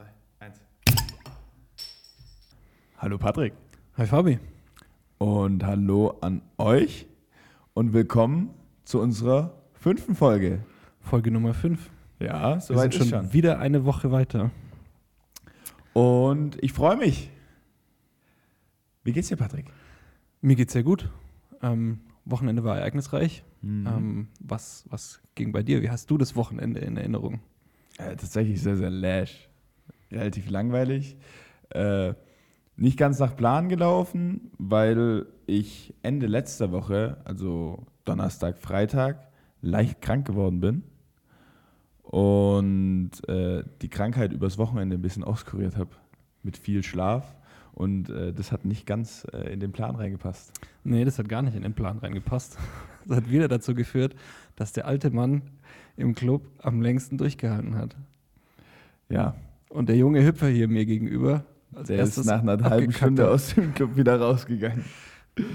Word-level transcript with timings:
zwei, 0.00 0.46
eins. 0.46 0.60
Hallo 2.96 3.18
Patrick. 3.18 3.52
Hi 3.96 4.06
Fabi. 4.06 4.38
Und 5.18 5.64
hallo 5.64 6.16
an 6.22 6.40
euch 6.56 7.06
und 7.74 7.92
willkommen 7.92 8.50
zu 8.84 9.00
unserer 9.00 9.52
fünften 9.74 10.14
Folge. 10.14 10.64
Folge 11.00 11.30
Nummer 11.30 11.52
5. 11.52 11.90
Ja, 12.18 12.54
Wir 12.54 12.60
soweit 12.60 12.94
schon 12.94 13.08
schon. 13.08 13.32
wieder 13.32 13.58
eine 13.58 13.84
Woche 13.84 14.10
weiter. 14.10 14.50
Und 15.92 16.62
ich 16.62 16.72
freue 16.72 16.96
mich. 16.96 17.30
Wie 19.04 19.12
geht's 19.12 19.28
dir, 19.28 19.36
Patrick? 19.36 19.66
Mir 20.40 20.56
geht's 20.56 20.72
sehr 20.72 20.82
gut. 20.82 21.10
Ähm, 21.62 22.00
Wochenende 22.24 22.64
war 22.64 22.78
ereignisreich. 22.78 23.42
Mhm. 23.60 23.86
Ähm, 23.86 24.28
was, 24.40 24.84
was 24.88 25.20
ging 25.34 25.52
bei 25.52 25.62
dir? 25.62 25.82
Wie 25.82 25.90
hast 25.90 26.10
du 26.10 26.16
das 26.16 26.36
Wochenende 26.36 26.80
in 26.80 26.96
Erinnerung? 26.96 27.40
Äh, 27.98 28.16
tatsächlich 28.16 28.62
sehr, 28.62 28.76
sehr 28.76 28.90
lash. 28.90 29.49
Relativ 30.10 30.50
langweilig. 30.50 31.16
Äh, 31.70 32.14
nicht 32.76 32.96
ganz 32.96 33.18
nach 33.18 33.36
Plan 33.36 33.68
gelaufen, 33.68 34.50
weil 34.58 35.26
ich 35.46 35.94
Ende 36.02 36.26
letzter 36.26 36.72
Woche, 36.72 37.18
also 37.24 37.86
Donnerstag, 38.04 38.58
Freitag, 38.58 39.28
leicht 39.60 40.00
krank 40.00 40.26
geworden 40.26 40.60
bin 40.60 40.82
und 42.02 43.10
äh, 43.28 43.62
die 43.82 43.88
Krankheit 43.88 44.32
übers 44.32 44.58
Wochenende 44.58 44.96
ein 44.96 45.02
bisschen 45.02 45.24
auskuriert 45.24 45.76
habe 45.76 45.90
mit 46.42 46.56
viel 46.56 46.82
Schlaf 46.82 47.36
und 47.72 48.10
äh, 48.10 48.32
das 48.32 48.50
hat 48.50 48.64
nicht 48.64 48.86
ganz 48.86 49.26
äh, 49.32 49.52
in 49.52 49.60
den 49.60 49.72
Plan 49.72 49.94
reingepasst. 49.94 50.52
Nee, 50.82 51.04
das 51.04 51.18
hat 51.18 51.28
gar 51.28 51.42
nicht 51.42 51.54
in 51.54 51.62
den 51.62 51.74
Plan 51.74 51.98
reingepasst. 51.98 52.58
Das 53.06 53.16
hat 53.16 53.30
wieder 53.30 53.48
dazu 53.48 53.74
geführt, 53.74 54.14
dass 54.56 54.74
der 54.74 54.86
alte 54.86 55.10
Mann 55.10 55.40
im 55.96 56.14
Club 56.14 56.46
am 56.62 56.82
längsten 56.82 57.16
durchgehalten 57.16 57.74
hat. 57.74 57.96
Ja, 59.08 59.36
Und 59.70 59.88
der 59.88 59.96
junge 59.96 60.24
Hüpfer 60.24 60.48
hier 60.48 60.68
mir 60.68 60.84
gegenüber 60.84 61.44
der 61.70 62.02
ist 62.02 62.24
nach 62.24 62.40
einer 62.42 62.62
halben 62.68 62.92
Stunde 62.92 63.22
hat. 63.22 63.30
aus 63.30 63.54
dem 63.54 63.72
Club 63.72 63.96
wieder 63.96 64.20
rausgegangen. 64.20 64.84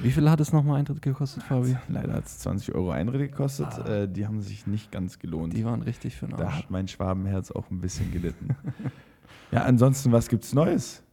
Wie 0.02 0.09
viel 0.09 0.30
hat 0.30 0.39
es 0.39 0.53
nochmal 0.53 0.80
Eintritt 0.80 1.02
gekostet, 1.02 1.44
Fabi? 1.44 1.75
Leider 1.89 2.13
hat 2.13 2.25
es 2.25 2.39
20 2.39 2.73
Euro 2.73 2.91
Eintritt 2.91 3.30
gekostet. 3.31 3.67
Ah. 3.67 4.03
Äh, 4.03 4.07
die 4.07 4.25
haben 4.25 4.41
sich 4.41 4.66
nicht 4.66 4.91
ganz 4.91 5.19
gelohnt. 5.19 5.53
Die 5.53 5.66
waren 5.66 5.81
richtig 5.81 6.16
für 6.16 6.27
den 6.27 6.38
Da 6.38 6.45
Arsch. 6.45 6.55
hat 6.59 6.72
mein 6.72 6.88
Schwabenherz 6.88 7.52
auch 7.52 7.69
ein 7.69 7.81
bisschen 7.81 8.11
gelitten. 8.11 8.55
ja, 9.52 9.63
ansonsten, 9.63 10.13
was 10.13 10.29
gibt's 10.29 10.53
Neues? 10.53 11.03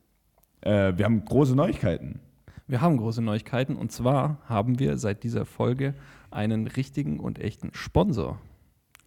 Äh, 0.60 0.92
wir 0.96 1.04
haben 1.04 1.24
große 1.24 1.56
Neuigkeiten. 1.56 2.20
Wir 2.68 2.80
haben 2.80 2.96
große 2.96 3.20
Neuigkeiten 3.20 3.74
und 3.76 3.90
zwar 3.90 4.38
haben 4.46 4.78
wir 4.78 4.96
seit 4.96 5.24
dieser 5.24 5.44
Folge 5.44 5.94
einen 6.30 6.68
richtigen 6.68 7.18
und 7.18 7.40
echten 7.40 7.70
Sponsor. 7.72 8.38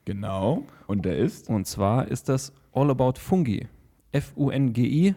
Genau. 0.04 0.64
Und 0.86 1.06
der 1.06 1.18
ist? 1.18 1.50
Und 1.50 1.66
zwar 1.66 2.10
ist 2.10 2.28
das 2.28 2.52
All 2.74 2.92
About 2.92 3.14
Fungi. 3.18 3.68
F-U-N-G-I. 4.12 5.16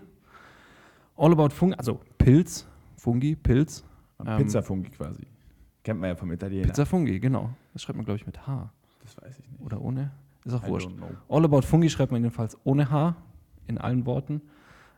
All 1.17 1.33
About 1.33 1.50
Fungi, 1.50 1.75
also 1.77 2.00
Pilz, 2.19 2.67
Fungi, 2.97 3.36
Pilz. 3.36 3.84
Ähm, 4.25 4.39
Pizzafungi 4.39 4.91
quasi. 4.91 5.27
Kennt 5.83 6.00
man 6.00 6.11
ja 6.11 6.17
vom 6.17 6.30
Italiener. 6.33 6.67
Pizza 6.67 6.84
Fungi, 6.86 7.19
genau. 7.20 7.50
Das 7.72 7.83
schreibt 7.83 7.97
man, 7.97 8.05
glaube 8.05 8.19
ich, 8.19 8.27
mit 8.27 8.47
H. 8.47 8.70
Das 9.03 9.17
weiß 9.22 9.39
ich 9.39 9.48
nicht. 9.50 9.61
Oder 9.61 9.80
ohne? 9.80 10.11
Ist 10.45 10.55
auch 10.55 10.64
I 10.64 10.69
wurscht. 10.69 10.91
All 11.28 11.45
About 11.45 11.62
Fungi 11.62 11.89
schreibt 11.91 12.12
man 12.12 12.22
jedenfalls 12.22 12.56
ohne 12.64 12.91
H 12.91 13.17
in 13.67 13.78
allen 13.78 14.06
Worten. 14.06 14.42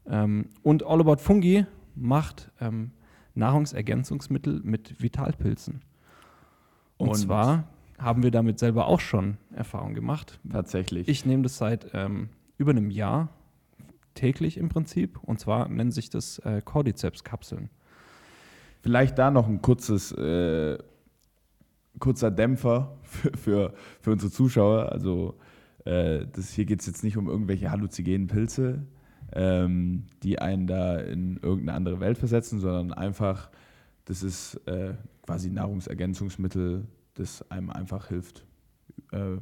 Ähm, 0.07 0.47
und 0.63 0.85
All 0.85 1.01
About 1.01 1.19
Fungi 1.19 1.67
macht 1.95 2.51
ähm, 2.61 2.93
Nahrungsergänzungsmittel 3.35 4.61
mit 4.65 5.01
Vitalpilzen. 5.03 5.83
Und, 6.97 7.09
Und- 7.11 7.15
zwar 7.17 7.65
haben 7.99 8.23
wir 8.23 8.31
damit 8.31 8.59
selber 8.59 8.87
auch 8.87 9.01
schon 9.01 9.37
Erfahrung 9.55 9.95
gemacht. 9.95 10.41
Tatsächlich. 10.51 11.07
Ich 11.09 11.27
nehme 11.27 11.43
das 11.43 11.59
seit 11.59 11.89
ähm, 11.93 12.31
über 12.57 12.71
einem 12.71 12.91
Jahr 12.91 13.29
täglich 14.21 14.59
im 14.59 14.69
Prinzip. 14.69 15.19
Und 15.23 15.41
zwar 15.41 15.69
nennen 15.69 15.91
sich 15.91 16.11
das 16.11 16.39
äh, 16.41 16.61
Cordyceps-Kapseln. 16.63 17.71
Vielleicht 18.83 19.19
da 19.19 19.31
noch 19.31 19.49
ein 19.49 19.63
kurzes, 19.63 20.13
äh, 20.13 20.79
kurzer 21.99 22.31
Dämpfer 22.31 22.97
für, 23.03 23.37
für, 23.37 23.75
für 24.01 24.13
unsere 24.13 24.31
Zuschauer. 24.31 24.93
Also 24.93 25.39
äh, 25.85 26.27
das, 26.33 26.51
hier 26.51 26.67
geht 26.67 26.81
es 26.81 26.87
jetzt 26.87 27.03
nicht 27.03 27.17
um 27.17 27.29
irgendwelche 27.29 27.71
halluzinogenen 27.71 28.29
Pilze, 28.29 28.87
ähm, 29.33 30.05
die 30.23 30.39
einen 30.39 30.67
da 30.67 30.99
in 30.99 31.37
irgendeine 31.39 31.75
andere 31.75 32.01
Welt 32.01 32.19
versetzen, 32.19 32.61
sondern 32.61 32.93
einfach, 32.93 33.51
das 34.05 34.23
ist 34.23 34.57
äh, 34.67 34.95
quasi 35.23 35.51
Nahrungsergänzungsmittel, 35.51 36.87
das 37.15 37.51
einem 37.51 37.71
einfach 37.71 38.09
hilft, 38.09 38.45
äh, 39.13 39.37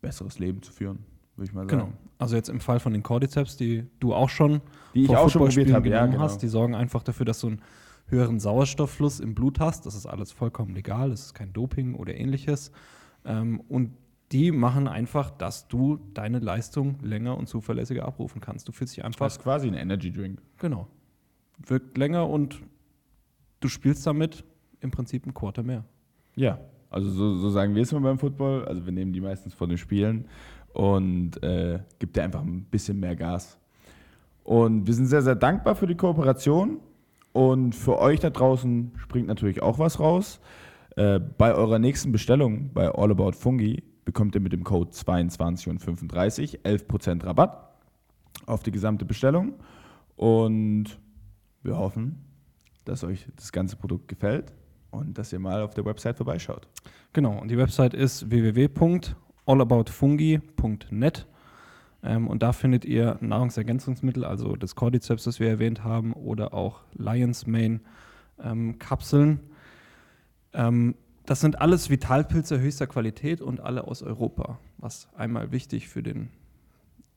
besseres 0.00 0.38
Leben 0.38 0.62
zu 0.62 0.72
führen, 0.72 1.04
würde 1.40 1.50
ich 1.50 1.54
mal 1.54 1.68
sagen. 1.68 1.82
Genau. 1.84 1.92
Also 2.18 2.36
jetzt 2.36 2.48
im 2.48 2.60
Fall 2.60 2.78
von 2.78 2.92
den 2.92 3.02
Cordyceps, 3.02 3.56
die 3.56 3.86
du 3.98 4.14
auch 4.14 4.28
schon 4.28 4.60
Die 4.94 5.02
ich 5.02 5.06
vor 5.06 5.20
auch 5.20 5.30
schon 5.30 5.46
probiert 5.46 5.72
habe, 5.72 5.88
ja, 5.88 5.96
genommen 5.96 6.12
genau. 6.12 6.24
hast. 6.24 6.42
Die 6.42 6.48
sorgen 6.48 6.74
einfach 6.74 7.02
dafür, 7.02 7.26
dass 7.26 7.40
du 7.40 7.48
einen 7.48 7.62
höheren 8.06 8.38
Sauerstofffluss 8.38 9.20
im 9.20 9.34
Blut 9.34 9.58
hast. 9.58 9.86
Das 9.86 9.94
ist 9.94 10.06
alles 10.06 10.30
vollkommen 10.32 10.74
legal. 10.74 11.10
Das 11.10 11.22
ist 11.22 11.34
kein 11.34 11.52
Doping 11.52 11.94
oder 11.94 12.14
ähnliches. 12.14 12.70
Ähm, 13.24 13.60
und 13.68 13.92
die 14.32 14.52
machen 14.52 14.86
einfach, 14.86 15.30
dass 15.30 15.66
du 15.66 15.98
deine 16.14 16.38
Leistung 16.38 16.98
länger 17.02 17.36
und 17.36 17.48
zuverlässiger 17.48 18.04
abrufen 18.04 18.40
kannst. 18.40 18.68
Du 18.68 18.72
fühlst 18.72 18.96
dich 18.96 19.04
einfach, 19.04 19.18
Fast 19.18 19.42
quasi 19.42 19.66
ein 19.66 19.74
Energy 19.74 20.12
Drink. 20.12 20.40
genau, 20.58 20.86
wirkt 21.66 21.98
länger 21.98 22.28
und 22.28 22.60
du 23.58 23.68
spielst 23.68 24.06
damit 24.06 24.44
im 24.80 24.90
Prinzip 24.92 25.26
ein 25.26 25.34
Quarter 25.34 25.62
mehr. 25.62 25.84
Ja, 26.36 26.60
also 26.90 27.08
so, 27.10 27.36
so 27.36 27.50
sagen 27.50 27.74
wir 27.74 27.82
es 27.82 27.92
immer 27.92 28.02
beim 28.02 28.18
Football. 28.18 28.64
Also 28.66 28.84
wir 28.84 28.92
nehmen 28.92 29.12
die 29.12 29.20
meistens 29.20 29.54
vor 29.54 29.68
den 29.68 29.78
Spielen 29.78 30.26
und 30.72 31.42
äh, 31.42 31.80
gibt 31.98 32.16
dir 32.16 32.22
einfach 32.22 32.42
ein 32.42 32.64
bisschen 32.64 33.00
mehr 33.00 33.16
Gas. 33.16 33.58
Und 34.44 34.86
wir 34.86 34.94
sind 34.94 35.06
sehr, 35.06 35.22
sehr 35.22 35.34
dankbar 35.34 35.74
für 35.74 35.86
die 35.86 35.96
Kooperation. 35.96 36.80
Und 37.32 37.74
für 37.74 37.98
euch 37.98 38.20
da 38.20 38.30
draußen 38.30 38.92
springt 38.96 39.28
natürlich 39.28 39.62
auch 39.62 39.78
was 39.78 40.00
raus. 40.00 40.40
Äh, 40.96 41.20
bei 41.20 41.54
eurer 41.54 41.78
nächsten 41.78 42.10
Bestellung 42.10 42.72
bei 42.72 42.88
All 42.88 43.12
About 43.12 43.32
Fungi 43.32 43.84
bekommt 44.04 44.34
ihr 44.34 44.40
mit 44.40 44.52
dem 44.52 44.64
Code 44.64 44.90
22 44.90 45.68
und 45.68 45.78
35 45.78 46.60
11% 46.62 47.24
Rabatt 47.24 47.70
auf 48.46 48.62
die 48.62 48.72
gesamte 48.72 49.04
Bestellung. 49.04 49.54
Und 50.16 50.98
wir 51.62 51.76
hoffen, 51.76 52.24
dass 52.84 53.04
euch 53.04 53.28
das 53.36 53.52
ganze 53.52 53.76
Produkt 53.76 54.08
gefällt 54.08 54.52
und 54.90 55.16
dass 55.16 55.32
ihr 55.32 55.38
mal 55.38 55.62
auf 55.62 55.74
der 55.74 55.84
Website 55.84 56.16
vorbeischaut. 56.16 56.66
Genau, 57.12 57.38
und 57.38 57.48
die 57.48 57.58
Website 57.58 57.94
ist 57.94 58.30
www.allaboutfungi.net. 59.46 61.26
Ähm, 62.02 62.28
und 62.28 62.42
da 62.42 62.52
findet 62.52 62.84
ihr 62.84 63.16
Nahrungsergänzungsmittel, 63.20 64.24
also 64.24 64.56
das 64.56 64.74
Cordyceps, 64.74 65.24
das 65.24 65.40
wir 65.40 65.48
erwähnt 65.48 65.84
haben, 65.84 66.12
oder 66.14 66.54
auch 66.54 66.80
Lion's 66.94 67.46
Mane 67.46 67.80
ähm, 68.42 68.78
Kapseln. 68.78 69.40
Ähm, 70.52 70.94
das 71.26 71.40
sind 71.40 71.60
alles 71.60 71.90
Vitalpilze 71.90 72.58
höchster 72.58 72.86
Qualität 72.86 73.42
und 73.42 73.60
alle 73.60 73.86
aus 73.86 74.02
Europa, 74.02 74.58
was 74.78 75.10
einmal 75.14 75.52
wichtig 75.52 75.88
für 75.88 76.02
den 76.02 76.30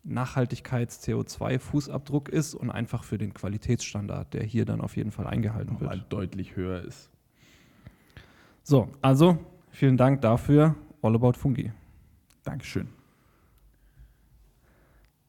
Nachhaltigkeits-CO2-Fußabdruck 0.03 2.28
ist 2.28 2.53
und 2.53 2.69
einfach 2.69 3.05
für 3.05 3.17
den 3.17 3.34
Qualitätsstandard, 3.34 4.34
der 4.34 4.44
hier 4.44 4.66
dann 4.66 4.81
auf 4.81 4.97
jeden 4.97 5.11
Fall 5.11 5.28
eingehalten 5.28 5.79
wird. 5.79 5.91
Nochmal 5.91 6.05
deutlich 6.09 6.57
höher 6.57 6.81
ist. 6.81 7.09
So, 8.63 8.90
also 9.01 9.38
vielen 9.72 9.95
Dank 9.95 10.19
dafür. 10.22 10.75
All 11.01 11.16
About 11.16 11.34
Fungi. 11.34 11.72
Dankeschön. 12.43 12.87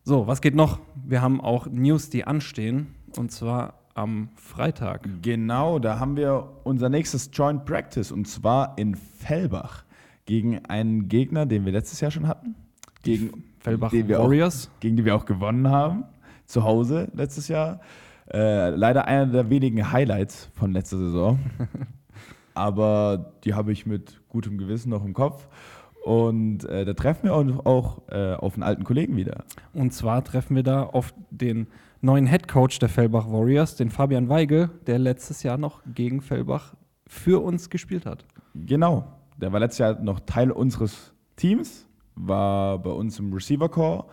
So, 0.03 0.27
was 0.27 0.41
geht 0.41 0.55
noch? 0.55 0.81
Wir 1.07 1.23
haben 1.23 1.41
auch 1.41 1.67
News, 1.67 2.11
die 2.11 2.25
anstehen. 2.25 2.95
Und 3.17 3.33
zwar 3.33 3.75
am 3.95 4.29
Freitag. 4.35 5.09
Genau, 5.23 5.79
da 5.79 5.99
haben 5.99 6.17
wir 6.17 6.51
unser 6.65 6.89
nächstes 6.89 7.31
Joint 7.33 7.65
Practice 7.65 8.11
und 8.11 8.27
zwar 8.27 8.77
in 8.77 8.97
Fellbach 8.97 9.85
gegen 10.27 10.65
einen 10.67 11.09
Gegner, 11.09 11.47
den 11.47 11.65
wir 11.65 11.73
letztes 11.73 12.01
Jahr 12.01 12.11
schon 12.11 12.27
hatten. 12.27 12.57
Gegen 13.03 13.45
Fellbach 13.61 13.93
wir 13.93 14.21
auch, 14.21 14.25
Warriors. 14.25 14.71
gegen 14.81 14.97
die 14.97 15.05
wir 15.05 15.15
auch 15.15 15.27
gewonnen 15.27 15.69
haben. 15.69 16.05
Zu 16.47 16.65
Hause 16.65 17.09
letztes 17.15 17.49
Jahr. 17.49 17.81
Äh, 18.33 18.71
leider 18.71 19.07
einer 19.07 19.27
der 19.27 19.51
wenigen 19.51 19.93
Highlights 19.93 20.51
von 20.55 20.73
letzter 20.73 20.99
Saison. 20.99 21.39
Aber 22.55 23.33
die 23.45 23.55
habe 23.55 23.73
ich 23.73 23.87
mit 23.87 24.21
gutem 24.29 24.59
Gewissen 24.59 24.91
noch 24.91 25.05
im 25.05 25.13
Kopf. 25.13 25.49
Und 26.05 26.67
äh, 26.67 26.85
da 26.85 26.93
treffen 26.93 27.25
wir 27.25 27.35
uns 27.35 27.59
auch 27.65 28.03
äh, 28.11 28.35
auf 28.35 28.55
einen 28.55 28.63
alten 28.63 28.85
Kollegen 28.85 29.17
wieder. 29.17 29.43
Und 29.73 29.95
zwar 29.95 30.23
treffen 30.23 30.55
wir 30.55 30.63
da 30.63 30.83
auf 30.83 31.15
den 31.31 31.67
neuen 32.03 32.27
Head 32.27 32.47
Coach 32.47 32.79
der 32.79 32.91
Fellbach 32.91 33.27
Warriors, 33.27 33.77
den 33.77 33.89
Fabian 33.89 34.29
Weigel, 34.29 34.69
der 34.87 34.99
letztes 34.99 35.43
Jahr 35.43 35.57
noch 35.57 35.81
gegen 35.95 36.21
Fellbach 36.21 36.75
für 37.07 37.43
uns 37.43 37.71
gespielt 37.71 38.05
hat. 38.05 38.27
Genau. 38.55 39.07
Der 39.39 39.51
war 39.55 39.61
letztes 39.61 39.79
Jahr 39.79 39.99
noch 39.99 40.21
Teil 40.21 40.51
unseres 40.51 41.15
Teams, 41.37 41.87
war 42.17 42.79
bei 42.81 42.91
uns 42.91 43.19
im 43.19 43.33
Receiver 43.33 43.71
Core 43.71 44.05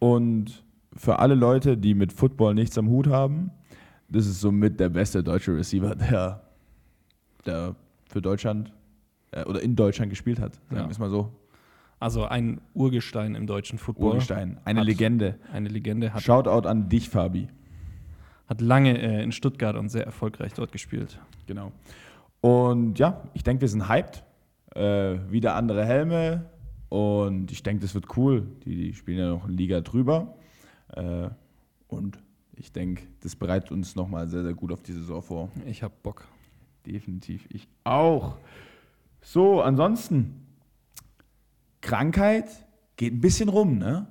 und 0.00 0.64
für 0.96 1.20
alle 1.20 1.36
Leute, 1.36 1.78
die 1.78 1.94
mit 1.94 2.12
Football 2.12 2.54
nichts 2.54 2.76
am 2.76 2.88
Hut 2.88 3.06
haben, 3.06 3.52
das 4.08 4.26
ist 4.26 4.40
somit 4.40 4.80
der 4.80 4.88
beste 4.88 5.22
deutsche 5.22 5.56
Receiver, 5.56 5.94
der, 5.94 6.42
der 7.46 7.76
für 8.08 8.20
Deutschland 8.20 8.72
äh, 9.32 9.44
oder 9.44 9.60
in 9.62 9.76
Deutschland 9.76 10.10
gespielt 10.10 10.40
hat. 10.40 10.54
Sagen 10.70 10.86
wir 10.86 10.90
es 10.90 10.98
mal 10.98 11.10
so. 11.10 11.32
Also 12.00 12.24
ein 12.24 12.60
Urgestein 12.74 13.34
im 13.34 13.46
deutschen 13.46 13.78
Football. 13.78 14.12
Urgestein, 14.12 14.58
eine 14.64 14.80
Hat- 14.80 14.86
Legende. 14.86 15.38
Eine 15.52 15.68
Legende, 15.68 16.12
hat, 16.14 16.22
Shoutout 16.22 16.68
an 16.68 16.88
dich, 16.88 17.08
Fabi. 17.08 17.48
hat 18.46 18.60
lange 18.60 18.96
äh, 19.00 19.22
in 19.22 19.32
Stuttgart 19.32 19.76
und 19.76 19.88
sehr 19.88 20.04
erfolgreich 20.06 20.52
dort 20.54 20.70
gespielt. 20.72 21.18
Genau. 21.46 21.72
Und 22.40 22.98
ja, 23.00 23.22
ich 23.34 23.42
denke, 23.42 23.62
wir 23.62 23.68
sind 23.68 23.88
hyped. 23.88 24.22
Äh, 24.74 25.18
wieder 25.30 25.56
andere 25.56 25.84
Helme. 25.84 26.46
Und 26.88 27.50
ich 27.50 27.62
denke, 27.64 27.82
das 27.82 27.94
wird 27.94 28.16
cool. 28.16 28.46
Die, 28.64 28.76
die 28.76 28.94
spielen 28.94 29.18
ja 29.18 29.28
noch 29.30 29.44
eine 29.44 29.54
Liga 29.54 29.80
drüber. 29.80 30.36
Äh, 30.94 31.30
und 31.88 32.18
ich 32.54 32.70
denke, 32.72 33.02
das 33.22 33.34
bereitet 33.34 33.72
uns 33.72 33.96
nochmal 33.96 34.28
sehr, 34.28 34.42
sehr 34.44 34.54
gut 34.54 34.70
auf 34.72 34.82
die 34.82 34.92
Saison 34.92 35.20
vor. 35.20 35.48
Ich 35.66 35.82
hab 35.82 36.02
Bock. 36.04 36.28
Definitiv. 36.86 37.46
Ich 37.50 37.66
auch. 37.84 38.36
So, 39.20 39.60
ansonsten. 39.60 40.46
Krankheit 41.80 42.46
geht 42.96 43.12
ein 43.14 43.20
bisschen 43.20 43.48
rum, 43.48 43.78
ne? 43.78 44.06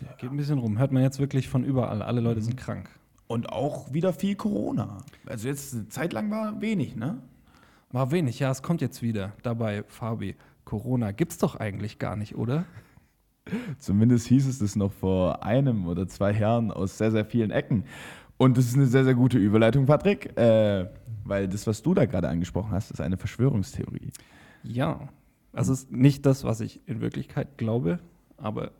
Ja- 0.00 0.12
Geht 0.18 0.30
ein 0.30 0.36
bisschen 0.36 0.58
rum. 0.58 0.78
Hört 0.78 0.92
man 0.92 1.02
jetzt 1.02 1.18
wirklich 1.18 1.48
von 1.48 1.64
überall. 1.64 2.00
Alle 2.02 2.20
Mhm. 2.20 2.26
Leute 2.26 2.40
sind 2.42 2.56
krank. 2.56 2.88
Und 3.26 3.50
auch 3.52 3.92
wieder 3.92 4.12
viel 4.12 4.34
Corona. 4.36 4.98
Also 5.26 5.48
jetzt 5.48 5.74
eine 5.74 5.88
Zeit 5.88 6.12
lang 6.12 6.30
war 6.30 6.60
wenig, 6.60 6.96
ne? 6.96 7.18
War 7.92 8.10
wenig, 8.12 8.38
ja, 8.38 8.50
es 8.50 8.62
kommt 8.62 8.80
jetzt 8.80 9.02
wieder. 9.02 9.32
Dabei, 9.42 9.82
Fabi, 9.88 10.36
Corona 10.64 11.10
gibt's 11.12 11.38
doch 11.38 11.56
eigentlich 11.56 11.98
gar 11.98 12.16
nicht, 12.16 12.36
oder? 12.36 12.64
Zumindest 13.78 14.26
hieß 14.28 14.46
es 14.46 14.58
das 14.60 14.76
noch 14.76 14.92
vor 14.92 15.42
einem 15.44 15.86
oder 15.86 16.06
zwei 16.08 16.32
Jahren 16.32 16.70
aus 16.70 16.98
sehr, 16.98 17.10
sehr 17.10 17.24
vielen 17.24 17.50
Ecken. 17.50 17.84
Und 18.36 18.56
das 18.56 18.66
ist 18.66 18.74
eine 18.76 18.86
sehr, 18.86 19.04
sehr 19.04 19.14
gute 19.14 19.38
Überleitung, 19.38 19.86
Patrick, 19.86 20.36
äh, 20.38 20.88
weil 21.24 21.48
das, 21.48 21.66
was 21.66 21.82
du 21.82 21.94
da 21.94 22.06
gerade 22.06 22.28
angesprochen 22.28 22.70
hast, 22.70 22.90
ist 22.92 23.00
eine 23.00 23.16
Verschwörungstheorie. 23.16 24.10
Ja. 24.62 25.08
Also 25.52 25.72
es 25.72 25.80
ist 25.80 25.92
nicht 25.92 26.26
das, 26.26 26.44
was 26.44 26.60
ich 26.60 26.80
in 26.86 27.00
Wirklichkeit 27.00 27.58
glaube, 27.58 27.98
aber 28.36 28.70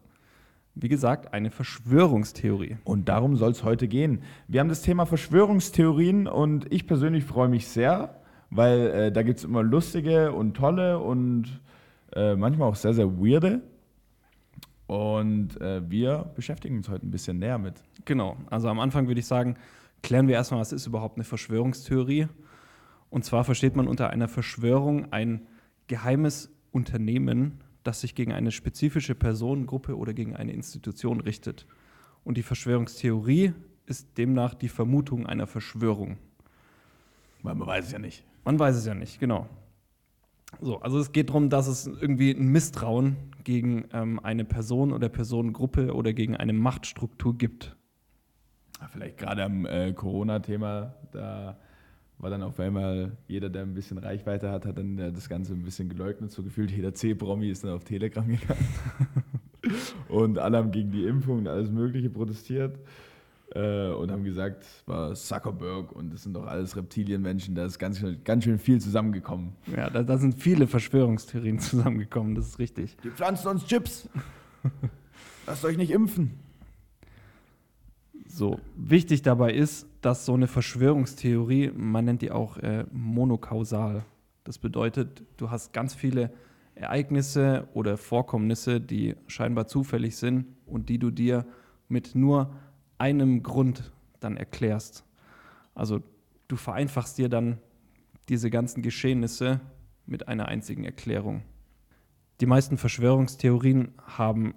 wie 0.75 0.89
gesagt, 0.89 1.35
eine 1.35 1.51
Verschwörungstheorie. 1.51 2.79
Und 2.85 3.09
darum 3.09 3.37
soll 3.37 3.51
es 3.51 3.65
heute 3.65 3.89
gehen. 3.89 4.23
Wir 4.47 4.61
haben 4.61 4.69
das 4.69 4.83
Thema 4.83 5.05
Verschwörungstheorien 5.05 6.27
und 6.27 6.73
ich 6.73 6.87
persönlich 6.87 7.25
freue 7.25 7.49
mich 7.49 7.67
sehr, 7.67 8.21
weil 8.51 8.87
äh, 8.87 9.13
da 9.13 9.23
gibt 9.23 9.39
es 9.39 9.45
immer 9.45 9.63
lustige 9.63 10.33
und 10.33 10.55
tolle 10.55 10.99
und 11.01 11.61
äh, 12.15 12.37
manchmal 12.37 12.69
auch 12.69 12.77
sehr, 12.77 12.95
sehr 12.95 13.19
weirde. 13.19 13.63
Und 14.87 15.61
äh, 15.61 15.89
wir 15.89 16.31
beschäftigen 16.35 16.79
uns 16.79 16.89
heute 16.89 17.07
ein 17.07 17.11
bisschen 17.11 17.39
näher 17.39 17.59
mit. 17.59 17.75
Genau. 18.05 18.37
Also 18.49 18.69
am 18.69 18.81
Anfang 18.81 19.07
würde 19.07 19.21
ich 19.21 19.27
sagen, 19.27 19.57
klären 20.03 20.27
wir 20.29 20.35
erstmal, 20.35 20.61
was 20.61 20.73
ist 20.73 20.87
überhaupt 20.87 21.17
eine 21.17 21.25
Verschwörungstheorie? 21.25 22.27
Und 23.09 23.25
zwar 23.25 23.45
versteht 23.45 23.77
man 23.77 23.89
unter 23.89 24.11
einer 24.11 24.29
Verschwörung 24.29 25.13
ein 25.13 25.47
geheimes 25.91 26.51
Unternehmen, 26.71 27.65
das 27.83 28.01
sich 28.01 28.15
gegen 28.15 28.33
eine 28.33 28.53
spezifische 28.53 29.17
Person, 29.17 29.67
Gruppe 29.67 29.97
oder 29.97 30.15
gegen 30.15 30.37
eine 30.37 30.53
Institution 30.53 31.21
richtet. 31.21 31.67
Und 32.23 32.37
die 32.37 32.45
Verschwörungstheorie 32.45 33.55
ist 33.87 34.17
demnach 34.17 34.55
die 34.55 34.69
Vermutung 34.69 35.27
einer 35.27 35.49
Verschwörung. 35.49 36.17
Weil 37.43 37.57
man 37.57 37.67
weiß 37.67 37.87
es 37.87 37.93
ja 37.93 37.99
nicht. 37.99 38.25
Man 38.45 38.57
weiß 38.57 38.77
es 38.77 38.87
ja 38.87 38.95
nicht, 38.95 39.19
genau. 39.19 39.49
So, 40.61 40.81
also 40.81 41.01
es 41.01 41.11
geht 41.11 41.31
darum, 41.31 41.51
dass 41.51 41.67
es 41.67 41.89
irgendwie 41.89 42.31
ein 42.31 42.49
Misstrauen 42.49 43.17
gegen 43.43 43.87
ähm, 43.93 44.21
eine 44.21 44.45
Person 44.45 44.93
oder 44.93 45.09
Personengruppe 45.09 45.93
oder 45.93 46.13
gegen 46.13 46.37
eine 46.37 46.53
Machtstruktur 46.53 47.37
gibt. 47.37 47.77
Vielleicht 48.93 49.19
gerade 49.19 49.43
am 49.45 49.67
äh, 49.67 49.93
Corona-Thema, 49.93 50.95
da 51.11 51.59
war 52.21 52.31
dann 52.31 52.43
auf 52.43 52.59
einmal 52.61 53.13
jeder, 53.29 53.49
der 53.49 53.63
ein 53.63 53.75
bisschen 53.75 53.99
Reichweite 53.99 54.51
hat, 54.51 54.67
hat 54.67 54.79
dann 54.79 54.99
äh, 54.99 55.13
das 55.13 55.29
Ganze 55.29 55.53
ein 55.55 55.63
bisschen 55.63 55.89
geleugnet. 55.89 56.31
So 56.33 56.43
gefühlt 56.43 56.71
jeder 56.71 56.93
C-Promi 56.95 57.49
ist 57.51 57.65
dann 57.65 57.73
auf 57.73 57.85
Telegram 57.85 58.27
gegangen. 58.27 58.67
und 60.09 60.39
alle 60.39 60.59
haben 60.59 60.71
gegen 60.71 60.91
die 60.91 61.05
Impfung 61.05 61.39
und 61.39 61.49
alles 61.49 61.71
Mögliche 61.71 62.11
protestiert. 62.11 62.79
Äh, 63.53 63.89
und 63.89 64.13
haben 64.13 64.23
gesagt, 64.23 64.63
es 64.63 64.83
war 64.87 65.13
Zuckerberg 65.15 65.91
und 65.91 66.13
das 66.13 66.23
sind 66.23 66.35
doch 66.35 66.47
alles 66.47 66.77
Reptilienmenschen. 66.77 67.55
Da 67.57 67.65
ist 67.65 67.79
ganz, 67.81 67.99
schön- 67.99 68.23
ganz 68.23 68.45
schön 68.45 68.59
viel 68.61 68.81
zusammengekommen. 68.81 69.55
Ja, 69.77 69.91
da, 69.91 70.03
da 70.05 70.19
sind 70.19 70.35
viele 70.41 70.67
Verschwörungstheorien 70.69 71.59
zusammengekommen, 71.61 72.37
das 72.37 72.47
ist 72.47 72.59
richtig. 72.61 72.97
Die 73.03 73.11
pflanzen 73.11 73.49
uns 73.49 73.67
Chips. 73.67 74.09
Lasst 75.47 75.65
euch 75.65 75.77
nicht 75.77 75.91
impfen. 75.91 76.33
So, 78.33 78.61
wichtig 78.77 79.23
dabei 79.23 79.53
ist, 79.53 79.89
dass 80.03 80.25
so 80.25 80.35
eine 80.35 80.47
Verschwörungstheorie, 80.47 81.73
man 81.75 82.05
nennt 82.05 82.23
die 82.23 82.31
auch 82.31 82.59
äh, 82.59 82.85
monokausal. 82.93 84.05
Das 84.45 84.59
bedeutet, 84.59 85.25
du 85.37 85.51
hast 85.51 85.73
ganz 85.73 85.95
viele 85.95 86.31
Ereignisse 86.77 87.67
oder 87.75 87.97
Vorkommnisse, 87.97 88.81
die 88.81 89.17
scheinbar 89.27 89.67
zufällig 89.67 90.17
sind 90.17 90.47
und 90.65 90.89
die 90.89 91.01
du 91.01 91.11
dir 91.11 91.45
mit 91.89 92.15
nur 92.15 92.55
einem 92.99 93.43
Grund 93.43 93.93
dann 94.21 94.37
erklärst. 94.37 95.05
Also 95.75 96.01
du 96.47 96.55
vereinfachst 96.55 97.19
dir 97.19 97.29
dann 97.29 97.59
diese 98.29 98.49
ganzen 98.49 98.81
Geschehnisse 98.81 99.61
mit 100.07 100.29
einer 100.29 100.47
einzigen 100.47 100.85
Erklärung. 100.85 101.43
Die 102.41 102.47
meisten 102.47 102.79
Verschwörungstheorien 102.79 103.93
haben 104.07 104.55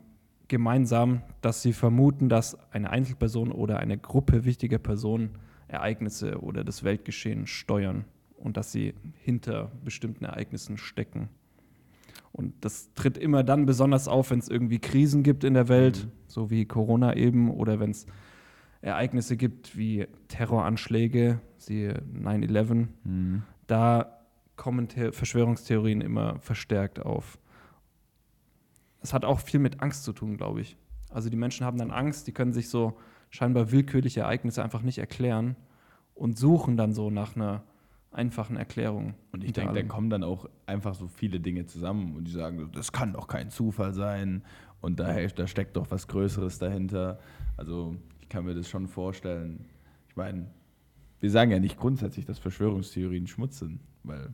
gemeinsam, 0.47 1.21
dass 1.41 1.61
sie 1.61 1.73
vermuten, 1.73 2.29
dass 2.29 2.57
eine 2.71 2.89
Einzelperson 2.89 3.51
oder 3.51 3.79
eine 3.79 3.97
Gruppe 3.97 4.45
wichtiger 4.45 4.77
Personen 4.77 5.37
Ereignisse 5.67 6.39
oder 6.41 6.63
das 6.63 6.83
Weltgeschehen 6.83 7.47
steuern 7.47 8.05
und 8.37 8.57
dass 8.57 8.71
sie 8.71 8.93
hinter 9.15 9.71
bestimmten 9.83 10.25
Ereignissen 10.25 10.77
stecken. 10.77 11.29
Und 12.31 12.53
das 12.65 12.93
tritt 12.93 13.17
immer 13.17 13.43
dann 13.43 13.65
besonders 13.65 14.07
auf, 14.07 14.31
wenn 14.31 14.39
es 14.39 14.49
irgendwie 14.49 14.79
Krisen 14.79 15.23
gibt 15.23 15.43
in 15.43 15.53
der 15.53 15.69
Welt, 15.69 16.05
Mhm. 16.05 16.11
so 16.27 16.49
wie 16.49 16.65
Corona 16.65 17.15
eben, 17.15 17.49
oder 17.51 17.79
wenn 17.79 17.91
es 17.91 18.05
Ereignisse 18.81 19.37
gibt 19.37 19.77
wie 19.77 20.07
Terroranschläge, 20.27 21.39
siehe 21.57 22.01
9-11, 22.11 22.89
da 23.67 24.19
kommen 24.55 24.87
The 24.89 25.11
Verschwörungstheorien 25.11 26.01
immer 26.01 26.39
verstärkt 26.39 26.99
auf. 26.99 27.39
Es 29.03 29.13
hat 29.13 29.25
auch 29.25 29.39
viel 29.39 29.59
mit 29.59 29.81
Angst 29.81 30.03
zu 30.03 30.13
tun, 30.13 30.37
glaube 30.37 30.61
ich. 30.61 30.77
Also 31.11 31.29
die 31.29 31.35
Menschen 31.37 31.65
haben 31.65 31.77
dann 31.77 31.91
Angst, 31.91 32.25
die 32.25 32.31
können 32.31 32.53
sich 32.53 32.69
so 32.69 32.97
scheinbar 33.29 33.71
willkürliche 33.71 34.21
Ereignisse 34.21 34.63
einfach 34.63 34.81
nicht 34.81 34.97
erklären 34.97 35.55
und 36.15 36.37
suchen 36.37 36.77
dann 36.77 36.93
so 36.93 37.09
nach 37.11 37.35
einer 37.35 37.63
einfachen 38.11 38.57
Erklärung. 38.57 39.15
Und 39.31 39.43
ich 39.43 39.53
denke, 39.53 39.73
da 39.73 39.83
kommen 39.83 40.09
dann 40.09 40.23
auch 40.23 40.47
einfach 40.65 40.95
so 40.95 41.07
viele 41.07 41.39
Dinge 41.39 41.65
zusammen 41.65 42.15
und 42.15 42.25
die 42.25 42.31
sagen, 42.31 42.69
das 42.73 42.91
kann 42.91 43.13
doch 43.13 43.27
kein 43.27 43.49
Zufall 43.49 43.93
sein 43.93 44.43
und 44.81 44.99
da, 44.99 45.19
da 45.27 45.47
steckt 45.47 45.75
doch 45.77 45.91
was 45.91 46.07
Größeres 46.07 46.59
dahinter. 46.59 47.19
Also 47.57 47.95
ich 48.21 48.29
kann 48.29 48.45
mir 48.45 48.55
das 48.55 48.69
schon 48.69 48.87
vorstellen. 48.87 49.65
Ich 50.09 50.15
meine, 50.15 50.47
wir 51.19 51.31
sagen 51.31 51.51
ja 51.51 51.59
nicht 51.59 51.77
grundsätzlich, 51.77 52.25
dass 52.25 52.39
Verschwörungstheorien 52.39 53.27
Schmutz 53.27 53.59
sind, 53.59 53.79
weil 54.03 54.33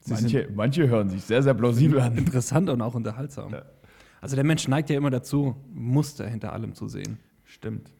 Sie 0.00 0.12
manche, 0.14 0.48
manche 0.54 0.88
hören 0.88 1.08
sich 1.10 1.22
sehr, 1.24 1.42
sehr 1.42 1.54
plausibel 1.54 2.00
an. 2.00 2.16
interessant 2.16 2.68
und 2.70 2.80
auch 2.82 2.94
unterhaltsam. 2.94 3.52
Ja. 3.52 3.62
Also 4.20 4.34
der 4.34 4.44
Mensch 4.44 4.66
neigt 4.68 4.90
ja 4.90 4.96
immer 4.96 5.10
dazu, 5.10 5.56
Muster 5.72 6.26
hinter 6.28 6.52
allem 6.52 6.74
zu 6.74 6.88
sehen. 6.88 7.18
Stimmt. 7.44 7.90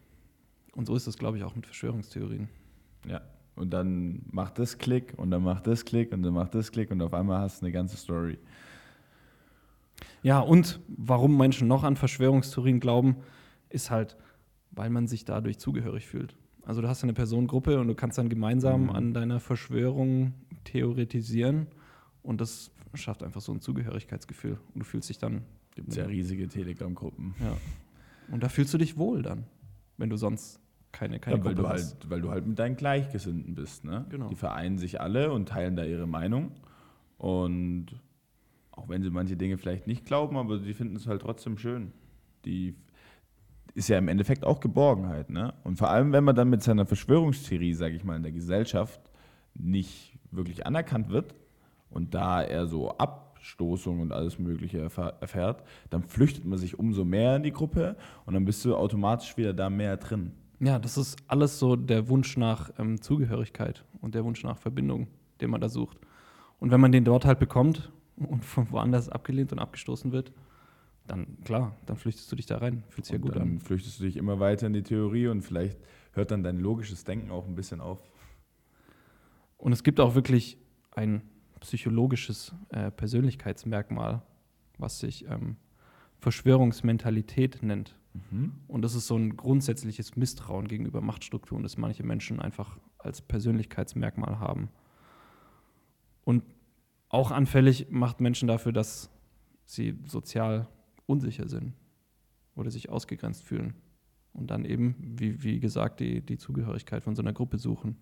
Und 0.75 0.87
so 0.87 0.95
ist 0.95 1.07
es, 1.07 1.19
glaube 1.19 1.37
ich, 1.38 1.45
auch 1.45 1.54
mit 1.57 1.66
Verschwörungstheorien. 1.66 2.49
Ja. 3.07 3.21
Und 3.57 3.71
dann 3.71 4.23
macht 4.30 4.59
das 4.59 4.78
Klick 4.78 5.12
und 5.16 5.30
dann 5.30 5.42
macht 5.42 5.66
das 5.66 5.85
Klick 5.85 6.12
und 6.12 6.23
dann 6.23 6.33
macht 6.33 6.54
das 6.54 6.73
Klick 6.73 6.90
und 6.90 7.02
auf 7.02 7.12
einmal 7.12 7.40
hast 7.40 7.61
du 7.61 7.66
eine 7.66 7.73
ganze 7.73 7.97
Story. 7.97 8.38
Ja, 10.23 10.40
und 10.40 10.80
warum 10.88 11.37
Menschen 11.37 11.69
noch 11.69 11.83
an 11.85 11.97
Verschwörungstheorien 11.97 12.80
glauben, 12.80 13.16
ist 13.69 13.90
halt, 13.90 14.16
weil 14.71 14.90
man 14.90 15.07
sich 15.07 15.25
dadurch 15.25 15.59
zugehörig 15.59 16.07
fühlt. 16.07 16.37
Also 16.62 16.80
du 16.83 16.88
hast 16.88 17.02
eine 17.02 17.12
Personengruppe 17.14 17.80
und 17.80 17.88
du 17.88 17.95
kannst 17.95 18.19
dann 18.19 18.28
gemeinsam 18.28 18.85
Mhm. 18.85 18.90
an 18.90 19.14
deiner 19.14 19.40
Verschwörung 19.40 20.35
theoretisieren 20.64 21.66
und 22.23 22.41
das 22.41 22.71
schafft 22.95 23.23
einfach 23.23 23.41
so 23.41 23.53
ein 23.53 23.61
Zugehörigkeitsgefühl 23.61 24.59
und 24.75 24.81
du 24.81 24.85
fühlst 24.85 25.09
dich 25.09 25.19
dann 25.19 25.43
Gibt 25.75 25.91
es 25.91 25.97
ja 25.97 26.05
riesige 26.05 26.49
Telegram-Gruppen. 26.49 27.35
ja. 27.41 27.57
Und 28.33 28.43
da 28.43 28.49
fühlst 28.49 28.73
du 28.75 28.79
dich 28.79 28.97
wohl 28.97 29.23
dann, 29.23 29.45
wenn 29.97 30.11
du 30.11 30.17
sonst 30.17 30.61
keine 30.93 31.19
keine 31.21 31.39
Ja, 31.39 31.45
weil, 31.45 31.55
Gruppe 31.55 31.69
du 31.69 31.75
hast. 31.75 31.95
halt, 31.95 32.11
weil 32.11 32.21
du 32.21 32.31
halt 32.31 32.47
mit 32.47 32.59
deinen 32.59 32.77
Gleichgesinnten 32.77 33.55
bist. 33.55 33.85
Ne? 33.85 34.07
Genau. 34.11 34.29
Die 34.29 34.35
vereinen 34.37 34.79
sich 34.79 35.00
alle 35.00 35.33
und 35.33 35.49
teilen 35.49 35.77
da 35.77 35.85
ihre 35.85 36.07
Meinung. 36.07 36.53
Und 37.19 37.87
auch 38.73 38.89
wenn 38.89 39.03
sie 39.03 39.11
manche 39.11 39.37
Dinge 39.37 39.59
vielleicht 39.59 39.87
nicht 39.87 40.05
glauben, 40.05 40.37
aber 40.37 40.59
sie 40.59 40.75
finden 40.75 40.97
es 40.97 41.07
halt 41.07 41.23
trotzdem 41.23 41.59
schön. 41.59 41.93
Die 42.45 42.75
ist 43.75 43.89
ja 43.89 43.99
im 43.99 44.09
Endeffekt 44.09 44.45
auch 44.45 44.61
Geborgenheit. 44.61 45.31
Ne? 45.31 45.55
Und 45.65 45.77
vor 45.77 45.91
allem, 45.91 46.12
wenn 46.12 46.25
man 46.25 46.35
dann 46.35 46.50
mit 46.50 46.62
seiner 46.62 46.87
Verschwörungstheorie, 46.87 47.75
sage 47.75 47.95
ich 47.95 48.05
mal, 48.05 48.17
in 48.17 48.23
der 48.23 48.33
Gesellschaft 48.33 49.00
nicht 49.55 50.19
wirklich 50.31 50.67
anerkannt 50.67 51.09
wird 51.11 51.35
und 51.90 52.14
da 52.14 52.42
er 52.42 52.66
so 52.66 52.90
Abstoßung 52.97 54.00
und 54.00 54.12
alles 54.12 54.38
Mögliche 54.38 54.78
erfährt, 54.78 55.62
dann 55.90 56.02
flüchtet 56.02 56.44
man 56.44 56.59
sich 56.59 56.78
umso 56.78 57.04
mehr 57.04 57.37
in 57.37 57.42
die 57.42 57.52
Gruppe 57.52 57.97
und 58.26 58.35
dann 58.35 58.44
bist 58.44 58.64
du 58.64 58.76
automatisch 58.76 59.37
wieder 59.37 59.52
da 59.52 59.70
mehr 59.70 59.97
drin. 59.97 60.32
Ja, 60.61 60.78
das 60.78 60.99
ist 60.99 61.16
alles 61.26 61.59
so 61.59 61.75
der 61.75 62.09
Wunsch 62.09 62.37
nach 62.37 62.70
ähm, 62.78 63.00
Zugehörigkeit 63.00 63.85
und 64.00 64.14
der 64.14 64.25
Wunsch 64.25 64.42
nach 64.44 64.59
Verbindung, 64.59 65.09
den 65.40 65.50
man 65.50 65.61
da 65.61 65.68
sucht. 65.68 65.99
Und 66.59 66.70
wenn 66.70 66.80
man 66.80 66.92
den 66.92 67.04
dort 67.04 67.25
halt 67.25 67.38
bekommt 67.38 67.90
und 68.16 68.44
von 68.44 68.70
woanders 68.70 69.09
abgelehnt 69.09 69.52
und 69.52 69.59
abgestoßen 69.59 70.12
wird, 70.12 70.32
dann 71.06 71.38
klar, 71.44 71.76
dann 71.87 71.97
flüchtest 71.97 72.30
du 72.30 72.37
dich 72.37 72.47
da 72.47 72.59
rein. 72.59 72.85
Fühlt 72.90 73.06
sich 73.06 73.14
ja 73.14 73.18
gut 73.18 73.35
dann 73.35 73.42
an. 73.42 73.61
flüchtest 73.61 73.99
du 73.99 74.04
dich 74.04 74.16
immer 74.16 74.38
weiter 74.38 74.66
in 74.66 74.75
die 74.75 74.82
Theorie 74.82 75.28
und 75.28 75.42
vielleicht 75.42 75.78
hört 76.12 76.30
dann 76.30 76.42
dein 76.42 76.59
logisches 76.59 77.04
Denken 77.04 77.30
auch 77.30 77.47
ein 77.47 77.54
bisschen 77.54 77.80
auf. 77.80 77.99
Und 79.56 79.73
es 79.73 79.82
gibt 79.82 79.99
auch 79.99 80.14
wirklich 80.14 80.59
ein 80.92 81.23
psychologisches 81.61 82.55
äh, 82.71 82.90
Persönlichkeitsmerkmal, 82.90 84.23
was 84.79 84.99
sich 84.99 85.26
ähm, 85.29 85.57
Verschwörungsmentalität 86.19 87.62
nennt. 87.62 87.97
Und 88.67 88.83
das 88.83 88.95
ist 88.95 89.07
so 89.07 89.17
ein 89.17 89.37
grundsätzliches 89.37 90.17
Misstrauen 90.17 90.67
gegenüber 90.67 91.00
Machtstrukturen, 91.00 91.62
das 91.62 91.76
manche 91.76 92.02
Menschen 92.02 92.40
einfach 92.40 92.79
als 92.99 93.23
Persönlichkeitsmerkmal 93.23 94.40
haben. 94.40 94.69
Und 96.25 96.43
auch 97.09 97.31
anfällig 97.31 97.90
macht 97.90 98.21
Menschen 98.21 98.49
dafür, 98.49 98.73
dass 98.73 99.11
sie 99.64 99.99
sozial 100.07 100.69
unsicher 101.07 101.49
sind 101.49 101.75
oder 102.55 102.71
sich 102.71 102.88
ausgegrenzt 102.88 103.45
fühlen. 103.45 103.75
Und 104.33 104.50
dann 104.50 104.64
eben, 104.64 104.97
wie, 105.19 105.43
wie 105.43 105.61
gesagt, 105.61 106.00
die, 106.00 106.21
die 106.21 106.38
Zugehörigkeit 106.38 107.02
von 107.02 107.17
so 107.17 107.23
einer 107.23 107.33
Gruppe 107.33 107.59
suchen. 107.59 107.97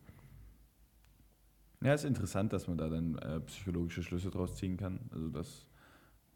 Ja, 1.82 1.94
ist 1.94 2.04
interessant, 2.04 2.52
dass 2.52 2.66
man 2.66 2.76
da 2.76 2.88
dann 2.88 3.16
äh, 3.18 3.40
psychologische 3.40 4.02
Schlüsse 4.02 4.30
draus 4.30 4.56
ziehen 4.56 4.76
kann. 4.76 4.98
Also 5.12 5.28
das, 5.28 5.66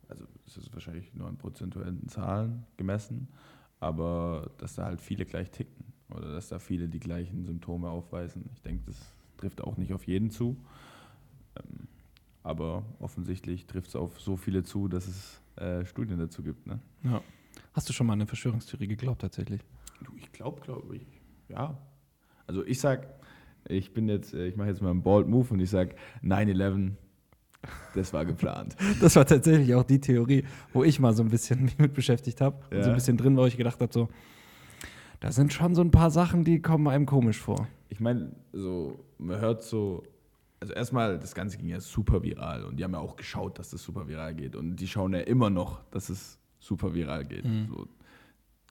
also 0.09 0.25
es 0.47 0.57
ist 0.57 0.73
wahrscheinlich 0.73 1.13
nur 1.15 1.29
an 1.29 1.37
prozentuellen 1.37 2.09
Zahlen 2.09 2.65
gemessen, 2.77 3.29
aber 3.81 4.53
dass 4.59 4.77
da 4.77 4.85
halt 4.85 5.01
viele 5.01 5.25
gleich 5.25 5.51
ticken 5.51 5.93
oder 6.11 6.33
dass 6.33 6.49
da 6.49 6.59
viele 6.59 6.89
die 6.89 7.01
gleichen 7.01 7.45
Symptome 7.45 7.89
aufweisen. 7.89 8.51
Ich 8.55 8.63
denke, 8.63 8.85
das 8.87 8.97
trifft 9.37 9.61
auch 9.61 9.77
nicht 9.77 9.93
auf 9.93 10.07
jeden 10.07 10.31
zu. 10.31 10.57
Ähm, 11.57 11.89
aber 12.45 12.85
offensichtlich 13.01 13.67
trifft 13.67 13.89
es 13.89 13.97
auf 13.97 14.21
so 14.21 14.37
viele 14.37 14.63
zu, 14.63 14.89
dass 14.89 15.07
es 15.07 15.41
äh, 15.57 15.85
Studien 15.85 16.19
dazu 16.19 16.43
gibt. 16.43 16.67
Ne? 16.67 16.81
Ja. 17.03 17.23
Hast 17.73 17.89
du 17.89 17.93
schon 17.93 18.07
mal 18.07 18.15
an 18.15 18.21
eine 18.21 18.27
Verschwörungstheorie 18.27 18.87
geglaubt 18.87 19.23
tatsächlich? 19.23 19.61
Du, 20.05 20.13
ich 20.17 20.31
glaube, 20.33 20.61
glaube 20.61 20.97
ich, 20.97 21.07
ja. 21.49 21.79
Also 22.47 22.65
ich 22.65 22.81
sag, 22.81 23.07
ich 23.69 23.93
bin 23.93 24.09
jetzt, 24.09 24.35
äh, 24.35 24.47
ich 24.47 24.57
mache 24.57 24.69
jetzt 24.69 24.83
mal 24.83 24.91
einen 24.91 25.03
Bald 25.03 25.29
Move 25.29 25.49
und 25.55 25.61
ich 25.61 25.71
sag 25.71 25.95
9-11, 26.23 26.93
das 27.95 28.13
war 28.13 28.25
geplant. 28.25 28.77
Das 29.01 29.17
war 29.17 29.25
tatsächlich 29.25 29.75
auch 29.75 29.85
die 29.85 30.01
Theorie, 30.01 30.45
wo 30.73 30.83
ich 30.85 30.99
mal 31.01 31.13
so 31.15 31.23
ein 31.23 31.29
bisschen 31.31 31.63
mich 31.65 31.79
mit 31.79 31.95
beschäftigt 31.95 32.41
habe 32.41 32.57
und 32.71 32.71
so 32.71 32.77
ein 32.77 32.89
Ja. 32.89 32.95
bisschen 32.95 33.17
drin 33.17 33.37
war, 33.37 33.45
wo 33.45 33.47
ich 33.47 33.57
gedacht 33.57 33.81
habe, 33.81 33.93
so, 33.93 34.09
da 35.21 35.31
sind 35.31 35.53
schon 35.53 35.75
so 35.75 35.83
ein 35.83 35.91
paar 35.93 36.11
Sachen, 36.11 36.45
die 36.45 36.61
kommen 36.61 36.89
einem 36.89 37.07
komisch 37.07 37.39
vor. 37.39 37.69
Ich 37.89 38.01
meine, 38.01 38.33
so, 38.53 39.05
man 39.19 39.41
hört 39.41 39.63
so, 39.63 40.03
also 40.59 40.73
erstmal, 40.75 41.19
das 41.19 41.35
Ganze 41.35 41.59
ging 41.59 41.69
ja 41.69 41.81
super 41.81 42.23
viral 42.23 42.65
und 42.65 42.77
die 42.79 42.85
haben 42.85 42.93
ja 42.95 42.99
auch 43.01 43.17
geschaut, 43.17 43.59
dass 43.59 43.71
das 43.71 43.83
super 43.83 44.09
viral 44.09 44.35
geht 44.35 44.57
und 44.57 44.77
die 44.77 44.89
schauen 44.89 45.13
ja 45.13 45.21
immer 45.21 45.51
noch, 45.51 45.81
dass 45.91 46.09
es 46.09 46.39
super 46.59 46.95
viral 46.95 47.25
geht. 47.25 47.45
Mhm. 47.45 47.67
So, 47.69 47.87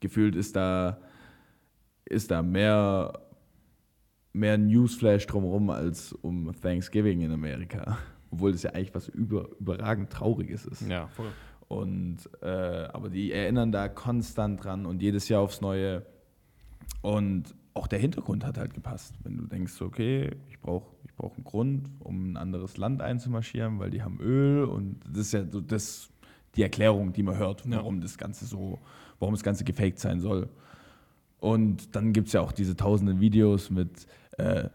gefühlt 0.02 0.36
ist 0.36 0.56
da, 0.56 0.98
ist 2.06 2.32
da 2.32 2.42
mehr, 2.42 3.14
mehr 4.34 4.58
Newsflash 4.58 5.28
drumherum 5.28 5.70
als 5.70 6.14
um 6.14 6.52
Thanksgiving 6.62 7.22
in 7.22 7.32
Amerika. 7.32 7.98
Obwohl 8.32 8.54
das 8.54 8.64
ja 8.64 8.72
eigentlich 8.72 8.96
was 8.96 9.10
über, 9.10 9.50
überragend 9.60 10.10
Trauriges 10.10 10.66
ist. 10.66 10.88
Ja, 10.88 11.08
voll. 11.08 11.32
Und 11.68 12.30
äh, 12.42 12.48
aber 12.48 13.10
die 13.10 13.32
erinnern 13.32 13.72
da 13.72 13.88
konstant 13.88 14.64
dran 14.64 14.86
und 14.86 15.02
jedes 15.02 15.30
Jahr 15.30 15.42
aufs 15.42 15.62
Neue. 15.62 16.06
Und 17.02 17.56
auch 17.74 17.88
der 17.88 18.00
Hintergrund 18.00 18.46
hat 18.46 18.58
halt 18.58 18.74
gepasst. 18.74 19.16
Wenn 19.24 19.38
du 19.38 19.46
denkst, 19.46 19.82
okay, 19.82 20.32
ich 20.50 20.60
brauche 20.60 20.92
ich 21.06 21.16
brauch 21.16 21.36
einen 21.36 21.44
Grund, 21.44 21.90
um 22.00 22.32
ein 22.32 22.38
anderes 22.38 22.78
Land 22.78 23.02
einzumarschieren, 23.02 23.80
weil 23.80 23.90
die 23.90 24.02
haben 24.02 24.20
Öl 24.20 24.64
und 24.64 25.00
das 25.08 25.28
ist 25.28 25.34
ja 25.34 25.46
so 25.50 25.62
das, 25.62 26.10
die 26.56 26.64
Erklärung, 26.64 27.14
die 27.14 27.24
man 27.24 27.38
hört, 27.38 27.64
warum 27.70 28.02
das 28.02 28.18
Ganze 28.18 28.46
so, 28.46 28.80
warum 29.20 29.34
das 29.34 29.44
Ganze 29.44 29.64
gefaked 29.64 30.00
sein 30.00 30.20
soll. 30.20 30.50
Und 31.42 31.96
dann 31.96 32.14
gibt 32.14 32.28
es 32.28 32.34
ja 32.34 32.40
auch 32.42 32.54
diese 32.54 32.76
tausenden 32.78 33.20
Videos 33.20 33.70
mit 33.72 34.08
äh, 34.38 34.70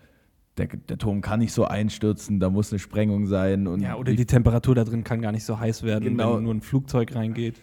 der, 0.58 0.66
der 0.66 0.98
Turm 0.98 1.20
kann 1.20 1.38
nicht 1.38 1.52
so 1.52 1.64
einstürzen, 1.64 2.40
da 2.40 2.50
muss 2.50 2.72
eine 2.72 2.78
Sprengung 2.80 3.26
sein. 3.26 3.66
Und 3.68 3.80
Ja, 3.82 3.94
oder 3.96 4.12
die 4.12 4.26
Temperatur 4.26 4.74
da 4.74 4.82
drin 4.84 5.04
kann 5.04 5.20
gar 5.22 5.30
nicht 5.32 5.44
so 5.44 5.58
heiß 5.60 5.82
werden, 5.84 6.02
Genau. 6.04 6.36
wenn 6.36 6.42
nur 6.42 6.52
ein 6.54 6.60
Flugzeug 6.60 7.14
reingeht. 7.14 7.60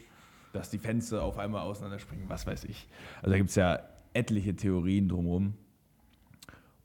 dass 0.54 0.70
die 0.70 0.78
Fenster 0.78 1.22
auf 1.24 1.38
einmal 1.40 1.62
auseinanderspringen, 1.64 2.26
was 2.30 2.48
weiß 2.48 2.64
ich. 2.66 2.88
Also 3.18 3.32
da 3.32 3.38
gibt 3.38 3.50
es 3.50 3.56
ja 3.56 3.80
etliche 4.14 4.56
Theorien 4.56 5.10
drumherum. 5.10 5.56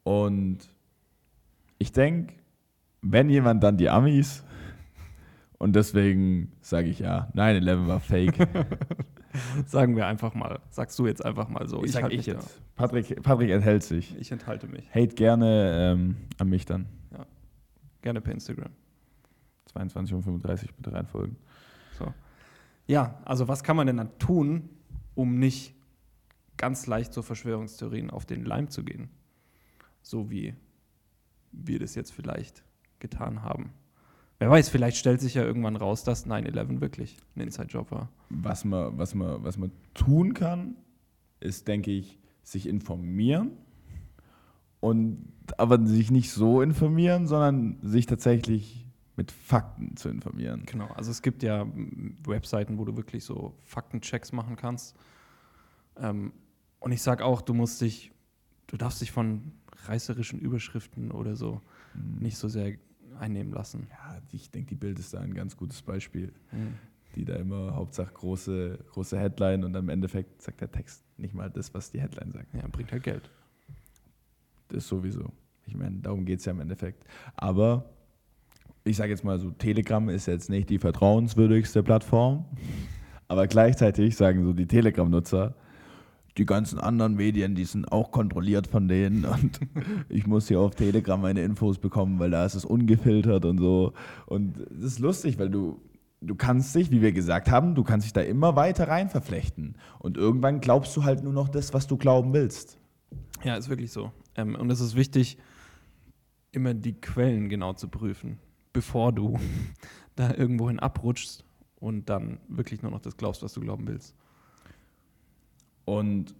Und 0.02 0.58
ich 1.78 1.92
denke, 1.92 2.32
wenn 3.02 3.28
jemand, 3.30 3.62
dann 3.62 3.76
die 3.76 3.90
Amis. 3.90 4.42
Und 5.58 5.76
deswegen 5.76 6.52
sage 6.62 6.88
ich 6.88 6.98
ja, 7.00 7.30
9-11 7.34 7.86
war 7.86 8.00
fake. 8.00 8.38
Sagen 9.66 9.96
wir 9.96 10.06
einfach 10.06 10.34
mal, 10.34 10.60
sagst 10.70 10.98
du 10.98 11.06
jetzt 11.06 11.24
einfach 11.24 11.48
mal 11.48 11.66
so. 11.68 11.82
ich 11.84 11.92
sage 11.92 12.04
halt 12.04 12.12
ich 12.12 12.18
mich 12.18 12.26
jetzt. 12.26 12.60
Patrick, 12.74 13.22
Patrick 13.22 13.50
enthält 13.50 13.82
sich. 13.82 14.16
Ich 14.18 14.32
enthalte 14.32 14.66
mich. 14.66 14.84
Hate 14.94 15.14
gerne 15.14 15.92
ähm, 15.92 16.16
an 16.38 16.48
mich 16.48 16.64
dann. 16.64 16.86
Gerne 18.00 18.20
per 18.20 18.32
Instagram. 18.32 18.70
22.35 19.74 20.14
Uhr 20.14 20.68
bitte 20.76 20.92
reinfolgen. 20.92 21.36
So. 21.98 22.12
Ja, 22.86 23.20
also 23.24 23.48
was 23.48 23.62
kann 23.62 23.76
man 23.76 23.86
denn 23.86 23.96
dann 23.96 24.18
tun, 24.18 24.70
um 25.14 25.38
nicht 25.38 25.74
ganz 26.56 26.86
leicht 26.86 27.12
so 27.12 27.22
Verschwörungstheorien 27.22 28.10
auf 28.10 28.24
den 28.24 28.44
Leim 28.44 28.70
zu 28.70 28.84
gehen? 28.84 29.10
So 30.00 30.30
wie 30.30 30.54
wir 31.52 31.78
das 31.78 31.94
jetzt 31.94 32.12
vielleicht 32.12 32.62
getan 33.00 33.42
haben. 33.42 33.72
Wer 34.38 34.50
weiß, 34.50 34.68
vielleicht 34.68 34.96
stellt 34.96 35.20
sich 35.20 35.34
ja 35.34 35.42
irgendwann 35.42 35.76
raus, 35.76 36.04
dass 36.04 36.26
9-11 36.26 36.80
wirklich 36.80 37.16
ein 37.34 37.40
Inside-Job 37.40 37.90
war. 37.90 38.08
Was 38.30 38.64
man, 38.64 38.96
was, 38.96 39.14
man, 39.14 39.42
was 39.42 39.58
man 39.58 39.72
tun 39.94 40.32
kann, 40.32 40.76
ist, 41.40 41.66
denke 41.66 41.90
ich, 41.90 42.18
sich 42.42 42.68
informieren. 42.68 43.52
Und 44.80 45.32
aber 45.56 45.84
sich 45.84 46.12
nicht 46.12 46.30
so 46.30 46.62
informieren, 46.62 47.26
sondern 47.26 47.78
sich 47.82 48.06
tatsächlich 48.06 48.86
mit 49.16 49.32
Fakten 49.32 49.96
zu 49.96 50.08
informieren. 50.08 50.62
Genau, 50.66 50.86
also 50.94 51.10
es 51.10 51.22
gibt 51.22 51.42
ja 51.42 51.66
Webseiten, 52.24 52.78
wo 52.78 52.84
du 52.84 52.96
wirklich 52.96 53.24
so 53.24 53.54
Faktenchecks 53.64 54.30
machen 54.30 54.54
kannst. 54.54 54.94
Ähm, 55.96 56.32
und 56.78 56.92
ich 56.92 57.02
sage 57.02 57.24
auch, 57.24 57.42
du 57.42 57.54
musst 57.54 57.80
dich, 57.80 58.12
du 58.68 58.76
darfst 58.76 59.00
dich 59.00 59.10
von 59.10 59.52
reißerischen 59.86 60.38
Überschriften 60.38 61.10
oder 61.10 61.34
so 61.34 61.60
nicht 61.94 62.36
so 62.36 62.46
sehr 62.48 62.76
einnehmen 63.18 63.52
lassen. 63.52 63.86
Ja, 63.90 64.18
ich 64.32 64.50
denke, 64.50 64.70
die 64.70 64.74
Bild 64.74 64.98
ist 64.98 65.14
da 65.14 65.20
ein 65.20 65.34
ganz 65.34 65.56
gutes 65.56 65.82
Beispiel. 65.82 66.32
Mhm. 66.52 66.74
Die 67.16 67.24
da 67.24 67.36
immer 67.36 67.74
Hauptsache 67.74 68.12
große, 68.12 68.78
große 68.92 69.18
Headline 69.18 69.64
und 69.64 69.74
am 69.74 69.88
Endeffekt 69.88 70.42
sagt 70.42 70.60
der 70.60 70.70
Text 70.70 71.02
nicht 71.16 71.34
mal 71.34 71.50
das, 71.50 71.72
was 71.74 71.90
die 71.90 72.00
Headline 72.00 72.30
sagt. 72.32 72.54
Ja, 72.54 72.66
bringt 72.70 72.92
halt 72.92 73.02
Geld. 73.02 73.30
Das 74.68 74.86
sowieso. 74.86 75.32
Ich 75.66 75.74
meine, 75.74 75.96
darum 76.00 76.24
geht 76.24 76.40
es 76.40 76.44
ja 76.44 76.52
im 76.52 76.60
Endeffekt. 76.60 77.04
Aber 77.34 77.88
ich 78.84 78.96
sage 78.96 79.10
jetzt 79.10 79.24
mal 79.24 79.38
so, 79.38 79.50
Telegram 79.50 80.08
ist 80.08 80.26
jetzt 80.26 80.50
nicht 80.50 80.70
die 80.70 80.78
vertrauenswürdigste 80.78 81.82
Plattform. 81.82 82.44
Aber 83.26 83.46
gleichzeitig 83.46 84.16
sagen 84.16 84.44
so 84.44 84.52
die 84.52 84.66
Telegram-Nutzer, 84.66 85.54
die 86.38 86.46
ganzen 86.46 86.78
anderen 86.78 87.14
Medien, 87.14 87.54
die 87.54 87.64
sind 87.64 87.90
auch 87.90 88.10
kontrolliert 88.10 88.66
von 88.66 88.88
denen 88.88 89.24
und 89.24 89.60
ich 90.08 90.26
muss 90.26 90.48
hier 90.48 90.60
auf 90.60 90.74
Telegram 90.74 91.20
meine 91.20 91.42
Infos 91.42 91.78
bekommen, 91.78 92.18
weil 92.18 92.30
da 92.30 92.46
ist 92.46 92.54
es 92.54 92.64
ungefiltert 92.64 93.44
und 93.44 93.58
so. 93.58 93.92
Und 94.26 94.58
das 94.70 94.92
ist 94.92 94.98
lustig, 95.00 95.38
weil 95.38 95.50
du, 95.50 95.80
du 96.20 96.34
kannst 96.34 96.74
dich, 96.74 96.90
wie 96.90 97.02
wir 97.02 97.12
gesagt 97.12 97.50
haben, 97.50 97.74
du 97.74 97.82
kannst 97.82 98.06
dich 98.06 98.12
da 98.12 98.20
immer 98.20 98.56
weiter 98.56 98.88
rein 98.88 99.10
verflechten. 99.10 99.76
Und 99.98 100.16
irgendwann 100.16 100.60
glaubst 100.60 100.96
du 100.96 101.04
halt 101.04 101.24
nur 101.24 101.32
noch 101.32 101.48
das, 101.48 101.74
was 101.74 101.86
du 101.86 101.96
glauben 101.96 102.32
willst. 102.32 102.78
Ja, 103.44 103.56
ist 103.56 103.68
wirklich 103.68 103.92
so. 103.92 104.12
Ähm, 104.36 104.54
und 104.54 104.70
es 104.70 104.80
ist 104.80 104.94
wichtig, 104.94 105.38
immer 106.52 106.74
die 106.74 106.94
Quellen 106.94 107.48
genau 107.48 107.72
zu 107.72 107.88
prüfen, 107.88 108.38
bevor 108.72 109.12
du 109.12 109.38
da 110.16 110.34
irgendwohin 110.34 110.78
abrutschst 110.78 111.44
und 111.76 112.08
dann 112.08 112.38
wirklich 112.48 112.82
nur 112.82 112.90
noch 112.90 113.00
das 113.00 113.16
glaubst, 113.16 113.42
was 113.42 113.52
du 113.52 113.60
glauben 113.60 113.86
willst. 113.86 114.14
Und 115.88 116.34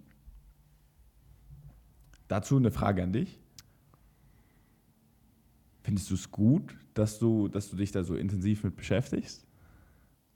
dazu 2.29 2.59
eine 2.59 2.71
Frage 2.71 3.03
an 3.03 3.15
dich. 3.15 3.41
Findest 5.81 6.11
du 6.11 6.15
es 6.17 6.31
gut, 6.31 6.77
dass 6.93 7.19
du, 7.19 7.49
dass 7.49 7.71
du 7.71 7.77
dich 7.77 7.91
da 7.91 8.05
so 8.05 8.15
intensiv 8.15 8.63
mit 8.63 8.77
beschäftigst? 8.77 9.47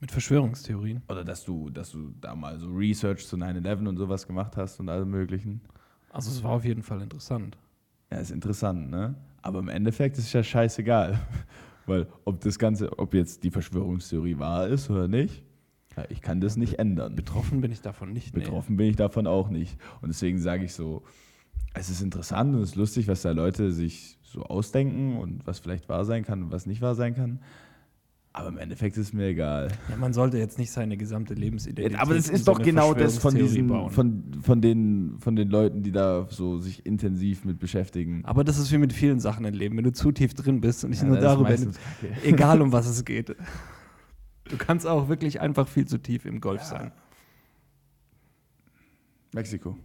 Mit 0.01 0.11
Verschwörungstheorien. 0.11 1.03
Oder 1.11 1.25
dass 1.25 1.45
du, 1.45 1.69
dass 1.69 1.91
du 1.91 2.15
da 2.23 2.35
mal 2.35 2.59
so 2.59 2.73
Research 2.73 3.27
zu 3.27 3.37
9-11 3.37 3.87
und 3.87 3.99
sowas 3.99 4.27
gemacht 4.27 4.57
hast 4.57 4.81
und 4.81 4.89
allem 4.89 5.11
möglichen? 5.11 5.61
Also 6.09 6.31
es 6.31 6.43
war 6.43 6.53
auf 6.53 6.65
jeden 6.65 6.83
Fall 6.83 7.03
interessant. 7.03 7.59
Ja, 8.11 8.17
ist 8.17 8.31
interessant, 8.31 8.91
ne? 8.91 9.15
Aber 9.43 9.59
im 9.59 9.69
Endeffekt 9.69 10.17
ist 10.17 10.25
es 10.25 10.33
ja 10.33 10.43
scheißegal. 10.43 11.21
Weil 11.85 12.07
ob 12.25 12.41
das 12.41 12.59
Ganze, 12.59 12.99
ob 12.99 13.13
jetzt 13.13 13.45
die 13.45 13.51
Verschwörungstheorie 13.51 14.39
wahr 14.39 14.69
ist 14.69 14.89
oder 14.89 15.07
nicht, 15.07 15.45
ja, 15.97 16.05
ich 16.09 16.21
kann 16.21 16.41
das 16.41 16.57
nicht 16.57 16.79
ändern. 16.79 17.15
Betroffen 17.15 17.61
bin 17.61 17.71
ich 17.73 17.81
davon 17.81 18.13
nicht. 18.13 18.35
nee. 18.35 18.41
Betroffen 18.41 18.77
bin 18.77 18.89
ich 18.89 18.97
davon 18.97 19.27
auch 19.27 19.51
nicht. 19.51 19.77
Und 20.01 20.09
deswegen 20.09 20.39
sage 20.39 20.65
ich 20.65 20.73
so, 20.75 21.03
es 21.75 21.91
ist 21.91 22.03
interessant 22.03 22.55
und 22.55 22.63
es 22.63 22.71
ist 22.71 22.77
lustig, 22.77 23.09
was 23.09 23.23
da 23.23 23.33
Leute 23.33 23.73
sich 23.73 24.19
so 24.23 24.43
ausdenken 24.45 25.17
und 25.19 25.47
was 25.47 25.59
vielleicht 25.59 25.89
wahr 25.89 26.05
sein 26.05 26.25
kann 26.25 26.45
und 26.45 26.53
was 26.53 26.67
nicht 26.67 26.81
wahr 26.81 26.95
sein 26.95 27.15
kann. 27.15 27.41
Aber 28.35 28.49
im 28.49 28.57
Endeffekt 28.57 28.97
ist 28.97 29.13
mir 29.13 29.27
egal. 29.27 29.69
Ja, 29.91 29.97
man 29.97 30.15
sollte 30.15 30.39
jetzt 30.39 30.59
nicht 30.59 30.71
seine 30.71 30.97
gesamte 30.97 31.35
Lebensidentität. 31.35 32.01
Aber 32.01 32.15
das 32.15 32.31
ist 32.31 32.47
so 32.47 32.53
doch 32.55 32.63
genau 32.63 32.95
das 32.95 33.19
von 33.19 33.35
diesen, 33.35 33.67
bauen. 33.67 33.91
von, 33.91 34.23
von, 34.41 34.63
den, 34.63 35.17
von 35.19 35.37
den 35.37 35.51
Leuten, 35.51 35.83
die 35.83 35.93
da 35.93 36.27
so 36.31 36.57
sich 36.57 36.87
intensiv 36.87 37.45
mit 37.45 37.59
beschäftigen. 37.59 38.25
Aber 38.25 38.43
das 38.43 38.57
ist 38.57 38.73
wie 38.73 38.79
mit 38.79 38.95
vielen 38.95 39.21
Sachen 39.21 39.45
im 39.45 39.53
Leben. 39.53 39.77
Wenn 39.77 39.85
du 39.85 39.93
zu 39.93 40.13
tief 40.13 40.33
drin 40.33 40.63
bist 40.63 40.83
und 40.83 40.91
nicht 40.91 41.03
Ja, 41.03 41.09
nur 41.09 41.19
darüber, 41.19 41.55
egal 42.25 42.63
um 42.63 42.73
was 42.73 42.87
es 42.87 43.05
geht. 43.05 43.37
Du 44.45 44.57
kannst 44.57 44.87
auch 44.87 45.09
wirklich 45.09 45.41
einfach 45.41 45.69
viel 45.69 45.87
zu 45.87 45.99
tief 45.99 46.25
im 46.25 46.41
Golf 46.41 46.61
Ja. 46.63 46.67
sein. 46.67 46.93
Mexiko. 49.33 49.77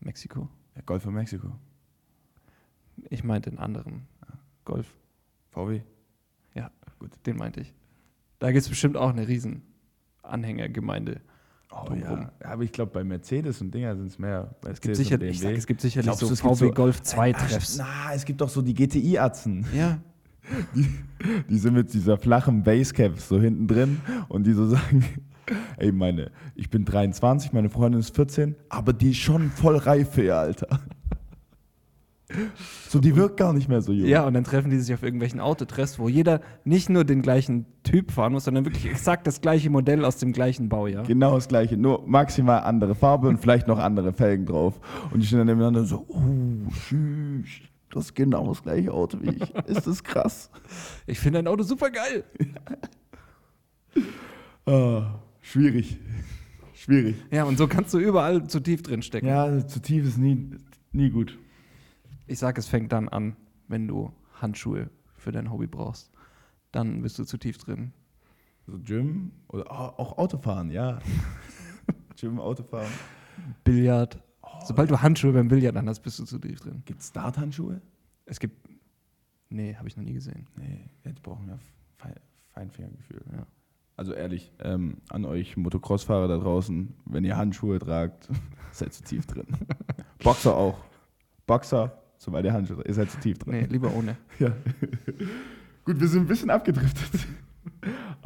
Mexiko. 0.00 0.48
Ja, 0.74 0.82
Golf 0.84 1.02
von 1.02 1.14
Mexiko. 1.14 1.48
Ich 3.10 3.22
meinte 3.24 3.50
den 3.50 3.58
anderen. 3.58 4.06
Golf, 4.64 4.92
VW. 5.50 5.82
den 7.26 7.36
meinte 7.36 7.60
ich. 7.60 7.72
Da 8.38 8.50
gibt 8.50 8.62
es 8.62 8.68
bestimmt 8.68 8.96
auch 8.96 9.10
eine 9.10 9.28
riesen 9.28 9.62
Anhängergemeinde. 10.22 11.20
Oh 11.70 11.92
ja. 11.94 12.32
Aber 12.42 12.62
ich 12.62 12.72
glaube, 12.72 12.90
bei 12.92 13.04
Mercedes 13.04 13.60
und 13.60 13.72
Dinger 13.72 13.94
sind 13.96 14.06
es 14.06 14.18
mehr. 14.18 14.54
Es 14.66 14.80
gibt, 14.80 14.96
sicher, 14.96 15.18
sag, 15.34 15.56
es 15.56 15.66
gibt 15.66 15.80
sicherlich 15.80 16.06
Glaubst 16.06 16.20
so 16.20 16.26
du, 16.28 16.32
es 16.32 16.40
gibt 16.42 16.54
VW 16.56 16.66
so- 16.68 16.72
Golf 16.72 16.98
Ah, 17.00 17.04
2 17.04 17.32
Treffs. 17.32 17.76
Na, 17.78 18.12
es 18.14 18.24
gibt 18.24 18.40
doch 18.40 18.48
so 18.48 18.62
die 18.62 18.74
GTI-Atzen. 18.74 19.66
Ja, 19.74 19.98
Die 21.48 21.58
sind 21.58 21.74
mit 21.74 21.92
dieser 21.92 22.18
flachen 22.18 22.62
Basecap 22.62 23.18
so 23.18 23.40
hinten 23.40 23.66
drin 23.66 24.00
und 24.28 24.46
die 24.46 24.52
so 24.52 24.66
sagen, 24.68 25.04
ey 25.76 25.92
meine, 25.92 26.30
ich 26.54 26.70
bin 26.70 26.84
23, 26.84 27.52
meine 27.52 27.70
Freundin 27.70 28.00
ist 28.00 28.14
14, 28.14 28.54
aber 28.68 28.92
die 28.92 29.10
ist 29.10 29.18
schon 29.18 29.50
voll 29.50 29.76
reif 29.76 30.10
für 30.12 30.24
ihr 30.24 30.36
Alter. 30.36 30.80
So, 32.88 32.98
die 32.98 33.14
wirkt 33.14 33.36
gar 33.36 33.52
nicht 33.52 33.68
mehr 33.68 33.80
so 33.80 33.92
jung. 33.92 34.08
ja, 34.08 34.26
und 34.26 34.34
dann 34.34 34.42
treffen 34.42 34.70
die 34.70 34.78
sich 34.78 34.92
auf 34.92 35.02
irgendwelchen 35.04 35.38
Autotreffs, 35.38 35.98
wo 35.98 36.08
jeder 36.08 36.40
nicht 36.64 36.88
nur 36.88 37.04
den 37.04 37.22
gleichen 37.22 37.66
Typ 37.84 38.10
fahren 38.10 38.32
muss, 38.32 38.44
sondern 38.44 38.64
wirklich 38.64 38.86
exakt 38.90 39.28
das 39.28 39.40
gleiche 39.40 39.70
Modell 39.70 40.04
aus 40.04 40.16
dem 40.16 40.32
gleichen 40.32 40.68
Baujahr. 40.68 41.04
Genau 41.04 41.36
das 41.36 41.46
gleiche, 41.46 41.76
nur 41.76 42.02
maximal 42.06 42.60
andere 42.60 42.96
Farbe 42.96 43.28
und 43.28 43.38
vielleicht 43.38 43.68
noch 43.68 43.78
andere 43.78 44.12
Felgen 44.12 44.44
drauf. 44.44 44.80
Und 45.12 45.20
die 45.20 45.26
stehen 45.26 45.38
dann 45.38 45.46
nebeneinander 45.46 45.84
so, 45.84 46.04
oh, 46.08 46.68
tschüss, 46.88 47.48
das 47.96 48.06
ist 48.06 48.14
genau 48.14 48.46
das 48.48 48.62
gleiche 48.62 48.92
Auto 48.92 49.18
wie 49.20 49.30
ich. 49.30 49.54
Ist 49.66 49.86
das 49.86 50.02
krass? 50.04 50.50
Ich 51.06 51.18
finde 51.18 51.38
dein 51.38 51.48
Auto 51.48 51.62
super 51.62 51.90
geil. 51.90 52.24
Ah, 54.66 55.20
schwierig. 55.40 55.98
Schwierig. 56.74 57.16
Ja, 57.30 57.44
und 57.44 57.56
so 57.56 57.68
kannst 57.68 57.94
du 57.94 57.98
überall 57.98 58.46
zu 58.48 58.60
tief 58.60 58.82
drin 58.82 59.02
stecken. 59.02 59.26
Ja, 59.26 59.66
zu 59.66 59.80
tief 59.80 60.04
ist 60.04 60.18
nie, 60.18 60.50
nie 60.92 61.10
gut. 61.10 61.38
Ich 62.26 62.38
sag, 62.38 62.58
es 62.58 62.66
fängt 62.66 62.92
dann 62.92 63.08
an, 63.08 63.36
wenn 63.68 63.86
du 63.86 64.12
Handschuhe 64.40 64.90
für 65.16 65.32
dein 65.32 65.50
Hobby 65.50 65.66
brauchst. 65.66 66.10
Dann 66.72 67.02
bist 67.02 67.18
du 67.18 67.24
zu 67.24 67.38
tief 67.38 67.58
drin. 67.58 67.92
So 68.66 68.78
Gym 68.78 69.30
oder 69.48 69.70
au- 69.70 69.94
auch 70.02 70.18
Autofahren, 70.18 70.70
ja. 70.70 70.98
Gym, 72.20 72.40
Autofahren. 72.40 72.90
Billard. 73.62 74.18
Sobald 74.64 74.90
du 74.90 75.00
Handschuhe 75.00 75.32
beim 75.32 75.48
Billard 75.48 75.76
anhast, 75.76 76.02
bist 76.02 76.18
du 76.18 76.24
zu 76.24 76.38
tief 76.38 76.60
drin. 76.60 76.82
Gibt 76.84 77.00
es 77.00 77.12
Darthandschuhe? 77.12 77.80
Es 78.24 78.40
gibt. 78.40 78.68
Nee, 79.48 79.76
habe 79.76 79.88
ich 79.88 79.96
noch 79.96 80.04
nie 80.04 80.12
gesehen. 80.12 80.46
Nee, 80.56 80.90
jetzt 81.04 81.22
brauchen 81.22 81.46
wir 81.46 81.58
Fe 81.96 82.14
Feinfingergefühl. 82.52 83.22
Ja. 83.32 83.46
Also 83.96 84.12
ehrlich, 84.12 84.52
ähm, 84.60 84.98
an 85.08 85.24
euch 85.24 85.56
Motocross-Fahrer 85.56 86.28
da 86.28 86.36
draußen, 86.38 86.94
wenn 87.06 87.24
ihr 87.24 87.36
Handschuhe 87.36 87.78
tragt, 87.78 88.28
seid 88.72 88.92
zu 88.92 89.02
tief 89.04 89.26
drin. 89.26 89.46
Boxer 90.22 90.54
auch. 90.56 90.78
Boxer, 91.46 92.02
sobald 92.18 92.44
ihr 92.44 92.52
Handschuhe 92.52 92.76
tragt, 92.76 92.88
ihr 92.88 92.94
seid 92.94 93.10
zu 93.10 93.20
tief 93.20 93.38
drin. 93.38 93.54
Nee, 93.54 93.66
lieber 93.66 93.94
ohne. 93.94 94.16
Ja. 94.38 94.48
Gut, 95.84 96.00
wir 96.00 96.08
sind 96.08 96.22
ein 96.22 96.26
bisschen 96.26 96.50
abgedriftet. 96.50 97.26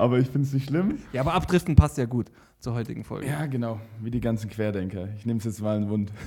Aber 0.00 0.18
ich 0.18 0.28
finde 0.28 0.46
es 0.46 0.54
nicht 0.54 0.68
schlimm. 0.68 0.98
Ja, 1.12 1.20
aber 1.20 1.34
abdriften 1.34 1.76
passt 1.76 1.98
ja 1.98 2.06
gut 2.06 2.30
zur 2.58 2.74
heutigen 2.74 3.04
Folge. 3.04 3.26
Ja, 3.26 3.44
genau. 3.46 3.80
Wie 4.00 4.10
die 4.10 4.20
ganzen 4.20 4.48
Querdenker. 4.48 5.08
Ich 5.16 5.26
nehme 5.26 5.38
es 5.38 5.44
jetzt 5.44 5.60
mal 5.60 5.76
in 5.76 5.82
den 5.82 5.90
Mund. 5.90 6.12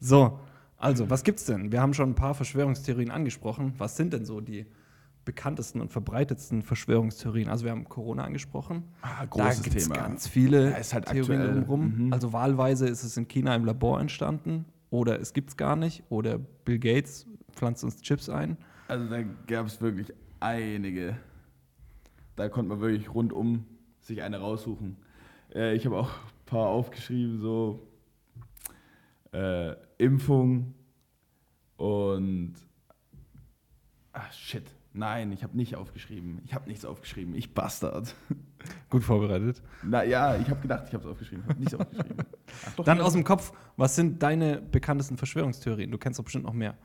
So, 0.00 0.38
also, 0.76 1.08
was 1.08 1.22
gibt's 1.22 1.46
denn? 1.46 1.72
Wir 1.72 1.80
haben 1.80 1.94
schon 1.94 2.10
ein 2.10 2.14
paar 2.14 2.34
Verschwörungstheorien 2.34 3.10
angesprochen. 3.10 3.72
Was 3.78 3.96
sind 3.96 4.12
denn 4.12 4.26
so 4.26 4.42
die 4.42 4.66
bekanntesten 5.24 5.80
und 5.80 5.90
verbreitetsten 5.90 6.62
Verschwörungstheorien? 6.62 7.48
Also, 7.48 7.64
wir 7.64 7.70
haben 7.70 7.84
Corona 7.88 8.24
angesprochen. 8.24 8.84
Ah, 9.00 9.24
da 9.24 9.54
gibt 9.54 9.76
es 9.76 9.88
ganz 9.88 10.28
viele 10.28 10.72
Ja, 10.72 10.76
ist 10.76 10.92
halt 10.92 11.06
Theorien 11.06 11.40
aktuell. 11.40 11.54
drumherum. 11.54 12.06
Mhm. 12.06 12.12
Also 12.12 12.34
wahlweise 12.34 12.86
ist 12.86 13.02
es 13.02 13.16
in 13.16 13.28
China 13.28 13.54
im 13.54 13.64
Labor 13.64 13.98
entstanden 13.98 14.66
oder 14.90 15.18
es 15.20 15.32
gibt 15.32 15.50
es 15.50 15.56
gar 15.56 15.76
nicht 15.76 16.02
oder 16.10 16.38
Bill 16.38 16.78
Gates 16.78 17.26
pflanzt 17.52 17.82
uns 17.82 18.02
Chips 18.02 18.28
ein. 18.28 18.58
Also 18.88 19.08
da 19.08 19.22
gab 19.46 19.66
es 19.66 19.80
wirklich 19.80 20.12
einige. 20.40 21.16
Da 22.36 22.48
konnte 22.48 22.68
man 22.70 22.80
wirklich 22.80 23.12
rundum 23.14 23.66
sich 24.00 24.22
eine 24.22 24.38
raussuchen. 24.38 24.96
Äh, 25.54 25.74
ich 25.74 25.86
habe 25.86 25.96
auch 25.96 26.10
ein 26.10 26.46
paar 26.46 26.68
aufgeschrieben, 26.68 27.40
so 27.40 27.86
äh, 29.32 29.74
Impfung 29.98 30.74
und 31.76 32.54
ah 34.12 34.30
shit. 34.32 34.64
Nein, 34.96 35.32
ich 35.32 35.42
habe 35.42 35.56
nicht 35.56 35.74
aufgeschrieben. 35.74 36.40
Ich 36.44 36.54
habe 36.54 36.68
nichts 36.68 36.84
aufgeschrieben. 36.84 37.34
Ich 37.34 37.52
Bastard. 37.52 38.14
Gut 38.90 39.02
vorbereitet. 39.02 39.60
Na 39.82 40.04
ja, 40.04 40.36
ich 40.36 40.48
habe 40.48 40.60
gedacht, 40.60 40.84
ich 40.86 40.94
habe 40.94 41.02
es 41.02 41.10
aufgeschrieben. 41.10 41.44
Habe 41.48 41.58
nichts 41.58 41.74
aufgeschrieben. 41.74 42.18
Ach, 42.66 42.76
doch, 42.76 42.84
Dann 42.84 43.00
aus 43.00 43.12
dem 43.12 43.24
Kopf, 43.24 43.52
was 43.76 43.96
sind 43.96 44.22
deine 44.22 44.60
bekanntesten 44.60 45.16
Verschwörungstheorien? 45.16 45.90
Du 45.90 45.98
kennst 45.98 46.20
doch 46.20 46.24
bestimmt 46.24 46.44
noch 46.44 46.52
mehr. 46.52 46.76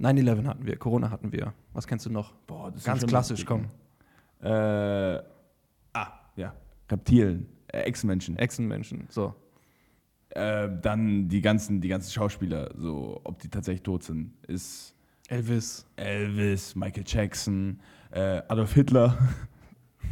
9-11 0.00 0.46
hatten 0.46 0.66
wir, 0.66 0.76
Corona 0.76 1.10
hatten 1.10 1.32
wir. 1.32 1.54
Was 1.72 1.88
kennst 1.88 2.06
du 2.06 2.10
noch? 2.10 2.32
Boah, 2.46 2.70
das 2.70 2.84
sind 2.84 2.92
Ganz 2.92 3.06
klassisch, 3.06 3.44
komm. 3.44 3.68
Äh, 4.44 5.22
ah, 5.92 6.12
ja. 6.36 6.54
Reptilien, 6.90 7.46
äh, 7.68 7.80
Echsenmenschen. 7.80 8.36
Echsenmenschen, 8.38 9.06
so. 9.08 9.34
Äh, 10.30 10.68
dann 10.82 11.28
die 11.28 11.40
ganzen, 11.40 11.80
die 11.80 11.88
ganzen 11.88 12.10
Schauspieler, 12.12 12.70
so 12.76 13.20
ob 13.24 13.38
die 13.40 13.48
tatsächlich 13.48 13.82
tot 13.82 14.02
sind, 14.02 14.32
ist 14.46 14.94
Elvis. 15.28 15.86
Elvis, 15.96 16.74
Michael 16.74 17.04
Jackson, 17.06 17.80
äh, 18.10 18.42
Adolf 18.48 18.74
Hitler, 18.74 19.16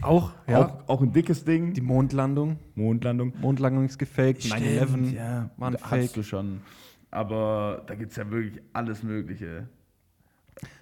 Auch, 0.00 0.32
ja. 0.48 0.66
auch, 0.66 0.88
auch 0.88 1.02
ein 1.02 1.12
dickes 1.12 1.44
Ding. 1.44 1.74
Die 1.74 1.80
Mondlandung. 1.80 2.58
Mondlandung. 2.74 3.32
Mondlandung 3.40 3.84
ist 3.84 3.98
gefaked. 3.98 4.42
Stimmt, 4.42 4.62
9-11 4.62 5.14
ja, 5.14 5.50
war 5.56 5.68
ein 5.68 5.74
da 5.74 5.80
hast 5.82 5.88
Fake. 5.88 6.12
du 6.14 6.22
schon. 6.22 6.60
Aber 7.10 7.82
da 7.86 7.94
gibt 7.94 8.10
es 8.10 8.16
ja 8.16 8.28
wirklich 8.30 8.62
alles 8.72 9.02
Mögliche. 9.02 9.68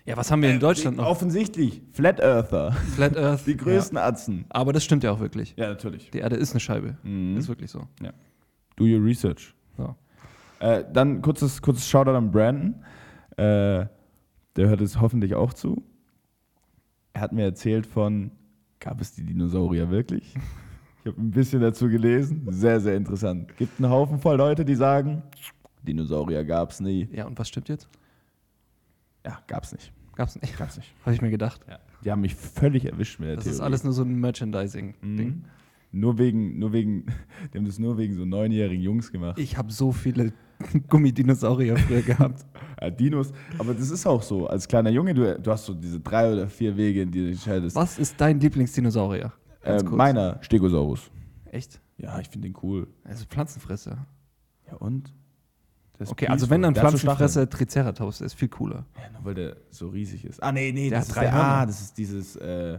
Ja, 0.05 0.17
was 0.17 0.31
haben 0.31 0.43
wir 0.43 0.51
in 0.51 0.57
Äh, 0.57 0.61
Deutschland 0.61 0.97
noch? 0.97 1.07
Offensichtlich, 1.07 1.83
Flat 1.93 2.21
Earther, 2.21 2.73
Flat 2.73 3.17
Earth. 3.17 3.43
die 3.47 3.57
größten 3.57 3.97
Atzen. 3.99 4.39
Ja. 4.39 4.45
Aber 4.51 4.73
das 4.73 4.83
stimmt 4.85 5.05
ja 5.05 5.13
auch 5.13 5.21
wirklich. 5.21 5.55
Ja, 5.57 5.69
natürlich. 5.69 6.11
Die 6.11 6.19
Erde 6.19 6.37
ist 6.37 6.53
eine 6.53 6.61
Scheibe. 6.61 6.97
Mhm. 7.03 7.37
Ist 7.37 7.49
wirklich 7.49 7.71
so. 7.71 7.87
Do 8.77 8.85
your 8.85 9.05
research. 9.05 9.55
so. 9.77 9.95
Äh, 10.61 10.85
dann 10.93 11.23
kurzes, 11.23 11.61
kurzes 11.63 11.89
Shoutout 11.89 12.11
an 12.17 12.31
Brandon. 12.31 12.75
Äh, 13.37 13.87
der 14.57 14.69
hört 14.69 14.81
es 14.81 15.01
hoffentlich 15.01 15.35
auch 15.35 15.53
zu. 15.55 15.83
Er 17.13 17.23
hat 17.23 17.33
mir 17.33 17.45
erzählt 17.45 17.87
von, 17.87 18.31
gab 18.81 19.01
es 19.01 19.15
die 19.15 19.25
Dinosaurier 19.25 19.91
wirklich? 19.91 20.35
Ich 21.03 21.07
habe 21.07 21.21
ein 21.21 21.31
bisschen 21.31 21.61
dazu 21.61 21.89
gelesen. 21.89 22.47
Sehr, 22.51 22.81
sehr 22.81 22.97
interessant. 22.97 23.57
Gibt 23.57 23.81
einen 23.81 23.91
Haufen 23.91 24.19
voll 24.19 24.37
Leute, 24.37 24.65
die 24.65 24.75
sagen, 24.75 25.23
Dinosaurier 25.83 26.45
gab 26.45 26.71
es 26.73 26.81
nie. 26.81 27.09
Ja, 27.13 27.27
und 27.27 27.39
was 27.39 27.49
stimmt 27.49 27.69
jetzt? 27.69 27.89
Ja, 29.25 29.39
gab 29.47 29.65
es 29.65 29.73
nicht. 29.73 29.93
Gab's 30.17 30.41
nicht. 30.41 30.59
Gab's 30.59 30.77
nicht. 30.77 30.93
Habe 31.05 31.15
ich 31.15 31.23
mir 31.23 31.31
gedacht. 31.31 31.61
Die 32.05 32.11
haben 32.11 32.21
mich 32.21 32.35
völlig 32.35 32.85
erwischt 32.85 33.21
mit 33.21 33.29
der 33.29 33.37
Das 33.37 33.45
Theorie. 33.45 33.55
ist 33.57 33.61
alles 33.61 33.85
nur 33.85 33.93
so 33.93 34.03
ein 34.03 34.15
Merchandising-Ding. 34.21 35.29
Mhm. 35.29 35.45
Nur 35.93 36.19
wegen, 36.19 36.59
nur 36.59 36.73
wegen, 36.73 37.07
die 37.53 37.59
haben 37.59 37.65
das 37.65 37.79
nur 37.79 37.99
wegen 37.99 38.15
so 38.15 38.25
neunjährigen 38.25 38.83
Jungs 38.83 39.11
gemacht. 39.11 39.39
Ich 39.39 39.57
habe 39.57 39.73
so 39.73 39.93
viele 39.93 40.33
Gummidinosaurier 40.89 41.77
früher 41.77 42.03
gehabt. 42.03 42.45
Ja, 42.83 42.89
Dinos, 42.89 43.31
aber 43.59 43.75
das 43.75 43.91
ist 43.91 44.07
auch 44.07 44.23
so. 44.23 44.47
Als 44.47 44.67
kleiner 44.67 44.89
Junge, 44.89 45.13
du, 45.13 45.39
du 45.39 45.51
hast 45.51 45.67
so 45.67 45.75
diese 45.75 46.01
drei 46.01 46.33
oder 46.33 46.49
vier 46.49 46.75
Wege, 46.79 47.03
in 47.03 47.11
die 47.11 47.21
du 47.25 47.29
entscheidest. 47.29 47.77
Was 47.77 47.99
ist 47.99 48.19
dein 48.19 48.41
Lieblingsdinosaurier? 48.41 49.35
Äh, 49.63 49.83
meiner, 49.83 50.39
Stegosaurus. 50.43 51.11
Echt? 51.45 51.79
Ja, 51.99 52.19
ich 52.21 52.29
finde 52.31 52.49
den 52.49 52.57
cool. 52.63 52.87
Also 53.05 53.27
Pflanzenfresser. 53.27 54.07
Ja, 54.67 54.77
und? 54.77 55.13
Ist 56.01 56.11
Okay, 56.13 56.27
also 56.29 56.49
wenn 56.49 56.63
dann 56.63 56.75
Pflanzenfresser 56.75 57.49
Triceratops, 57.49 58.19
der 58.19 58.27
ist 58.27 58.35
viel 58.35 58.49
cooler. 58.49 58.85
Ja, 58.97 59.11
nur 59.13 59.25
weil 59.25 59.35
der 59.35 59.57
so 59.71 59.89
riesig 59.89 60.25
ist. 60.25 60.43
Ah, 60.43 60.51
nee, 60.51 60.73
nee, 60.73 60.89
Der 60.89 60.99
das 61.01 61.09
hat 61.09 61.09
ist 61.11 61.17
drei 61.17 61.23
der, 61.25 61.33
Hörner. 61.35 61.49
ah, 61.49 61.67
das 61.67 61.81
ist 61.83 61.99
dieses 61.99 62.37
äh, 62.37 62.79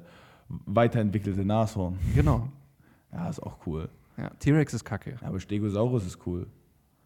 weiterentwickelte 0.65 1.45
Nashorn. 1.45 1.97
Genau. 2.15 2.47
Ja, 3.11 3.29
ist 3.29 3.41
auch 3.43 3.57
cool. 3.65 3.89
Ja, 4.17 4.29
T-Rex 4.39 4.73
ist 4.73 4.83
kacke. 4.83 5.17
Ja, 5.21 5.27
aber 5.27 5.39
Stegosaurus 5.39 6.05
ist 6.05 6.17
cool. 6.25 6.47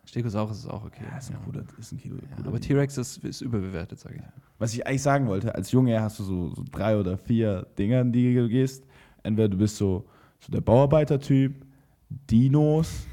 Stegosaurus 0.06 0.60
ist 0.60 0.68
auch 0.70 0.86
okay. 0.86 1.04
Ja, 1.12 1.18
ist 1.18 1.32
ein 1.32 1.38
cooler, 1.44 1.64
ist 1.80 1.92
ein 1.92 1.98
Kilo. 1.98 2.16
Ja, 2.16 2.36
cooler 2.38 2.48
aber. 2.50 2.60
T-Rex 2.62 2.98
ist, 2.98 3.18
ist 3.24 3.42
überbewertet, 3.42 4.00
sage 4.00 4.16
ich. 4.18 4.22
Was 4.60 4.74
ich 4.74 4.86
eigentlich 4.88 5.02
sagen 5.02 5.28
wollte, 5.28 5.54
als 5.54 5.72
Junge 5.72 6.00
hast 6.02 6.20
du 6.20 6.24
so, 6.24 6.50
so 6.56 6.64
drei 6.72 6.98
oder 6.98 7.18
vier 7.18 7.68
Dinger, 7.78 8.02
in 8.02 8.12
die 8.12 8.34
du 8.36 8.48
gehst. 8.48 8.86
Entweder 9.24 9.50
du 9.50 9.58
bist 9.58 9.78
so, 9.78 10.06
so 10.40 10.52
der 10.52 10.62
Bauarbeitertyp, 10.62 11.66
Dinos, 12.10 13.06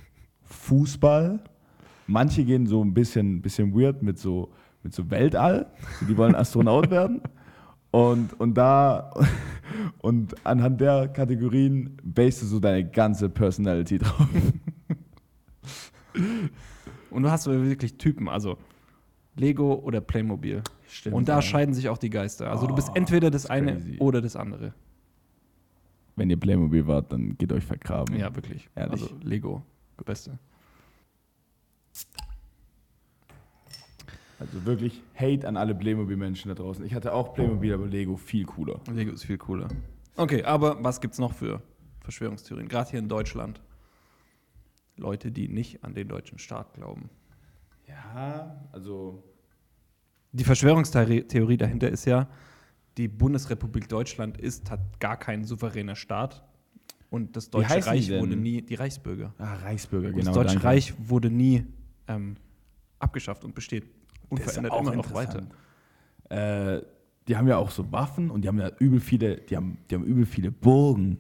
Fußball. 0.43 1.41
Manche 2.07 2.45
gehen 2.45 2.67
so 2.67 2.83
ein 2.85 2.93
bisschen, 2.95 3.41
bisschen 3.43 3.75
weird 3.75 4.03
mit 4.03 4.19
so, 4.19 4.51
mit 4.83 4.95
so 4.95 5.11
Weltall. 5.11 5.67
Die 6.09 6.17
wollen 6.17 6.35
Astronaut 6.35 6.91
werden. 6.91 7.21
Und, 7.91 8.38
und 8.41 8.55
da, 8.55 9.12
und 10.01 10.35
anhand 10.47 10.81
der 10.81 11.09
Kategorien 11.09 11.97
basest 12.03 12.43
du 12.43 12.47
so 12.47 12.61
deine 12.61 12.88
ganze 12.88 13.29
Personality 13.29 13.99
drauf. 13.99 14.29
Und 17.11 17.23
du 17.23 17.31
hast 17.31 17.45
so 17.45 17.53
wirklich 17.53 17.97
Typen, 17.99 18.29
also 18.29 18.57
Lego 19.37 19.75
oder 19.75 20.01
Playmobil. 20.01 20.62
Stimmt, 20.88 21.15
Und 21.15 21.29
da 21.29 21.37
ja. 21.37 21.43
scheiden 21.43 21.75
sich 21.75 21.88
auch 21.88 21.99
die 21.99 22.11
Geister. 22.11 22.51
Also 22.51 22.67
du 22.67 22.75
bist 22.75 22.88
Oh, 22.91 22.95
entweder 22.95 23.31
das 23.31 23.43
das 23.43 23.51
eine 23.51 23.75
crazy. 23.75 23.97
oder 23.99 24.21
das 24.21 24.37
andere. 24.37 24.75
Wenn 26.17 26.29
ihr 26.31 26.38
Playmobil 26.38 26.87
wart, 26.87 27.12
dann 27.12 27.37
geht 27.38 27.53
euch 27.53 27.65
vergraben. 27.65 28.17
Ja, 28.17 28.35
wirklich. 28.35 28.69
Ehrlich. 28.75 29.03
Also 29.03 29.15
Lego, 29.23 29.62
beste. 30.05 30.38
Also 34.39 34.65
wirklich 34.67 35.01
Hate 35.15 35.47
an 35.47 35.57
alle 35.57 35.75
Playmobil-Menschen 35.75 36.49
da 36.49 36.55
draußen. 36.55 36.85
Ich 36.85 36.95
hatte 36.95 37.15
auch 37.15 37.33
Playmobil, 37.35 37.73
aber 37.73 37.87
Lego 37.87 38.17
viel 38.17 38.45
cooler. 38.45 38.81
Lego 38.93 39.13
ist 39.13 39.25
viel 39.25 39.39
cooler. 39.39 39.69
Okay, 40.17 40.43
aber 40.43 40.83
was 40.83 41.01
gibt's 41.01 41.19
noch 41.19 41.33
für 41.33 41.63
Verschwörungstheorien? 42.01 42.69
Gerade 42.69 42.91
hier 42.91 42.99
in 42.99 43.09
Deutschland. 43.09 43.63
Leute, 44.97 45.31
die 45.31 45.49
nicht 45.49 45.85
an 45.85 45.95
den 45.95 46.09
deutschen 46.09 46.39
Staat 46.39 46.75
glauben. 46.75 47.09
Ja, 47.87 48.67
also 48.73 49.23
Die 50.33 50.45
Verschwörungstheorie 50.45 51.57
dahinter 51.57 51.89
ist 51.89 52.05
ja, 52.05 52.29
die 52.97 53.09
Bundesrepublik 53.09 53.89
Deutschland 53.89 54.39
ist 54.39 54.71
hat 54.71 54.99
gar 55.01 55.17
kein 55.17 55.45
souveräner 55.45 55.95
Staat 55.97 56.45
und 57.11 57.37
das 57.37 57.49
Deutsche 57.51 57.87
Reich 57.87 58.11
wurde 58.11 58.37
nie, 58.37 58.61
die 58.63 58.75
Reichsbürger. 58.75 59.35
ah, 59.39 59.55
Reichsbürger, 59.57 60.11
genau. 60.11 60.25
das 60.25 60.35
Deutsche 60.35 60.55
danke. 60.55 60.65
Reich 60.65 60.95
wurde 60.99 61.31
nie 61.31 61.67
ähm, 62.09 62.37
abgeschafft 62.99 63.45
und 63.45 63.55
besteht 63.55 63.85
unverändert 64.29 64.73
auch 64.73 64.81
immer 64.81 64.97
noch 64.97 65.12
weiter. 65.12 65.47
Äh, 66.29 66.83
die 67.29 67.37
haben 67.37 67.47
ja 67.47 67.57
auch 67.57 67.71
so 67.71 67.91
Waffen 67.93 68.31
und 68.31 68.43
die 68.43 68.49
haben 68.49 68.59
ja 68.59 68.71
übel 68.79 69.01
viele, 69.01 69.37
die 69.37 69.57
haben, 69.57 69.79
die 69.88 69.95
haben 69.95 70.05
übel 70.05 70.27
viele 70.27 70.51
Burgen. 70.51 71.19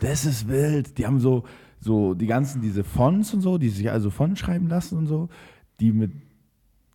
Das 0.00 0.24
ist 0.24 0.48
wild. 0.48 0.98
Die 0.98 1.06
haben 1.06 1.20
so, 1.20 1.44
so 1.80 2.14
die 2.14 2.26
ganzen, 2.26 2.60
diese 2.60 2.84
Fonts 2.84 3.32
und 3.34 3.40
so, 3.40 3.58
die 3.58 3.68
sich 3.68 3.90
also 3.90 4.10
Fonts 4.10 4.40
schreiben 4.40 4.68
lassen 4.68 4.98
und 4.98 5.06
so, 5.06 5.28
die 5.80 5.92
mit 5.92 6.12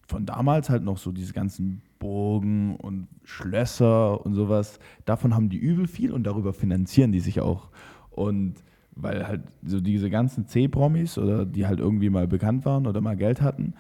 von 0.08 0.26
damals 0.26 0.70
halt 0.70 0.84
noch 0.84 0.98
so 0.98 1.12
diese 1.12 1.34
ganzen 1.34 1.84
Burgen 2.00 2.76
und 2.78 3.08
Schlösser 3.24 4.26
und 4.26 4.34
sowas. 4.34 4.80
Davon 5.06 5.36
haben 5.36 5.50
die 5.50 5.58
übel 5.58 5.88
viel 5.88 6.12
und 6.12 6.24
darüber 6.24 6.52
finanzieren 6.52 7.12
die 7.12 7.20
sich 7.20 7.42
auch. 7.42 7.70
Und 8.10 8.56
weil 9.02 9.28
halt 9.28 9.42
so 9.64 9.80
diese 9.80 10.10
ganzen 10.10 10.46
C-Promis 10.48 11.18
oder 11.18 11.46
die 11.46 11.66
halt 11.66 11.80
irgendwie 11.80 12.10
mal 12.10 12.28
bekannt 12.28 12.66
waren 12.66 12.88
oder 12.88 13.02
mal 13.02 13.16
Geld 13.16 13.42
hatten, 13.42 13.74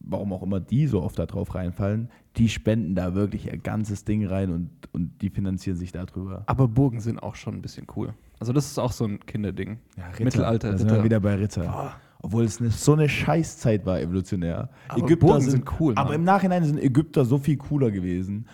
warum 0.00 0.32
auch 0.32 0.42
immer 0.42 0.60
die 0.60 0.86
so 0.86 1.02
oft 1.02 1.18
da 1.18 1.26
drauf 1.26 1.54
reinfallen, 1.54 2.08
die 2.36 2.48
spenden 2.48 2.94
da 2.94 3.14
wirklich 3.14 3.46
ihr 3.46 3.58
ganzes 3.58 4.04
Ding 4.04 4.26
rein 4.26 4.50
und, 4.50 4.70
und 4.92 5.20
die 5.22 5.30
finanzieren 5.30 5.76
sich 5.76 5.92
darüber. 5.92 6.44
Aber 6.46 6.68
Burgen 6.68 7.00
sind 7.00 7.22
auch 7.22 7.34
schon 7.34 7.54
ein 7.54 7.62
bisschen 7.62 7.86
cool. 7.96 8.14
Also 8.38 8.52
das 8.52 8.66
ist 8.66 8.78
auch 8.78 8.92
so 8.92 9.04
ein 9.04 9.20
Kinderding. 9.26 9.78
Ja, 9.96 10.04
Mittelalter, 10.22 10.70
Da 10.72 10.78
sind 10.78 10.86
Ritter. 10.88 11.00
wir 11.00 11.04
wieder 11.04 11.20
bei 11.20 11.34
Ritter. 11.34 11.94
Obwohl 12.22 12.44
es 12.44 12.60
eine, 12.60 12.70
so 12.70 12.92
eine 12.92 13.08
Scheißzeit 13.08 13.86
war 13.86 14.00
evolutionär. 14.00 14.68
Aber 14.88 15.04
Ägypter 15.04 15.26
Burgen 15.26 15.40
sind, 15.42 15.50
sind 15.50 15.80
cool, 15.80 15.94
Aber 15.96 16.10
Mann. 16.10 16.20
im 16.20 16.24
Nachhinein 16.24 16.64
sind 16.64 16.78
Ägypter 16.78 17.24
so 17.24 17.38
viel 17.38 17.56
cooler 17.56 17.90
gewesen. 17.90 18.46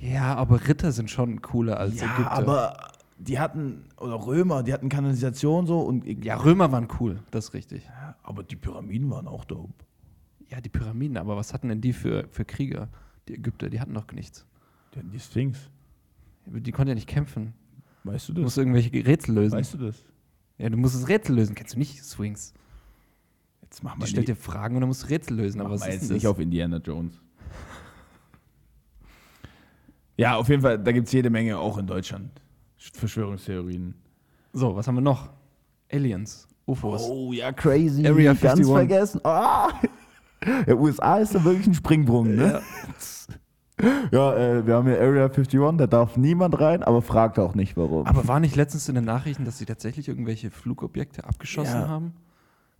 Ja, 0.00 0.34
aber 0.36 0.66
Ritter 0.66 0.92
sind 0.92 1.10
schon 1.10 1.42
cooler 1.42 1.78
als 1.78 2.00
ja, 2.00 2.06
Ägypter. 2.14 2.30
aber 2.32 2.76
die 3.22 3.38
hatten, 3.38 3.84
oder 3.98 4.14
Römer, 4.26 4.62
die 4.62 4.72
hatten 4.72 4.88
Kanalisation 4.88 5.66
so 5.66 5.80
und 5.80 6.06
ja, 6.24 6.36
Römer 6.36 6.72
waren 6.72 6.88
cool, 6.98 7.20
das 7.30 7.46
ist 7.48 7.54
richtig. 7.54 7.84
Ja, 7.84 8.16
aber 8.22 8.42
die 8.42 8.56
Pyramiden 8.56 9.10
waren 9.10 9.28
auch 9.28 9.44
dope. 9.44 9.72
Ja, 10.48 10.60
die 10.60 10.68
Pyramiden, 10.70 11.16
aber 11.16 11.36
was 11.36 11.52
hatten 11.52 11.68
denn 11.68 11.80
die 11.80 11.92
für, 11.92 12.26
für 12.30 12.44
Krieger? 12.44 12.88
Die 13.28 13.34
Ägypter, 13.34 13.68
die 13.70 13.78
hatten 13.80 13.94
doch 13.94 14.10
nichts. 14.12 14.46
Die 14.94 14.98
hatten 14.98 15.10
die 15.12 15.20
Sphinx. 15.20 15.70
Die 16.46 16.72
konnten 16.72 16.88
ja 16.88 16.94
nicht 16.94 17.08
kämpfen. 17.08 17.52
Weißt 18.04 18.28
du 18.28 18.32
Du 18.32 18.40
das? 18.40 18.46
musst 18.46 18.58
irgendwelche 18.58 18.90
Rätsel 19.06 19.34
lösen. 19.34 19.56
weißt 19.58 19.74
du 19.74 19.78
das? 19.78 20.02
Ja, 20.58 20.68
du 20.70 20.76
musst 20.78 20.94
das 20.96 21.06
Rätsel 21.08 21.36
lösen. 21.36 21.54
Kennst 21.54 21.74
du 21.74 21.78
nicht 21.78 22.02
Swings? 22.02 22.54
Jetzt 23.62 23.84
mach 23.84 23.94
Die 23.94 24.00
mal 24.00 24.06
stellt 24.06 24.26
dir 24.28 24.34
Fragen 24.36 24.74
und 24.74 24.80
dann 24.80 24.88
musst 24.88 25.04
du 25.04 25.08
Rätsel 25.08 25.36
lösen. 25.36 25.58
Mach 25.58 25.66
Aber 25.66 25.74
was 25.74 25.80
mal 25.80 25.86
ist 25.88 25.94
jetzt 25.94 26.08
denn 26.08 26.14
nicht 26.14 26.24
das? 26.24 26.32
auf 26.32 26.38
Indiana 26.40 26.78
Jones. 26.78 27.20
Ja, 30.16 30.36
auf 30.36 30.48
jeden 30.48 30.62
Fall, 30.62 30.78
da 30.78 30.92
gibt 30.92 31.06
es 31.06 31.12
jede 31.12 31.30
Menge 31.30 31.58
auch 31.58 31.78
in 31.78 31.86
Deutschland. 31.86 32.30
Verschwörungstheorien. 32.80 33.94
So, 34.52 34.74
was 34.74 34.86
haben 34.88 34.96
wir 34.96 35.00
noch? 35.02 35.30
Aliens, 35.92 36.48
UFOs. 36.66 37.02
Oh 37.08 37.32
ja, 37.32 37.52
crazy. 37.52 38.06
Area 38.06 38.32
Ganz 38.32 38.44
51. 38.60 38.66
vergessen. 38.66 39.20
Ah! 39.24 39.68
Ja, 40.66 40.74
USA 40.74 41.18
ist 41.18 41.34
da 41.34 41.44
wirklich 41.44 41.66
ein 41.66 41.74
Springbrunnen, 41.74 42.36
ne? 42.36 42.62
Ja, 44.10 44.34
äh, 44.36 44.66
wir 44.66 44.74
haben 44.74 44.86
hier 44.88 44.98
Area 45.00 45.24
51, 45.26 45.60
da 45.76 45.86
darf 45.86 46.16
niemand 46.16 46.58
rein, 46.60 46.82
aber 46.82 47.02
fragt 47.02 47.38
auch 47.38 47.54
nicht, 47.54 47.76
warum. 47.76 48.06
Aber 48.06 48.26
war 48.26 48.40
nicht 48.40 48.56
letztens 48.56 48.88
in 48.88 48.94
den 48.94 49.04
Nachrichten, 49.04 49.44
dass 49.44 49.58
sie 49.58 49.66
tatsächlich 49.66 50.08
irgendwelche 50.08 50.50
Flugobjekte 50.50 51.24
abgeschossen 51.24 51.80
Ja. 51.82 51.88
haben, 51.88 52.14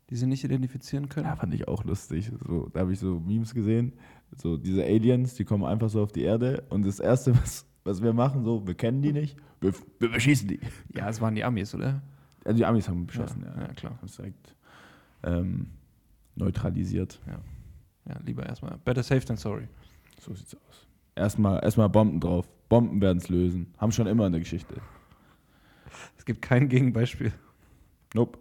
die 0.08 0.16
sie 0.16 0.26
nicht 0.26 0.42
identifizieren 0.44 1.08
können? 1.10 1.26
ja, 1.26 1.36
fand 1.36 1.52
ich 1.52 1.68
auch 1.68 1.84
lustig. 1.84 2.32
So, 2.46 2.68
da 2.72 2.80
habe 2.80 2.92
ich 2.94 2.98
so 2.98 3.20
Memes 3.20 3.52
gesehen. 3.52 3.92
So 4.36 4.56
diese 4.56 4.82
Aliens, 4.84 5.34
die 5.34 5.44
kommen 5.44 5.64
einfach 5.64 5.90
so 5.90 6.02
auf 6.02 6.12
die 6.12 6.22
Erde 6.22 6.64
und 6.70 6.86
das 6.86 6.98
Erste, 7.00 7.34
was, 7.36 7.66
was 7.84 8.02
wir 8.02 8.12
machen, 8.12 8.44
so, 8.44 8.66
wir 8.66 8.74
kennen 8.74 9.02
die 9.02 9.12
nicht, 9.12 9.36
wir, 9.60 9.72
wir 9.98 10.10
beschießen 10.10 10.48
die. 10.48 10.60
Ja, 10.94 11.08
es 11.08 11.20
waren 11.20 11.34
die 11.34 11.44
Amis, 11.44 11.74
oder? 11.74 12.02
Also 12.44 12.56
die 12.56 12.64
Amis 12.64 12.88
haben 12.88 13.06
beschossen, 13.06 13.42
ja. 13.42 13.54
Ja, 13.54 13.68
ja, 13.68 13.74
klar. 13.74 13.96
Haben 13.96 14.06
es 14.06 14.16
direkt 14.16 14.54
ähm, 15.22 15.66
neutralisiert. 16.34 17.20
Ja, 17.26 18.18
lieber 18.24 18.46
erstmal. 18.46 18.78
Better 18.78 19.02
safe 19.02 19.24
than 19.24 19.36
sorry. 19.36 19.68
So 20.20 20.34
sieht's 20.34 20.54
aus. 20.54 20.86
Erstmal, 21.14 21.62
erstmal 21.62 21.88
Bomben 21.88 22.20
drauf. 22.20 22.48
Bomben 22.68 23.00
werden 23.00 23.18
es 23.18 23.28
lösen. 23.28 23.74
Haben 23.78 23.92
schon 23.92 24.06
immer 24.06 24.26
in 24.26 24.32
der 24.32 24.40
Geschichte. 24.40 24.74
Es 26.16 26.24
gibt 26.24 26.40
kein 26.40 26.68
Gegenbeispiel. 26.68 27.32
Nope. 28.14 28.38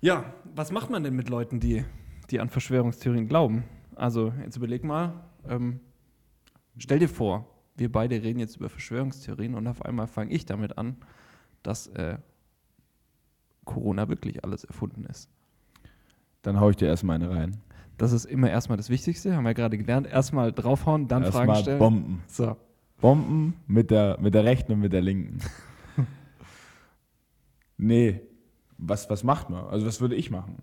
Ja, 0.00 0.32
was 0.54 0.70
macht 0.70 0.90
man 0.90 1.02
denn 1.02 1.16
mit 1.16 1.28
Leuten, 1.28 1.60
die, 1.60 1.84
die 2.30 2.40
an 2.40 2.50
Verschwörungstheorien 2.50 3.26
glauben? 3.26 3.64
Also, 3.96 4.32
jetzt 4.42 4.56
überleg 4.56 4.84
mal, 4.84 5.14
ähm, 5.48 5.80
stell 6.78 6.98
dir 6.98 7.08
vor, 7.08 7.48
wir 7.76 7.90
beide 7.90 8.22
reden 8.22 8.38
jetzt 8.38 8.56
über 8.56 8.68
Verschwörungstheorien 8.68 9.54
und 9.54 9.66
auf 9.66 9.84
einmal 9.84 10.06
fange 10.06 10.32
ich 10.32 10.46
damit 10.46 10.78
an, 10.78 10.96
dass 11.62 11.88
äh, 11.88 12.18
Corona 13.64 14.08
wirklich 14.08 14.44
alles 14.44 14.64
erfunden 14.64 15.04
ist. 15.06 15.28
Dann 16.42 16.60
hau 16.60 16.70
ich 16.70 16.76
dir 16.76 16.86
erstmal 16.86 17.16
eine 17.16 17.30
rein. 17.30 17.56
Das 17.96 18.12
ist 18.12 18.24
immer 18.24 18.50
erstmal 18.50 18.76
das 18.76 18.90
Wichtigste, 18.90 19.34
haben 19.34 19.44
wir 19.44 19.54
gerade 19.54 19.78
gelernt. 19.78 20.06
Erstmal 20.06 20.52
draufhauen, 20.52 21.08
dann 21.08 21.22
Fragen 21.24 21.36
Erstmal 21.48 21.62
stellen. 21.62 21.78
Bomben. 21.78 22.22
So. 22.26 22.56
Bomben 23.00 23.54
mit 23.66 23.90
der, 23.90 24.18
mit 24.20 24.34
der 24.34 24.44
rechten 24.44 24.72
und 24.72 24.80
mit 24.80 24.92
der 24.92 25.00
linken. 25.00 25.38
nee. 27.76 28.20
Was, 28.76 29.08
was 29.08 29.22
macht 29.22 29.50
man? 29.50 29.66
Also, 29.66 29.86
was 29.86 30.00
würde 30.00 30.16
ich 30.16 30.30
machen? 30.30 30.56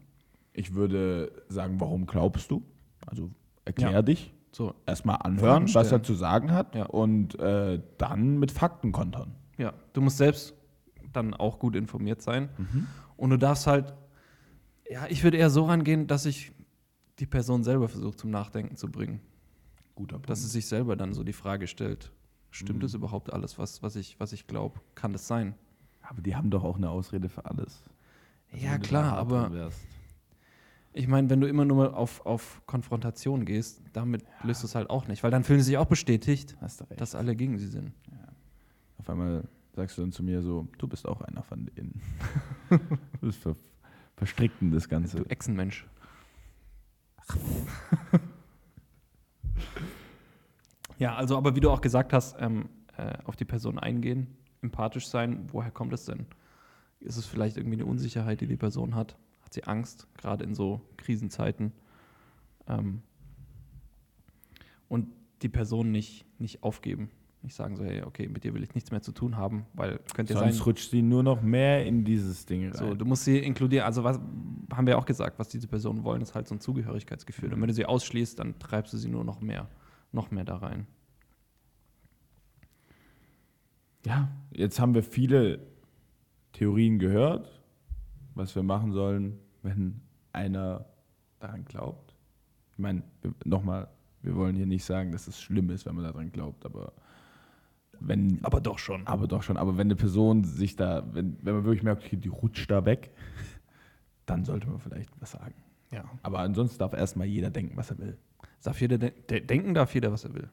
Ich 0.53 0.73
würde 0.73 1.31
sagen, 1.47 1.79
warum 1.79 2.05
glaubst 2.05 2.51
du? 2.51 2.61
Also, 3.05 3.31
erklär 3.63 3.91
Ja. 3.91 4.01
dich. 4.01 4.33
So, 4.53 4.75
Erstmal 4.85 5.17
anhören, 5.17 5.63
was 5.63 5.87
stellen. 5.87 6.01
er 6.01 6.03
zu 6.03 6.13
sagen 6.13 6.51
hat. 6.51 6.75
Ja. 6.75 6.85
Und 6.87 7.39
äh, 7.39 7.81
dann 7.97 8.37
mit 8.37 8.51
Fakten 8.51 8.91
kontern. 8.91 9.33
ja. 9.57 9.73
Du 9.93 10.01
musst 10.01 10.17
selbst 10.17 10.53
dann 11.13 11.33
auch 11.33 11.59
gut 11.59 11.75
informiert 11.75 12.21
sein. 12.21 12.49
Und 13.17 13.29
du 13.31 13.37
darfst 13.37 13.67
halt, 13.67 13.93
ja, 14.89 15.05
ich 15.09 15.23
würde 15.23 15.37
eher 15.37 15.49
so 15.49 15.65
rangehen, 15.65 16.07
dass 16.07 16.25
ich 16.25 16.51
die 17.19 17.25
Person 17.25 17.63
selber 17.63 17.87
versuche 17.89 18.15
zum 18.15 18.29
Nachdenken 18.31 18.75
zu 18.77 18.89
bringen. 18.89 19.19
Guter 19.95 20.15
Punkt. 20.15 20.29
Dass 20.29 20.41
sie 20.41 20.47
sich 20.47 20.65
selber 20.67 20.95
dann 20.95 21.13
so 21.13 21.23
die 21.23 21.33
Frage 21.33 21.67
stellt, 21.67 22.11
stimmt 22.49 22.79
Mhm. 22.79 22.83
das 22.83 22.93
überhaupt 22.93 23.31
alles, 23.33 23.57
was, 23.59 23.83
was 23.83 23.95
ich, 23.95 24.19
was 24.19 24.31
ich 24.33 24.47
glaube? 24.47 24.79
Kann 24.95 25.11
das 25.13 25.27
sein? 25.27 25.55
Aber 26.01 26.21
die 26.21 26.35
haben 26.35 26.49
doch 26.49 26.63
auch 26.63 26.77
eine 26.77 26.89
Ausrede 26.89 27.29
für 27.29 27.45
alles. 27.45 27.83
Also 28.51 28.65
ja, 28.65 28.77
klar, 28.77 29.17
aber 29.17 29.51
wärst. 29.53 29.79
Ich 30.93 31.07
meine, 31.07 31.29
wenn 31.29 31.39
du 31.39 31.47
immer 31.47 31.65
nur 31.65 31.95
auf, 31.95 32.25
auf 32.25 32.61
Konfrontation 32.65 33.45
gehst, 33.45 33.81
damit 33.93 34.23
löst 34.43 34.63
du 34.63 34.67
es 34.67 34.75
halt 34.75 34.89
auch 34.89 35.07
nicht, 35.07 35.23
weil 35.23 35.31
dann 35.31 35.43
fühlen 35.43 35.59
sie 35.59 35.67
sich 35.67 35.77
auch 35.77 35.85
bestätigt, 35.85 36.57
dass 36.97 37.15
alle 37.15 37.35
gegen 37.35 37.57
sie 37.57 37.67
sind. 37.67 37.93
Auf 38.97 39.09
einmal 39.09 39.47
sagst 39.73 39.97
du 39.97 40.01
dann 40.01 40.11
zu 40.11 40.21
mir 40.23 40.41
so, 40.41 40.67
du 40.77 40.87
bist 40.87 41.07
auch 41.07 41.21
einer 41.21 41.43
von 41.43 41.65
denen. 41.65 42.01
du 42.69 42.79
bist 43.21 43.39
ver 43.39 43.55
verstrickt 44.17 44.61
in 44.61 44.71
das 44.71 44.87
Ganze. 44.87 45.17
Du 45.17 45.23
Echsenmensch. 45.23 45.87
ja, 50.99 51.15
also, 51.15 51.35
aber 51.37 51.55
wie 51.55 51.59
du 51.59 51.71
auch 51.71 51.81
gesagt 51.81 52.13
hast, 52.13 52.35
ähm, 52.39 52.69
äh, 52.97 53.17
auf 53.23 53.35
die 53.35 53.45
Person 53.45 53.79
eingehen, 53.79 54.27
empathisch 54.61 55.07
sein, 55.07 55.47
woher 55.51 55.71
kommt 55.71 55.93
es 55.93 56.05
denn? 56.05 56.27
Ist 56.99 57.17
es 57.17 57.25
vielleicht 57.25 57.57
irgendwie 57.57 57.77
eine 57.77 57.87
Unsicherheit, 57.87 58.41
die 58.41 58.47
die 58.47 58.57
Person 58.57 58.93
hat? 58.93 59.17
Hat 59.51 59.55
sie 59.55 59.63
Angst, 59.65 60.07
gerade 60.17 60.45
in 60.45 60.55
so 60.55 60.79
Krisenzeiten? 60.95 61.73
Ähm, 62.67 63.01
und 64.87 65.09
die 65.41 65.49
Person 65.49 65.91
nicht, 65.91 66.25
nicht 66.39 66.63
aufgeben. 66.63 67.09
Nicht 67.41 67.55
sagen 67.55 67.75
so, 67.75 67.83
hey, 67.83 68.03
okay, 68.03 68.29
mit 68.29 68.45
dir 68.45 68.53
will 68.53 68.63
ich 68.63 68.75
nichts 68.75 68.91
mehr 68.91 69.01
zu 69.01 69.11
tun 69.11 69.35
haben, 69.35 69.65
weil 69.73 69.99
könnte 70.15 70.35
ja 70.35 70.39
sein, 70.39 70.53
Sonst 70.53 70.65
rutscht 70.65 70.91
sie 70.91 71.01
nur 71.01 71.21
noch 71.21 71.41
mehr 71.41 71.85
in 71.85 72.05
dieses 72.05 72.45
Ding 72.45 72.63
rein. 72.69 72.73
so, 72.73 72.95
du 72.95 73.03
musst 73.03 73.25
sie 73.25 73.39
inkludieren. 73.39 73.85
Also, 73.85 74.05
was 74.05 74.21
haben 74.71 74.87
wir 74.87 74.97
auch 74.97 75.05
gesagt, 75.05 75.37
was 75.37 75.49
diese 75.49 75.67
Personen 75.67 76.05
wollen, 76.05 76.21
ist 76.21 76.33
halt 76.33 76.47
so 76.47 76.55
ein 76.55 76.61
Zugehörigkeitsgefühl. 76.61 77.53
Und 77.53 77.59
wenn 77.59 77.67
du 77.67 77.73
sie 77.73 77.85
ausschließt, 77.85 78.39
dann 78.39 78.57
treibst 78.57 78.93
du 78.93 78.97
sie 78.97 79.09
nur 79.09 79.25
noch 79.25 79.41
mehr. 79.41 79.67
noch 80.13 80.31
mehr 80.31 80.45
da 80.45 80.55
rein. 80.55 80.87
Ja, 84.05 84.29
jetzt 84.53 84.79
haben 84.79 84.93
wir 84.93 85.03
viele 85.03 85.59
Theorien 86.53 86.99
gehört, 86.99 87.60
was 88.35 88.55
wir 88.55 88.63
machen 88.63 88.91
sollen, 88.91 89.39
wenn 89.63 90.01
einer 90.33 90.85
daran 91.39 91.65
glaubt. 91.65 92.15
Ich 92.73 92.79
meine, 92.79 93.03
nochmal, 93.43 93.89
wir 94.21 94.35
wollen 94.35 94.55
hier 94.55 94.65
nicht 94.65 94.85
sagen, 94.85 95.11
dass 95.11 95.27
es 95.27 95.41
schlimm 95.41 95.69
ist, 95.69 95.85
wenn 95.85 95.95
man 95.95 96.05
daran 96.05 96.31
glaubt, 96.31 96.65
aber 96.65 96.93
wenn. 97.99 98.43
Aber 98.43 98.61
doch 98.61 98.79
schon. 98.79 99.05
Aber 99.07 99.27
doch 99.27 99.43
schon. 99.43 99.57
Aber 99.57 99.77
wenn 99.77 99.87
eine 99.87 99.95
Person 99.95 100.43
sich 100.43 100.75
da, 100.75 101.03
wenn, 101.13 101.37
wenn 101.41 101.55
man 101.55 101.63
wirklich 101.63 101.83
merkt, 101.83 102.05
okay, 102.05 102.17
die 102.17 102.29
rutscht 102.29 102.69
da 102.69 102.85
weg, 102.85 103.11
dann 104.25 104.43
sollte 104.43 104.67
man 104.67 104.79
vielleicht 104.79 105.09
was 105.21 105.31
sagen. 105.31 105.55
Ja. 105.91 106.05
Aber 106.23 106.39
ansonsten 106.39 106.79
darf 106.79 106.93
erstmal 106.93 107.27
jeder 107.27 107.49
denken, 107.49 107.75
was 107.75 107.91
er 107.91 107.99
will. 107.99 108.17
Darf 108.63 108.79
jeder 108.79 108.97
de 108.97 109.11
de 109.29 109.41
denken 109.41 109.73
darf 109.73 109.93
jeder, 109.93 110.11
was 110.11 110.23
er 110.23 110.33
will. 110.33 110.49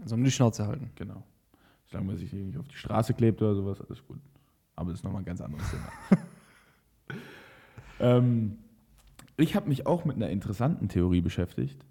Also 0.00 0.16
nur 0.16 0.24
die 0.24 0.30
Schnauze 0.30 0.66
halten. 0.66 0.90
Genau. 0.96 1.22
Solange 1.86 2.08
man 2.08 2.16
sich 2.16 2.32
nicht 2.32 2.58
auf 2.58 2.66
die 2.68 2.76
Straße 2.76 3.14
klebt 3.14 3.40
oder 3.42 3.54
sowas, 3.54 3.80
alles 3.80 4.04
gut. 4.04 4.18
Aber 4.76 4.90
das 4.90 5.00
ist 5.00 5.04
nochmal 5.04 5.22
ein 5.22 5.26
ganz 5.26 5.40
anderes 5.40 5.64
Thema. 5.70 6.22
ähm, 8.00 8.58
ich 9.36 9.54
habe 9.56 9.68
mich 9.68 9.86
auch 9.86 10.04
mit 10.04 10.16
einer 10.16 10.30
interessanten 10.30 10.88
Theorie 10.88 11.20
beschäftigt. 11.20 11.84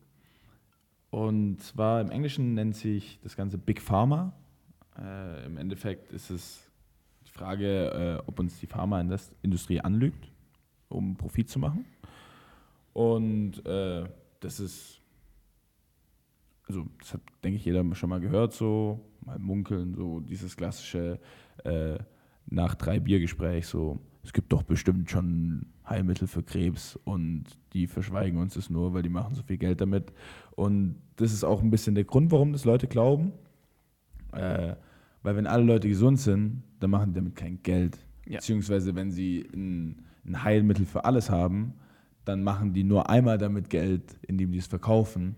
Und 1.10 1.62
zwar 1.62 2.02
im 2.02 2.10
Englischen 2.10 2.54
nennt 2.54 2.76
sich 2.76 3.20
das 3.22 3.36
Ganze 3.36 3.58
Big 3.58 3.82
Pharma. 3.82 4.34
Äh, 4.98 5.46
Im 5.46 5.58
Endeffekt 5.58 6.12
ist 6.14 6.30
es 6.30 6.70
die 7.28 7.32
Frage, 7.32 8.20
äh, 8.22 8.24
ob 8.28 8.40
uns 8.40 8.60
die 8.60 8.68
Pharmaindustrie 8.68 9.82
anlügt, 9.82 10.32
um 10.90 11.18
Profit 11.18 11.50
zu 11.50 11.60
machen. 11.60 11.86
Und 12.94 13.66
äh, 13.66 14.06
das 14.40 14.60
ist, 14.60 15.02
also 16.68 16.86
das 17.00 17.14
hat, 17.14 17.22
denke 17.44 17.58
ich, 17.58 17.66
jeder 17.66 17.84
schon 17.96 18.10
mal 18.10 18.20
gehört, 18.20 18.54
so 18.54 19.00
mal 19.26 19.40
munkeln, 19.40 19.94
so 19.96 20.20
dieses 20.22 20.56
klassische 20.56 21.20
äh, 21.64 21.98
nach 22.52 22.76
drei 22.76 23.00
Biergespräch, 23.00 23.66
so 23.66 24.00
es 24.24 24.34
gibt 24.34 24.54
doch 24.54 24.64
bestimmt 24.64 25.10
schon 25.10 25.66
Heilmittel 25.88 26.28
für 26.28 26.44
Krebs 26.44 26.98
und 27.06 27.46
die 27.74 27.88
verschweigen 27.88 28.40
uns 28.40 28.54
das 28.54 28.70
nur, 28.70 28.94
weil 28.94 29.02
die 29.02 29.10
machen 29.10 29.34
so 29.34 29.42
viel 29.42 29.58
Geld 29.58 29.82
damit. 29.82 30.14
Und 30.56 30.96
das 31.16 31.34
ist 31.34 31.44
auch 31.44 31.62
ein 31.62 31.72
bisschen 31.72 31.96
der 31.96 32.04
Grund, 32.04 32.32
warum 32.32 32.54
das 32.54 32.66
Leute 32.66 32.88
glauben. 32.88 33.34
Äh, 34.32 34.76
weil 35.24 35.36
wenn 35.36 35.48
alle 35.48 35.64
Leute 35.64 35.88
gesund 35.88 36.20
sind, 36.20 36.64
dann 36.80 36.92
machen 36.92 37.14
die 37.14 37.20
damit 37.20 37.36
kein 37.36 37.62
Geld. 37.64 37.98
Ja. 38.28 38.38
Beziehungsweise 38.38 38.96
wenn 38.96 39.12
sie 39.12 39.48
ein, 39.54 40.04
ein 40.26 40.44
Heilmittel 40.44 40.86
für 40.86 41.06
alles 41.06 41.30
haben, 41.30 41.74
dann 42.26 42.44
machen 42.44 42.74
die 42.74 42.84
nur 42.84 43.10
einmal 43.10 43.38
damit 43.38 43.70
Geld, 43.70 44.20
indem 44.28 44.52
die 44.52 44.60
es 44.60 44.68
verkaufen. 44.68 45.36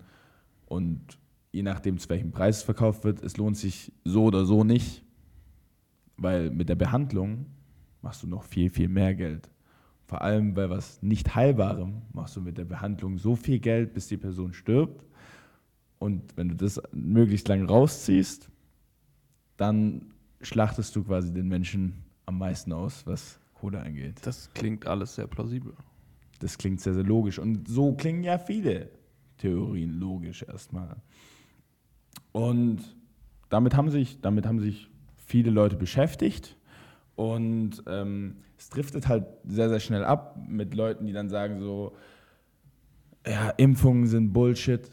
Und 0.66 1.18
je 1.52 1.64
nachdem, 1.64 1.98
zu 1.98 2.10
welchem 2.10 2.32
Preis 2.32 2.58
es 2.58 2.64
verkauft 2.64 3.06
wird, 3.06 3.24
es 3.24 3.38
lohnt 3.38 3.58
sich 3.58 3.94
so 4.04 4.26
oder 4.26 4.46
so 4.46 4.64
nicht, 4.64 5.04
weil 6.18 6.50
mit 6.50 6.70
der 6.70 6.76
Behandlung 6.76 7.48
machst 8.02 8.24
du 8.24 8.28
noch 8.28 8.44
viel, 8.44 8.70
viel 8.70 8.90
mehr 8.90 9.16
Geld. 9.16 9.50
Vor 10.06 10.22
allem 10.22 10.54
bei 10.54 10.70
was 10.70 11.02
nicht 11.02 11.34
Heilbarem 11.36 12.02
machst 12.12 12.36
du 12.36 12.42
mit 12.42 12.58
der 12.58 12.66
Behandlung 12.66 13.18
so 13.18 13.36
viel 13.36 13.60
Geld, 13.60 13.94
bis 13.94 14.08
die 14.08 14.18
Person 14.18 14.54
stirbt. 14.54 15.06
Und 15.98 16.36
wenn 16.36 16.50
du 16.50 16.56
das 16.56 16.82
möglichst 16.92 17.48
lang 17.48 17.66
rausziehst, 17.66 18.50
dann 19.58 20.14
schlachtest 20.42 20.96
du 20.96 21.04
quasi 21.04 21.34
den 21.34 21.48
Menschen 21.48 22.04
am 22.26 22.38
meisten 22.38 22.74
aus, 22.74 23.08
was 23.08 23.40
Kohle 23.54 23.82
angeht. 23.82 24.20
Das 24.24 24.54
klingt 24.54 24.86
alles 24.86 25.16
sehr 25.16 25.28
plausibel. 25.28 25.74
Das 26.40 26.58
klingt 26.58 26.82
sehr, 26.82 26.94
sehr 26.94 27.04
logisch. 27.04 27.40
Und 27.40 27.68
so 27.70 27.94
klingen 27.94 28.24
ja 28.24 28.38
viele 28.38 28.90
Theorien 29.38 30.00
logisch 30.00 30.44
erstmal. 30.44 30.98
Und 32.34 32.82
damit 33.50 33.76
haben 33.76 33.90
sich, 33.90 34.20
damit 34.20 34.46
haben 34.46 34.60
sich 34.60 34.90
viele 35.34 35.50
Leute 35.50 35.76
beschäftigt. 35.76 36.56
Und 37.16 37.82
ähm, 37.88 38.36
es 38.56 38.70
driftet 38.70 39.08
halt 39.08 39.26
sehr, 39.46 39.68
sehr 39.68 39.80
schnell 39.80 40.06
ab 40.06 40.38
mit 40.48 40.76
Leuten, 40.76 41.08
die 41.08 41.12
dann 41.12 41.28
sagen 41.28 41.60
so, 41.60 41.94
ja, 43.26 43.50
Impfungen 43.58 44.06
sind 44.06 44.32
Bullshit. 44.32 44.88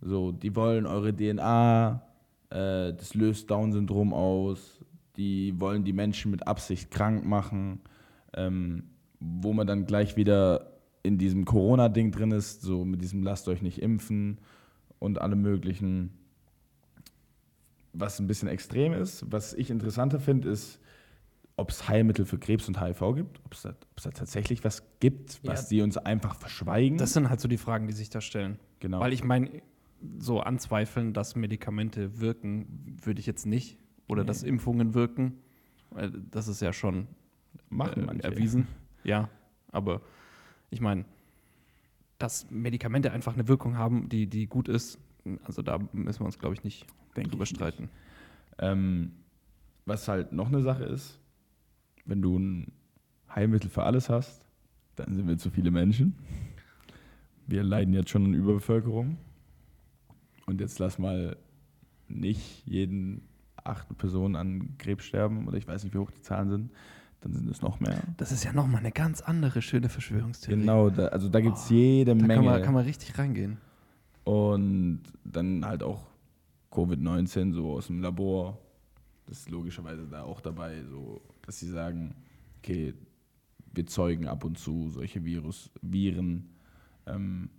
So, 0.00 0.30
die 0.30 0.54
wollen 0.54 0.86
eure 0.86 1.12
DNA, 1.12 2.02
äh, 2.50 2.92
das 2.94 3.14
löst 3.14 3.50
Down-Syndrom 3.50 4.14
aus, 4.14 4.78
die 5.16 5.58
wollen 5.58 5.82
die 5.82 5.92
Menschen 5.92 6.30
mit 6.30 6.46
Absicht 6.46 6.92
krank 6.92 7.26
machen, 7.26 7.80
ähm, 8.34 8.84
wo 9.18 9.52
man 9.52 9.66
dann 9.66 9.86
gleich 9.86 10.16
wieder 10.16 10.70
in 11.02 11.18
diesem 11.18 11.44
Corona-Ding 11.44 12.12
drin 12.12 12.30
ist, 12.30 12.62
so 12.62 12.84
mit 12.84 13.02
diesem 13.02 13.24
lasst 13.24 13.48
euch 13.48 13.60
nicht 13.60 13.82
impfen 13.82 14.38
und 15.00 15.20
alle 15.20 15.34
möglichen, 15.34 16.12
was 17.92 18.18
ein 18.20 18.26
bisschen 18.26 18.48
extrem 18.48 18.92
ist. 18.92 19.24
Was 19.30 19.52
ich 19.54 19.70
interessanter 19.70 20.20
finde, 20.20 20.48
ist, 20.50 20.78
ob 21.56 21.70
es 21.70 21.88
Heilmittel 21.88 22.24
für 22.24 22.38
Krebs 22.38 22.66
und 22.68 22.80
HIV 22.80 23.14
gibt, 23.16 23.40
ob 23.44 23.52
es 23.54 23.62
da, 23.62 23.74
da 24.02 24.10
tatsächlich 24.10 24.64
was 24.64 24.82
gibt, 25.00 25.40
was 25.44 25.62
Ja. 25.64 25.68
die 25.68 25.82
uns 25.82 25.96
einfach 25.98 26.34
verschweigen. 26.36 26.96
Das 26.98 27.12
sind 27.12 27.28
halt 27.28 27.40
so 27.40 27.48
die 27.48 27.58
Fragen, 27.58 27.86
die 27.86 27.92
sich 27.92 28.08
da 28.10 28.20
stellen. 28.20 28.58
genau. 28.80 29.00
Weil 29.00 29.12
ich 29.12 29.24
meine, 29.24 29.50
so 30.18 30.40
anzweifeln, 30.40 31.12
dass 31.12 31.36
Medikamente 31.36 32.20
wirken, 32.20 32.96
würde 33.02 33.20
ich 33.20 33.26
jetzt 33.26 33.44
nicht. 33.44 33.76
Oder 34.08 34.22
Nee. 34.22 34.28
dass 34.28 34.42
Impfungen 34.42 34.94
wirken. 34.94 35.34
Weil 35.90 36.10
Das 36.30 36.48
ist 36.48 36.62
ja 36.62 36.72
schon 36.72 37.06
machen 37.68 38.04
äh, 38.04 38.06
manche. 38.06 38.22
erwiesen. 38.24 38.66
Ja, 39.04 39.28
aber 39.72 40.00
ich 40.70 40.80
meine, 40.80 41.04
dass 42.18 42.50
Medikamente 42.50 43.12
einfach 43.12 43.34
eine 43.34 43.48
Wirkung 43.48 43.76
haben, 43.76 44.08
die, 44.08 44.26
die 44.26 44.46
gut 44.46 44.68
ist, 44.68 44.98
also 45.44 45.62
da 45.62 45.78
müssen 45.92 46.20
wir 46.20 46.26
uns, 46.26 46.38
glaube 46.38 46.54
ich, 46.54 46.64
nicht 46.64 46.86
Denk 47.16 47.30
drüber 47.30 47.44
ich 47.44 47.50
nicht. 47.50 47.56
streiten. 47.58 47.88
Ähm, 48.58 49.12
was 49.86 50.08
halt 50.08 50.32
noch 50.32 50.48
eine 50.48 50.62
Sache 50.62 50.84
ist, 50.84 51.18
wenn 52.04 52.22
du 52.22 52.38
ein 52.38 52.72
Heilmittel 53.34 53.70
für 53.70 53.82
alles 53.84 54.08
hast, 54.08 54.44
dann 54.96 55.14
sind 55.14 55.26
wir 55.28 55.38
zu 55.38 55.50
viele 55.50 55.70
Menschen. 55.70 56.14
Wir 57.46 57.62
leiden 57.62 57.94
jetzt 57.94 58.10
schon 58.10 58.24
an 58.26 58.34
Überbevölkerung. 58.34 59.16
Und 60.46 60.60
jetzt 60.60 60.78
lass 60.78 60.98
mal 60.98 61.36
nicht 62.08 62.66
jeden 62.66 63.22
achte 63.62 63.94
Person 63.94 64.36
an 64.36 64.74
Krebs 64.78 65.04
sterben, 65.04 65.46
oder 65.46 65.56
ich 65.58 65.66
weiß 65.68 65.84
nicht, 65.84 65.94
wie 65.94 65.98
hoch 65.98 66.10
die 66.10 66.22
Zahlen 66.22 66.48
sind, 66.48 66.70
dann 67.20 67.32
sind 67.34 67.48
es 67.50 67.60
noch 67.62 67.78
mehr. 67.80 68.00
Das 68.16 68.32
ist 68.32 68.44
ja 68.44 68.52
nochmal 68.52 68.80
eine 68.80 68.90
ganz 68.92 69.20
andere 69.20 69.62
schöne 69.62 69.88
Verschwörungstheorie. 69.88 70.60
Genau, 70.60 70.90
da, 70.90 71.06
also 71.08 71.28
da 71.28 71.40
gibt 71.40 71.56
es 71.56 71.66
Oh, 71.70 71.74
jede 71.74 72.16
Da 72.16 72.26
Menge. 72.26 72.34
kann 72.34 72.44
man, 72.44 72.62
kann 72.62 72.74
man 72.74 72.84
richtig 72.84 73.16
reingehen. 73.18 73.58
Und 74.30 75.02
dann 75.24 75.66
halt 75.66 75.82
auch 75.82 76.06
Covid-19 76.70 77.52
so 77.52 77.72
aus 77.72 77.88
dem 77.88 78.00
Labor. 78.00 78.58
Das 79.26 79.40
ist 79.40 79.50
logischerweise 79.50 80.06
da 80.06 80.22
auch 80.22 80.40
dabei, 80.40 80.84
so, 80.88 81.20
dass 81.42 81.58
sie 81.58 81.66
sagen, 81.66 82.14
okay, 82.58 82.94
wir 83.72 83.86
zeugen 83.86 84.28
ab 84.28 84.44
und 84.44 84.56
zu 84.56 84.88
solche 84.88 85.24
Virus, 85.24 85.70
Viren. 85.82 86.48
Ähm, 87.06 87.50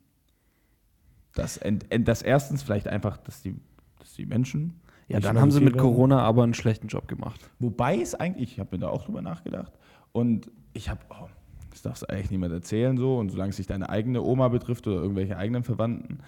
das, 1.33 1.57
ent, 1.57 1.91
ent, 1.91 2.07
das 2.07 2.21
erstens 2.21 2.63
vielleicht 2.63 2.87
einfach, 2.87 3.17
dass 3.17 3.41
die, 3.41 3.55
dass 3.99 4.13
die 4.13 4.25
Menschen. 4.25 4.79
Ja, 5.09 5.19
dann 5.19 5.41
haben 5.41 5.51
sie 5.51 5.59
mit 5.59 5.73
werden. 5.73 5.81
Corona 5.81 6.21
aber 6.21 6.43
einen 6.43 6.53
schlechten 6.53 6.87
Job 6.87 7.09
gemacht. 7.09 7.49
Wobei 7.59 7.99
es 7.99 8.15
eigentlich, 8.15 8.53
ich 8.53 8.59
habe 8.61 8.77
mir 8.77 8.79
da 8.79 8.87
auch 8.87 9.03
drüber 9.03 9.21
nachgedacht 9.21 9.73
und 10.13 10.49
ich 10.71 10.87
habe, 10.87 11.01
oh, 11.09 11.27
das 11.69 11.81
darfst 11.81 12.03
du 12.03 12.09
eigentlich 12.09 12.31
niemand 12.31 12.53
erzählen 12.53 12.97
so 12.97 13.17
und 13.17 13.29
solange 13.29 13.49
es 13.49 13.57
sich 13.57 13.67
deine 13.67 13.89
eigene 13.89 14.21
Oma 14.21 14.47
betrifft 14.47 14.87
oder 14.87 15.01
irgendwelche 15.01 15.35
eigenen 15.35 15.65
Verwandten, 15.65 16.19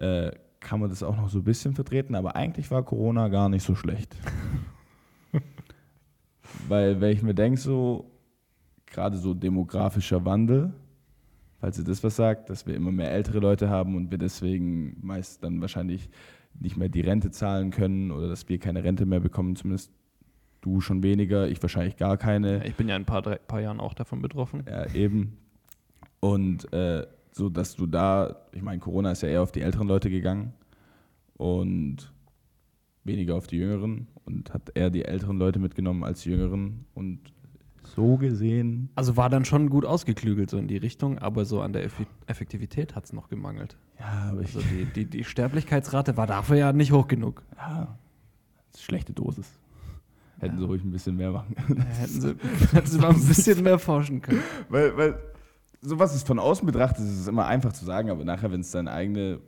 äh, 0.00 0.32
kann 0.60 0.80
man 0.80 0.90
das 0.90 1.02
auch 1.02 1.16
noch 1.16 1.28
so 1.28 1.38
ein 1.38 1.44
bisschen 1.44 1.74
vertreten, 1.74 2.14
aber 2.14 2.36
eigentlich 2.36 2.70
war 2.70 2.82
Corona 2.82 3.28
gar 3.28 3.48
nicht 3.48 3.64
so 3.64 3.74
schlecht. 3.74 4.14
Weil, 6.68 7.00
wenn 7.00 7.12
ich 7.12 7.22
mir 7.22 7.34
denke, 7.34 7.58
so, 7.58 8.10
gerade 8.86 9.16
so 9.16 9.34
demografischer 9.34 10.24
Wandel, 10.24 10.72
falls 11.60 11.78
ihr 11.78 11.84
das 11.84 12.02
was 12.04 12.16
sagt, 12.16 12.50
dass 12.50 12.66
wir 12.66 12.74
immer 12.74 12.92
mehr 12.92 13.10
ältere 13.10 13.38
Leute 13.38 13.70
haben 13.70 13.96
und 13.96 14.10
wir 14.10 14.18
deswegen 14.18 14.96
meist 15.00 15.42
dann 15.42 15.60
wahrscheinlich 15.60 16.10
nicht 16.58 16.76
mehr 16.76 16.88
die 16.88 17.00
Rente 17.00 17.30
zahlen 17.30 17.70
können 17.70 18.10
oder 18.10 18.28
dass 18.28 18.48
wir 18.48 18.58
keine 18.58 18.84
Rente 18.84 19.06
mehr 19.06 19.20
bekommen, 19.20 19.56
zumindest 19.56 19.92
du 20.60 20.80
schon 20.80 21.02
weniger, 21.02 21.48
ich 21.48 21.62
wahrscheinlich 21.62 21.96
gar 21.96 22.16
keine. 22.16 22.66
Ich 22.66 22.74
bin 22.74 22.88
ja 22.88 22.96
in 22.96 23.02
ein 23.02 23.06
paar, 23.06 23.22
drei, 23.22 23.36
paar 23.36 23.60
Jahren 23.60 23.80
auch 23.80 23.94
davon 23.94 24.20
betroffen. 24.20 24.64
Ja, 24.68 24.92
eben. 24.92 25.38
Und 26.20 26.70
äh, 26.72 27.06
so, 27.32 27.48
dass 27.48 27.76
du 27.76 27.86
da, 27.86 28.36
ich 28.52 28.62
meine, 28.62 28.80
Corona 28.80 29.12
ist 29.12 29.22
ja 29.22 29.28
eher 29.28 29.42
auf 29.42 29.52
die 29.52 29.60
älteren 29.62 29.86
Leute 29.88 30.10
gegangen 30.10 30.52
und 31.36 32.12
weniger 33.04 33.34
auf 33.36 33.46
die 33.46 33.56
Jüngeren 33.58 34.08
und 34.24 34.52
hat 34.52 34.72
eher 34.74 34.90
die 34.90 35.04
älteren 35.04 35.38
Leute 35.38 35.58
mitgenommen 35.58 36.04
als 36.04 36.22
die 36.22 36.30
Jüngeren 36.30 36.84
und 36.94 37.20
so 37.82 38.18
gesehen, 38.18 38.90
Also 38.94 39.16
war 39.16 39.30
dann 39.30 39.44
schon 39.44 39.68
gut 39.70 39.84
ausgeklügelt 39.86 40.50
so 40.50 40.58
in 40.58 40.68
die 40.68 40.76
Richtung, 40.76 41.18
aber 41.18 41.44
so 41.44 41.60
an 41.62 41.72
der 41.72 41.88
Effektivität 42.26 42.94
hat 42.94 43.06
es 43.06 43.12
noch 43.12 43.28
gemangelt. 43.28 43.76
ja, 43.98 44.28
aber 44.30 44.42
ich, 44.42 44.54
Also 44.54 44.60
die, 44.70 44.84
die, 44.84 45.06
die 45.06 45.24
Sterblichkeitsrate 45.24 46.16
war 46.16 46.26
dafür 46.26 46.56
ja 46.56 46.72
nicht 46.72 46.92
hoch 46.92 47.08
genug. 47.08 47.42
ja, 47.56 47.96
schlechte 48.78 49.12
Dosis. 49.12 49.50
Hätten 50.38 50.54
Ja. 50.54 50.60
sie 50.60 50.66
ruhig 50.66 50.84
ein 50.84 50.90
bisschen 50.92 51.16
mehr 51.16 51.32
machen 51.32 51.54
Da 51.68 51.82
hätten 51.82 52.20
sie, 52.20 52.34
hätten 52.72 52.86
sie 52.86 52.98
mal 52.98 53.10
ein 53.10 53.26
bisschen 53.26 53.62
mehr 53.62 53.78
forschen 53.78 54.20
können. 54.22 54.42
Weil, 54.68 54.96
weil 54.96 55.18
sowas 55.80 56.14
ist 56.14 56.26
von 56.26 56.38
außen 56.38 56.66
betrachtet, 56.66 57.04
ist 57.04 57.20
es 57.20 57.26
immer 57.26 57.46
einfach 57.46 57.72
zu 57.72 57.84
sagen, 57.84 58.10
aber 58.10 58.24
nachher, 58.24 58.52
wenn 58.52 58.60
es 58.60 58.70
deine 58.70 58.92
eigene 58.92 59.40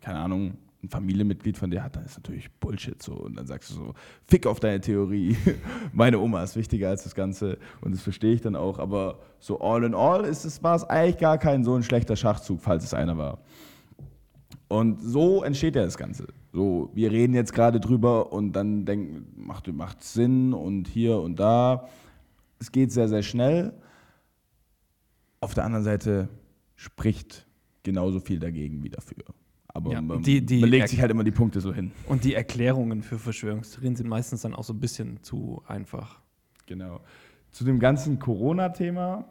keine 0.00 0.18
Ahnung, 0.18 0.54
ein 0.82 0.88
Familienmitglied 0.88 1.58
von 1.58 1.70
dir 1.70 1.82
hat, 1.82 1.96
dann 1.96 2.04
ist 2.04 2.16
natürlich 2.16 2.50
Bullshit 2.60 3.02
so. 3.02 3.14
Und 3.14 3.36
dann 3.36 3.46
sagst 3.46 3.70
du 3.70 3.74
so, 3.74 3.94
fick 4.26 4.46
auf 4.46 4.60
deine 4.60 4.80
Theorie. 4.80 5.36
Meine 5.92 6.20
Oma 6.20 6.42
ist 6.44 6.54
wichtiger 6.54 6.88
als 6.90 7.02
das 7.02 7.14
Ganze. 7.16 7.58
Und 7.80 7.92
das 7.92 8.00
verstehe 8.00 8.32
ich 8.32 8.42
dann 8.42 8.54
auch. 8.54 8.78
Aber 8.78 9.18
so 9.40 9.60
all 9.60 9.82
in 9.82 9.94
all 9.94 10.24
ist 10.24 10.44
es, 10.44 10.62
war 10.62 10.76
es 10.76 10.84
eigentlich 10.84 11.18
gar 11.18 11.38
kein 11.38 11.64
so 11.64 11.74
ein 11.74 11.82
schlechter 11.82 12.14
Schachzug, 12.14 12.60
falls 12.60 12.84
es 12.84 12.94
einer 12.94 13.18
war. 13.18 13.38
Und 14.68 15.00
so 15.02 15.42
entsteht 15.42 15.74
ja 15.74 15.82
das 15.82 15.98
Ganze. 15.98 16.28
So, 16.52 16.90
wir 16.94 17.10
reden 17.10 17.34
jetzt 17.34 17.52
gerade 17.52 17.80
drüber 17.80 18.32
und 18.32 18.52
dann 18.52 18.84
denken, 18.84 19.26
macht, 19.36 19.66
macht 19.72 20.04
Sinn 20.04 20.52
und 20.52 20.86
hier 20.86 21.18
und 21.18 21.40
da. 21.40 21.88
Es 22.60 22.70
geht 22.70 22.92
sehr, 22.92 23.08
sehr 23.08 23.22
schnell. 23.22 23.72
Auf 25.40 25.54
der 25.54 25.64
anderen 25.64 25.84
Seite 25.84 26.28
spricht 26.76 27.46
genauso 27.82 28.20
viel 28.20 28.38
dagegen 28.38 28.82
wie 28.82 28.90
dafür. 28.90 29.24
Aber 29.68 29.92
Ja, 29.92 30.00
man, 30.00 30.22
die- 30.22 30.44
die 30.44 30.60
man 30.60 30.70
legt 30.70 30.88
sich 30.88 31.00
halt 31.00 31.10
immer 31.10 31.24
die 31.24 31.30
Punkte 31.30 31.60
so 31.60 31.72
hin. 31.72 31.92
Und 32.08 32.24
die 32.24 32.34
Erklärungen 32.34 33.02
für 33.02 33.18
Verschwörungstheorien 33.18 33.96
sind 33.96 34.08
meistens 34.08 34.42
dann 34.42 34.54
auch 34.54 34.64
so 34.64 34.72
ein 34.72 34.80
bisschen 34.80 35.22
zu 35.22 35.62
einfach. 35.66 36.20
Genau. 36.66 37.00
Zu 37.50 37.64
dem 37.64 37.78
ganzen 37.78 38.18
Corona-Thema, 38.18 39.24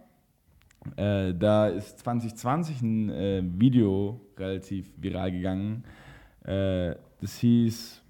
äh, 0.95 1.33
da 1.33 1.67
ist 1.67 1.99
2020 1.99 2.81
ein 2.81 3.09
äh, 3.09 3.43
Video 3.43 4.21
relativ 4.37 4.89
viral 4.97 5.31
gegangen. 5.31 5.83
Äh, 6.43 6.95
das 7.19 7.37
hieß 7.39 8.03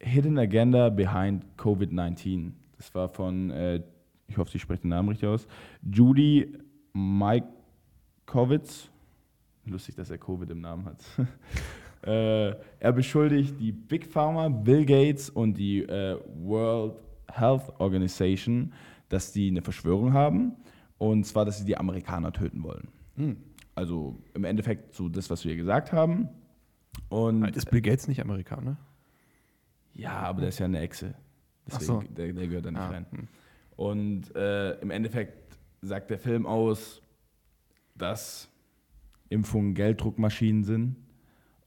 Hidden 0.00 0.38
Agenda 0.38 0.88
Behind 0.90 1.44
COVID-19. 1.56 2.52
Das 2.76 2.94
war 2.94 3.08
von, 3.08 3.50
äh, 3.50 3.82
ich 4.26 4.36
hoffe, 4.38 4.56
ich 4.56 4.62
spreche 4.62 4.82
den 4.82 4.90
Namen 4.90 5.10
richtig 5.10 5.28
aus, 5.28 5.46
Judy 5.82 6.58
Majkowitz. 6.94 8.88
Lustig, 9.66 9.94
dass 9.96 10.10
er 10.10 10.18
Covid 10.18 10.50
im 10.50 10.60
Namen 10.60 10.84
hat. 10.86 11.04
äh, 12.06 12.54
er 12.80 12.92
beschuldigt 12.92 13.58
die 13.60 13.72
Big 13.72 14.06
Pharma, 14.06 14.48
Bill 14.48 14.84
Gates 14.84 15.30
und 15.30 15.54
die 15.58 15.82
äh, 15.82 16.18
World 16.36 16.94
Health 17.32 17.72
Organization, 17.78 18.72
dass 19.08 19.32
die 19.32 19.48
eine 19.48 19.62
Verschwörung 19.62 20.12
haben. 20.12 20.52
Und 20.98 21.24
zwar, 21.24 21.44
dass 21.44 21.58
sie 21.58 21.64
die 21.64 21.76
Amerikaner 21.76 22.32
töten 22.32 22.62
wollen. 22.62 22.88
Hm. 23.16 23.36
Also 23.74 24.16
im 24.34 24.44
Endeffekt 24.44 24.94
so 24.94 25.08
das, 25.08 25.28
was 25.30 25.44
wir 25.44 25.56
gesagt 25.56 25.92
haben. 25.92 26.28
Und 27.08 27.44
Ist 27.56 27.70
Bill 27.70 27.80
Gates 27.80 28.06
nicht 28.06 28.20
Amerikaner? 28.20 28.76
ja, 29.94 30.12
aber 30.12 30.40
der 30.40 30.48
ist 30.50 30.58
ja 30.58 30.66
eine 30.66 30.80
Echse. 30.80 31.14
Deswegen, 31.66 31.84
so. 31.86 32.02
der, 32.02 32.32
der 32.32 32.46
gehört 32.46 32.66
da 32.66 32.70
nicht 32.70 32.80
Ah, 32.80 32.88
rein. 32.88 33.06
hm. 33.10 33.28
Und 33.76 34.36
äh, 34.36 34.74
im 34.80 34.90
Endeffekt 34.90 35.43
sagt 35.86 36.10
der 36.10 36.18
Film 36.18 36.46
aus, 36.46 37.00
dass 37.94 38.48
Impfungen 39.28 39.74
Gelddruckmaschinen 39.74 40.64
sind. 40.64 40.96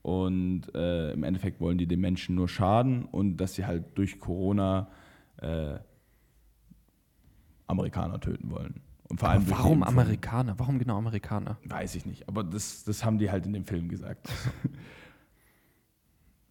Und 0.01 0.73
äh, 0.73 1.11
im 1.11 1.23
Endeffekt 1.23 1.59
wollen 1.59 1.77
die 1.77 1.85
den 1.87 1.99
Menschen 1.99 2.35
nur 2.35 2.47
schaden 2.47 3.05
und 3.05 3.37
dass 3.37 3.55
sie 3.55 3.65
halt 3.65 3.97
durch 3.97 4.19
Corona 4.19 4.87
äh, 5.41 5.79
Amerikaner 7.67 8.19
töten 8.19 8.49
wollen. 8.49 8.81
Und 9.09 9.19
vor 9.19 9.29
allem 9.29 9.41
Aber 9.43 9.51
warum. 9.51 9.83
Amerikaner? 9.83 10.57
Warum 10.59 10.79
genau 10.79 10.97
Amerikaner? 10.97 11.57
Weiß 11.65 11.95
ich 11.95 12.05
nicht, 12.05 12.27
aber 12.29 12.43
das, 12.43 12.83
das 12.85 13.03
haben 13.03 13.17
die 13.17 13.29
halt 13.31 13.45
in 13.45 13.53
dem 13.53 13.65
Film 13.65 13.89
gesagt. 13.89 14.29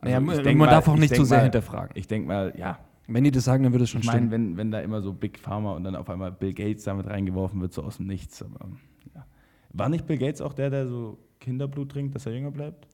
Naja, 0.03 0.19
Also 0.19 0.41
ich 0.41 0.45
man 0.47 0.57
mal- 0.59 0.67
darf 0.71 0.89
auch 0.89 0.95
ich 0.95 1.01
nicht 1.01 1.15
zu 1.17 1.25
sehr 1.25 1.39
mal- 1.39 1.45
hinterfragen. 1.45 1.91
Ich 1.95 2.07
denke 2.07 2.29
mal, 2.29 2.53
ja, 2.57 2.79
Wenn 3.09 3.25
die 3.25 3.31
das 3.31 3.45
sagen, 3.45 3.63
dann 3.63 3.73
würde 3.73 3.85
es 3.85 3.91
schon 3.91 4.01
Ich 4.01 4.07
meine, 4.07 4.27
stimmen. 4.27 4.33
wenn, 4.33 4.57
wenn 4.57 4.71
da 4.71 4.81
immer 4.81 5.01
so 5.01 5.13
Big 5.13 5.39
Pharma 5.39 5.73
und 5.75 5.85
dann 5.85 5.95
auf 5.95 6.11
einmal 6.11 6.33
Bill 6.33 6.53
Gates 6.53 6.85
damit 6.85 7.07
reingeworfen 7.07 7.61
wird, 7.61 7.73
so 7.73 7.83
aus 7.83 7.99
dem 7.99 8.07
Nichts. 8.07 8.43
Aber, 8.43 8.69
ja. 9.15 9.27
War 9.73 9.89
nicht 9.89 10.07
Bill 10.07 10.19
Gates 10.19 10.41
auch 10.41 10.53
der, 10.53 10.71
der 10.71 10.89
so 10.89 11.19
Kinderblut 11.39 11.93
trinkt, 11.93 12.15
dass 12.15 12.27
er 12.27 12.33
jünger 12.33 12.51
bleibt? 12.51 12.89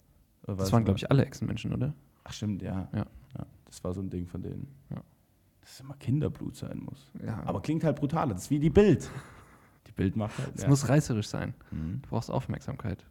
Oder 0.46 0.56
Das 0.56 0.72
waren, 0.72 0.84
glaube 0.84 0.98
ich, 0.98 1.10
alle 1.10 1.24
Echsenmenschen, 1.24 1.72
oder? 1.72 1.94
Ach, 2.24 2.32
stimmt, 2.32 2.62
ja. 2.62 2.88
Ja. 2.92 3.06
ja. 3.38 3.46
Das 3.64 3.82
war 3.84 3.94
so 3.94 4.02
ein 4.02 4.10
Ding 4.10 4.26
von 4.26 4.42
denen. 4.42 4.68
Ja. 4.90 5.02
Dass 5.60 5.72
es 5.72 5.80
immer 5.80 5.94
Kinderblut 5.94 6.56
sein 6.56 6.80
muss. 6.80 7.10
Ja. 7.24 7.42
Aber 7.46 7.62
klingt 7.62 7.84
halt 7.84 7.96
brutal. 7.96 8.28
Das 8.28 8.42
ist 8.42 8.50
wie 8.50 8.58
die 8.58 8.70
Bild. 8.70 9.08
Die 9.88 9.92
Bild 9.92 10.16
macht 10.16 10.38
halt. 10.38 10.54
es 10.54 10.62
ja. 10.62 10.68
muss 10.68 10.88
reißerisch 10.88 11.26
sein. 11.26 11.54
Mhm. 11.70 12.00
Du 12.02 12.08
brauchst 12.08 12.30
Aufmerksamkeit. 12.30 13.04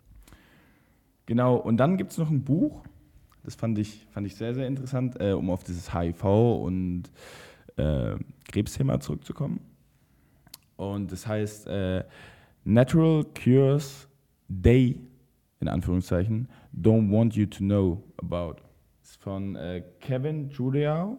Genau, 1.27 1.55
und 1.57 1.77
dann 1.77 1.97
gibt 1.97 2.11
es 2.11 2.17
noch 2.17 2.29
ein 2.29 2.43
Buch, 2.43 2.83
das 3.43 3.55
fand 3.55 3.77
ich, 3.79 4.05
fand 4.11 4.27
ich 4.27 4.35
sehr, 4.35 4.53
sehr 4.53 4.67
interessant, 4.67 5.19
äh, 5.19 5.31
um 5.31 5.49
auf 5.49 5.63
dieses 5.63 5.93
HIV 5.93 6.23
und 6.23 7.03
äh, 7.77 8.15
Krebsthema 8.51 8.99
zurückzukommen. 8.99 9.61
Und 10.75 11.11
das 11.11 11.27
heißt 11.27 11.67
äh, 11.67 12.03
Natural 12.63 13.23
Cures 13.23 14.07
They, 14.47 14.99
in 15.59 15.67
Anführungszeichen, 15.67 16.49
don't 16.75 17.11
want 17.11 17.35
you 17.35 17.45
to 17.45 17.59
know 17.59 18.03
about. 18.17 18.61
Das 18.99 19.11
ist 19.11 19.21
von 19.21 19.55
äh, 19.55 19.83
Kevin 19.99 20.49
Juliao, 20.49 21.17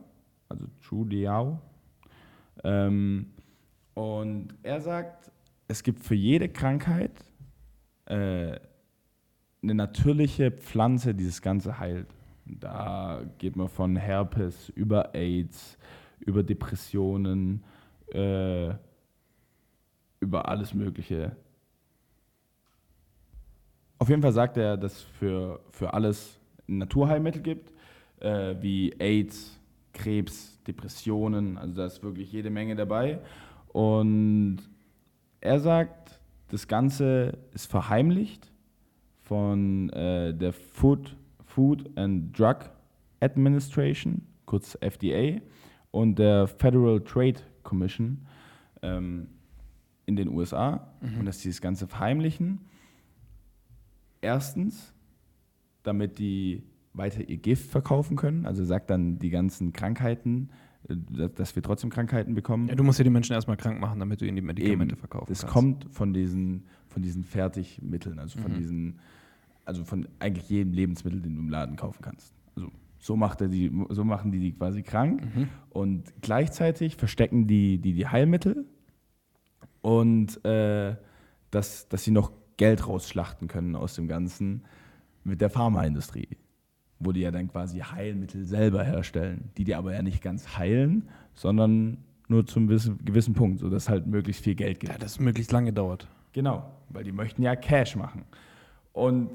also 0.48 0.66
Juliao. 0.80 1.60
Ähm, 2.64 3.32
und 3.94 4.54
er 4.62 4.80
sagt, 4.80 5.30
es 5.68 5.82
gibt 5.82 6.00
für 6.00 6.14
jede 6.14 6.48
Krankheit 6.48 7.12
äh, 8.06 8.58
eine 9.62 9.74
natürliche 9.74 10.50
Pflanze, 10.50 11.14
die 11.14 11.26
das 11.26 11.40
Ganze 11.40 11.78
heilt. 11.78 12.08
Da 12.44 13.22
geht 13.38 13.56
man 13.56 13.68
von 13.68 13.96
Herpes 13.96 14.68
über 14.70 15.14
AIDS, 15.14 15.78
über 16.20 16.42
Depressionen, 16.42 17.62
äh, 18.12 18.74
über 20.20 20.48
alles 20.48 20.74
Mögliche. 20.74 21.36
Auf 23.98 24.08
jeden 24.08 24.22
Fall 24.22 24.32
sagt 24.32 24.56
er, 24.56 24.76
dass 24.76 24.94
es 24.94 25.02
für, 25.02 25.60
für 25.70 25.94
alles 25.94 26.40
ein 26.68 26.78
Naturheilmittel 26.78 27.42
gibt, 27.42 27.72
äh, 28.20 28.56
wie 28.60 28.92
AIDS, 28.98 29.58
Krebs, 29.92 30.60
Depressionen, 30.66 31.58
also 31.58 31.74
da 31.74 31.86
ist 31.86 32.02
wirklich 32.02 32.32
jede 32.32 32.50
Menge 32.50 32.74
dabei. 32.74 33.20
Und 33.68 34.58
er 35.40 35.60
sagt, 35.60 36.20
das 36.48 36.66
Ganze 36.66 37.38
ist 37.52 37.70
verheimlicht 37.70 38.51
von 39.22 39.90
äh, 39.90 40.34
der 40.34 40.52
Food, 40.52 41.16
Food 41.44 41.90
and 41.96 42.38
Drug 42.38 42.70
Administration, 43.20 44.22
kurz 44.46 44.76
FDA, 44.80 45.40
und 45.90 46.18
der 46.18 46.46
Federal 46.46 47.00
Trade 47.00 47.40
Commission 47.62 48.26
ähm, 48.82 49.28
in 50.06 50.16
den 50.16 50.28
USA 50.28 50.92
und 51.00 51.26
dass 51.26 51.40
sie 51.40 51.48
das 51.48 51.60
Ganze 51.60 51.86
verheimlichen. 51.86 52.60
Erstens, 54.20 54.92
damit 55.82 56.18
die 56.18 56.64
weiter 56.94 57.28
ihr 57.28 57.38
Gift 57.38 57.70
verkaufen 57.70 58.16
können. 58.16 58.46
Also 58.46 58.64
sagt 58.64 58.90
dann 58.90 59.18
die 59.18 59.30
ganzen 59.30 59.72
Krankheiten, 59.72 60.50
dass- 60.88 61.34
dass 61.34 61.54
wir 61.56 61.62
trotzdem 61.62 61.90
Krankheiten 61.90 62.34
bekommen. 62.34 62.68
Ja, 62.68 62.74
du 62.74 62.82
musst 62.84 62.98
ja 62.98 63.04
die 63.04 63.10
Menschen 63.10 63.32
erstmal 63.34 63.56
krank 63.56 63.80
machen, 63.80 63.98
damit 64.00 64.20
du 64.20 64.26
ihnen 64.26 64.36
die 64.36 64.42
Medikamente 64.42 64.94
Eben. 64.94 64.98
verkaufen 65.00 65.26
Das 65.28 65.40
kannst. 65.42 65.52
kommt 65.52 65.86
von 65.90 66.12
diesen, 66.12 66.64
von 66.88 67.02
diesen 67.02 67.24
Fertigmitteln, 67.24 68.18
also 68.18 68.38
von 68.40 68.52
Mhm. 68.52 68.56
diesen, 68.56 68.98
also 69.64 69.84
von 69.84 70.08
eigentlich 70.18 70.48
jedem 70.48 70.72
Lebensmittel, 70.72 71.20
den 71.20 71.36
du 71.36 71.40
im 71.42 71.48
Laden 71.50 71.76
kaufen 71.76 72.02
kannst. 72.02 72.34
Also 72.56 72.68
so 72.98 73.16
macht 73.16 73.40
er 73.40 73.48
die, 73.48 73.70
so 73.90 74.04
machen 74.04 74.32
die 74.32 74.40
die 74.40 74.52
quasi 74.52 74.82
krank 74.82 75.22
Mhm. 75.34 75.48
und 75.70 76.12
gleichzeitig 76.20 76.96
verstecken 76.96 77.46
die 77.46 77.78
die, 77.78 77.92
die 77.94 78.06
Heilmittel 78.08 78.64
und 79.80 80.44
äh, 80.44 80.96
dass, 81.50 81.88
dass 81.88 82.04
sie 82.04 82.10
noch 82.10 82.32
Geld 82.56 82.86
rausschlachten 82.86 83.48
können 83.48 83.76
aus 83.76 83.94
dem 83.94 84.08
Ganzen 84.08 84.62
mit 85.24 85.40
der 85.40 85.50
Pharmaindustrie, 85.50 86.28
wo 87.04 87.12
die 87.12 87.20
ja 87.20 87.30
dann 87.30 87.48
quasi 87.48 87.78
Heilmittel 87.78 88.44
selber 88.44 88.84
herstellen, 88.84 89.50
die 89.56 89.64
die 89.64 89.74
aber 89.74 89.94
ja 89.94 90.02
nicht 90.02 90.22
ganz 90.22 90.56
heilen, 90.56 91.08
sondern 91.34 91.98
nur 92.28 92.46
zum 92.46 92.66
gewissen, 92.66 92.98
gewissen 93.04 93.34
Punkt, 93.34 93.60
sodass 93.60 93.88
halt 93.88 94.06
möglichst 94.06 94.44
viel 94.44 94.54
Geld 94.54 94.80
gibt. 94.80 94.92
Ja, 94.92 94.98
das 94.98 95.20
möglichst 95.20 95.52
lange 95.52 95.72
dauert. 95.72 96.08
Genau, 96.32 96.64
weil 96.88 97.04
die 97.04 97.12
möchten 97.12 97.42
ja 97.42 97.56
Cash 97.56 97.96
machen. 97.96 98.24
Und 98.92 99.30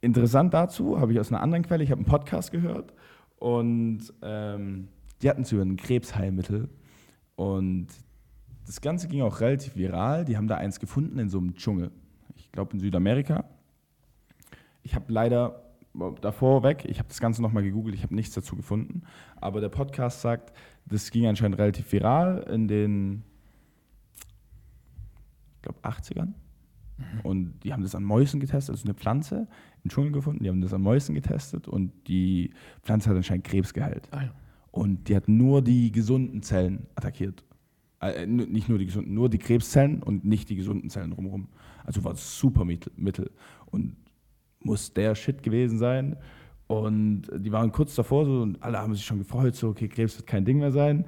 interessant 0.00 0.52
dazu 0.54 0.98
habe 0.98 1.12
ich 1.12 1.20
aus 1.20 1.30
einer 1.30 1.42
anderen 1.42 1.64
Quelle, 1.64 1.84
ich 1.84 1.90
habe 1.90 2.00
einen 2.00 2.08
Podcast 2.08 2.50
gehört 2.52 2.92
und 3.38 4.00
ähm, 4.22 4.88
die 5.22 5.30
hatten 5.30 5.44
zu 5.44 5.56
über 5.56 5.64
ein 5.64 5.76
Krebsheilmittel 5.76 6.68
und 7.36 7.88
das 8.66 8.80
Ganze 8.80 9.08
ging 9.08 9.22
auch 9.22 9.40
relativ 9.40 9.76
viral. 9.76 10.24
Die 10.24 10.36
haben 10.36 10.46
da 10.46 10.56
eins 10.56 10.78
gefunden 10.78 11.18
in 11.18 11.28
so 11.28 11.38
einem 11.38 11.54
Dschungel. 11.54 11.90
Ich 12.36 12.52
glaube 12.52 12.74
in 12.74 12.80
Südamerika. 12.80 13.44
Ich 14.82 14.94
habe 14.94 15.12
leider 15.12 15.69
davor 16.20 16.62
weg, 16.62 16.84
ich 16.88 16.98
habe 16.98 17.08
das 17.08 17.20
Ganze 17.20 17.42
nochmal 17.42 17.62
gegoogelt, 17.62 17.94
ich 17.94 18.02
habe 18.02 18.14
nichts 18.14 18.34
dazu 18.34 18.56
gefunden. 18.56 19.02
Aber 19.36 19.60
der 19.60 19.68
Podcast 19.68 20.20
sagt, 20.20 20.52
das 20.86 21.10
ging 21.10 21.26
anscheinend 21.26 21.58
relativ 21.58 21.90
viral 21.92 22.46
in 22.50 22.68
den, 22.68 23.22
ich 25.56 25.62
glaube, 25.62 25.78
80ern. 25.82 26.32
Und 27.22 27.60
die 27.64 27.72
haben 27.72 27.82
das 27.82 27.94
an 27.94 28.04
Mäusen 28.04 28.40
getestet, 28.40 28.74
also 28.74 28.84
eine 28.84 28.94
Pflanze 28.94 29.48
im 29.84 29.90
Dschungel 29.90 30.12
gefunden, 30.12 30.44
die 30.44 30.50
haben 30.50 30.60
das 30.60 30.74
an 30.74 30.82
Mäusen 30.82 31.14
getestet 31.14 31.66
und 31.66 31.92
die 32.08 32.52
Pflanze 32.82 33.08
hat 33.08 33.16
anscheinend 33.16 33.44
Krebs 33.44 33.72
geheilt. 33.72 34.06
Ah, 34.10 34.24
ja. 34.24 34.34
Und 34.70 35.08
die 35.08 35.16
hat 35.16 35.26
nur 35.26 35.62
die 35.62 35.90
gesunden 35.92 36.42
Zellen 36.42 36.86
attackiert. 36.94 37.42
Äh, 38.00 38.22
n- 38.24 38.52
nicht 38.52 38.68
nur 38.68 38.78
die 38.78 38.84
gesunden, 38.86 39.14
nur 39.14 39.30
die 39.30 39.38
Krebszellen 39.38 40.02
und 40.02 40.24
nicht 40.26 40.50
die 40.50 40.56
gesunden 40.56 40.90
Zellen 40.90 41.10
drumherum. 41.10 41.48
Also 41.84 42.04
war 42.04 42.12
es 42.12 42.38
super. 42.38 42.64
Mittel. 42.64 43.30
Und 43.66 43.96
muss 44.60 44.92
der 44.92 45.14
Shit 45.14 45.42
gewesen 45.42 45.78
sein. 45.78 46.16
Und 46.66 47.22
die 47.36 47.50
waren 47.50 47.72
kurz 47.72 47.94
davor 47.96 48.24
so 48.26 48.42
und 48.42 48.62
alle 48.62 48.78
haben 48.78 48.94
sich 48.94 49.04
schon 49.04 49.18
gefreut, 49.18 49.56
so, 49.56 49.68
okay, 49.70 49.88
Krebs 49.88 50.16
wird 50.16 50.26
kein 50.26 50.44
Ding 50.44 50.58
mehr 50.58 50.70
sein. 50.70 51.04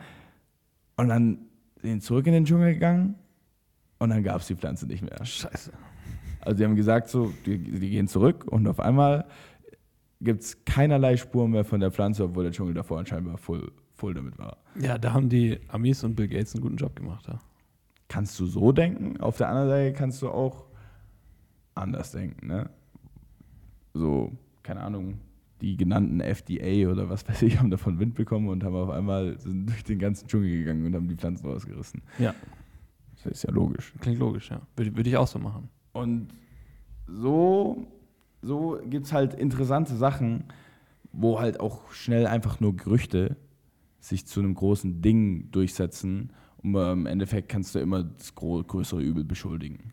Und 0.97 1.09
dann 1.09 1.39
sind 1.81 2.03
sie 2.03 2.07
zurück 2.07 2.27
in 2.27 2.33
den 2.33 2.45
Dschungel 2.45 2.75
gegangen 2.75 3.15
und 3.99 4.11
dann 4.11 4.25
gab 4.25 4.41
es 4.41 4.49
die 4.49 4.57
Pflanze 4.57 4.87
nicht 4.87 5.03
mehr. 5.03 5.25
Scheiße. 5.25 5.73
Also 6.41 6.59
die 6.59 6.65
haben 6.65 6.75
gesagt, 6.75 7.09
so, 7.09 7.33
die, 7.47 7.59
die 7.59 7.91
gehen 7.91 8.09
zurück 8.09 8.45
und 8.51 8.67
auf 8.67 8.81
einmal 8.81 9.27
gibt 10.21 10.43
es 10.43 10.65
keinerlei 10.65 11.17
Spuren 11.17 11.53
mehr 11.53 11.65
von 11.65 11.79
der 11.79 11.93
Pflanze, 11.93 12.25
obwohl 12.25 12.43
der 12.43 12.53
Dschungel 12.53 12.75
davor 12.75 12.99
anscheinend 12.99 13.39
voll, 13.39 13.71
voll 13.95 14.15
damit 14.15 14.39
war. 14.39 14.57
Ja, 14.81 14.99
da 14.99 15.13
haben 15.13 15.29
die 15.29 15.61
Amis 15.69 16.03
und 16.03 16.17
Bill 16.17 16.29
Gates 16.29 16.55
einen 16.55 16.63
guten 16.63 16.77
Job 16.77 16.97
gemacht. 16.97 17.27
Ja. 17.29 17.41
Kannst 18.09 18.39
du 18.41 18.47
so 18.47 18.73
denken? 18.73 19.21
Auf 19.21 19.37
der 19.37 19.49
anderen 19.49 19.69
Seite 19.69 19.93
kannst 19.93 20.21
du 20.23 20.29
auch 20.29 20.67
anders 21.75 22.13
denken, 22.13 22.49
ne? 22.49 22.71
So, 23.95 24.33
keine 24.63 24.81
Ahnung, 24.81 25.19
die 25.61 25.77
genannten 25.77 26.21
FDA 26.21 26.91
oder 26.91 27.09
was 27.09 27.27
weiß 27.29 27.43
ich, 27.43 27.59
haben 27.59 27.71
davon 27.71 27.99
Wind 28.01 28.15
bekommen 28.15 28.49
und 28.49 28.65
haben 28.65 28.75
auf 28.75 28.91
einmal 28.91 29.39
sind 29.39 29.67
durch 29.67 29.85
den 29.85 29.99
ganzen 29.99 30.27
Dschungel 30.27 30.51
gegangen 30.51 30.85
und 30.85 30.95
haben 30.95 31.09
die 31.09 31.17
Pflanzen 31.17 31.47
rausgerissen. 31.47 32.03
Ja. 32.19 32.35
Das 33.15 33.27
ist 33.27 33.45
ja 33.45 33.51
logisch. 33.53 33.93
Klingt 34.01 34.19
logisch, 34.19 34.51
ja. 34.51 34.61
Würde, 34.77 34.97
würde 34.97 35.09
ich 35.09 35.17
auch 35.17 35.29
so 35.29 35.39
machen. 35.39 35.69
Und 35.93 36.29
so, 37.07 37.87
so 38.41 38.81
gibt 38.85 39.07
es 39.07 39.13
halt 39.13 39.35
interessante 39.35 39.95
Sachen, 39.95 40.45
wo 41.13 41.39
halt 41.39 41.61
auch 41.61 41.93
schnell 41.93 42.27
einfach 42.27 42.59
nur 42.59 42.77
Gerüchte 42.77 43.37
sich 44.01 44.27
zu 44.27 44.41
einem 44.41 44.55
großen 44.55 45.01
Ding 45.03 45.51
durchsetzen. 45.53 46.33
Und 46.63 46.75
im 46.75 47.07
Endeffekt 47.07 47.49
kannst 47.49 47.75
du 47.75 47.79
immer 47.79 48.03
das 48.03 48.35
größere 48.35 49.01
Übel 49.01 49.23
beschuldigen. 49.23 49.93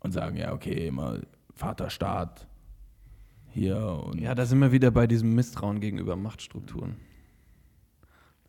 Und 0.00 0.12
sagen, 0.12 0.36
ja, 0.36 0.52
okay, 0.52 0.88
immer 0.88 1.20
Vaterstaat 1.54 2.48
hier 3.54 4.10
Ja, 4.16 4.34
da 4.34 4.44
sind 4.46 4.58
wir 4.58 4.72
wieder 4.72 4.90
bei 4.90 5.06
diesem 5.06 5.34
Misstrauen 5.34 5.80
gegenüber 5.80 6.16
Machtstrukturen. 6.16 6.96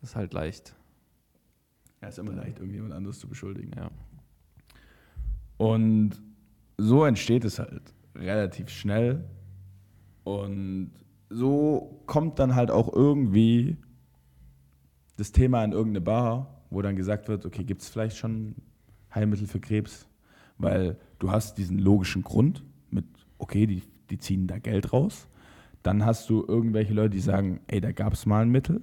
Das 0.00 0.10
ist 0.10 0.16
halt 0.16 0.32
leicht. 0.32 0.74
ja, 2.02 2.08
ist 2.08 2.18
immer 2.18 2.32
leicht, 2.32 2.58
irgendjemand 2.58 2.92
anderes 2.92 3.18
zu 3.20 3.28
beschuldigen. 3.28 3.70
Ja. 3.76 3.90
Und 5.56 6.20
so 6.76 7.04
entsteht 7.04 7.44
es 7.44 7.58
halt 7.58 7.94
relativ 8.14 8.68
schnell. 8.68 9.24
Und 10.24 10.90
so 11.30 12.02
kommt 12.06 12.38
dann 12.38 12.54
halt 12.54 12.70
auch 12.70 12.92
irgendwie 12.92 13.76
das 15.16 15.32
Thema 15.32 15.64
in 15.64 15.72
irgendeine 15.72 16.02
Bar, 16.02 16.64
wo 16.68 16.82
dann 16.82 16.96
gesagt 16.96 17.28
wird, 17.28 17.46
okay, 17.46 17.64
gibt 17.64 17.82
es 17.82 17.88
vielleicht 17.88 18.16
schon 18.16 18.56
Heilmittel 19.14 19.46
für 19.46 19.60
Krebs? 19.60 20.06
Weil 20.58 20.98
du 21.20 21.30
hast 21.30 21.58
diesen 21.58 21.78
logischen 21.78 22.22
Grund 22.22 22.64
mit, 22.90 23.06
okay, 23.38 23.66
die, 23.66 23.82
die 24.10 24.18
ziehen 24.18 24.46
da 24.46 24.58
Geld 24.58 24.92
raus. 24.92 25.28
Dann 25.82 26.04
hast 26.04 26.28
du 26.30 26.44
irgendwelche 26.46 26.94
Leute, 26.94 27.10
die 27.10 27.20
sagen, 27.20 27.60
ey, 27.68 27.80
da 27.80 27.92
gab 27.92 28.12
es 28.12 28.26
mal 28.26 28.42
ein 28.42 28.50
Mittel 28.50 28.82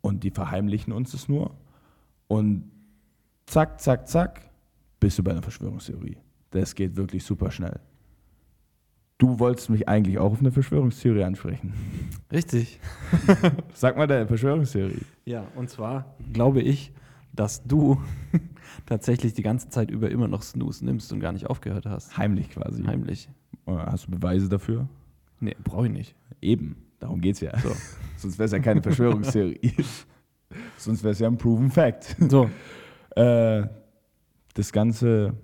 und 0.00 0.24
die 0.24 0.30
verheimlichen 0.30 0.92
uns 0.92 1.14
es 1.14 1.28
nur. 1.28 1.54
Und 2.28 2.70
zack, 3.46 3.80
zack, 3.80 4.06
zack, 4.08 4.50
bist 4.98 5.18
du 5.18 5.24
bei 5.24 5.32
einer 5.32 5.42
Verschwörungstheorie. 5.42 6.18
Das 6.50 6.74
geht 6.74 6.96
wirklich 6.96 7.24
super 7.24 7.50
schnell. 7.50 7.80
Du 9.18 9.38
wolltest 9.38 9.68
mich 9.68 9.88
eigentlich 9.88 10.18
auch 10.18 10.32
auf 10.32 10.40
eine 10.40 10.50
Verschwörungstheorie 10.50 11.24
ansprechen. 11.24 11.74
Richtig. 12.32 12.80
Sag 13.74 13.96
mal 13.96 14.06
deine 14.06 14.26
Verschwörungstheorie. 14.26 15.02
Ja, 15.26 15.46
und 15.56 15.68
zwar 15.68 16.14
glaube 16.32 16.62
ich, 16.62 16.92
dass 17.32 17.62
du 17.64 18.00
tatsächlich 18.86 19.34
die 19.34 19.42
ganze 19.42 19.68
Zeit 19.68 19.90
über 19.90 20.10
immer 20.10 20.28
noch 20.28 20.42
Snooze 20.42 20.84
nimmst 20.84 21.12
und 21.12 21.20
gar 21.20 21.32
nicht 21.32 21.48
aufgehört 21.48 21.86
hast. 21.86 22.16
Heimlich 22.16 22.50
quasi. 22.50 22.82
Heimlich. 22.84 23.28
Oder 23.74 23.86
Hast 23.86 24.06
du 24.06 24.10
Beweise 24.10 24.48
dafür? 24.48 24.88
Nee, 25.40 25.56
brauche 25.64 25.86
ich 25.86 25.92
nicht. 25.92 26.14
Eben, 26.40 26.76
darum 26.98 27.20
geht's 27.20 27.40
ja. 27.40 27.58
So. 27.58 27.70
Sonst 28.16 28.38
wäre 28.38 28.46
es 28.46 28.52
ja 28.52 28.58
keine 28.58 28.82
Verschwörungstheorie. 28.82 29.74
Sonst 30.76 31.02
wäre 31.02 31.12
es 31.12 31.18
ja 31.18 31.28
ein 31.28 31.38
Proven 31.38 31.70
Fact. 31.70 32.16
So, 32.28 32.50
Äh, 33.16 33.66
das 34.54 34.72
Ganze 34.72 35.34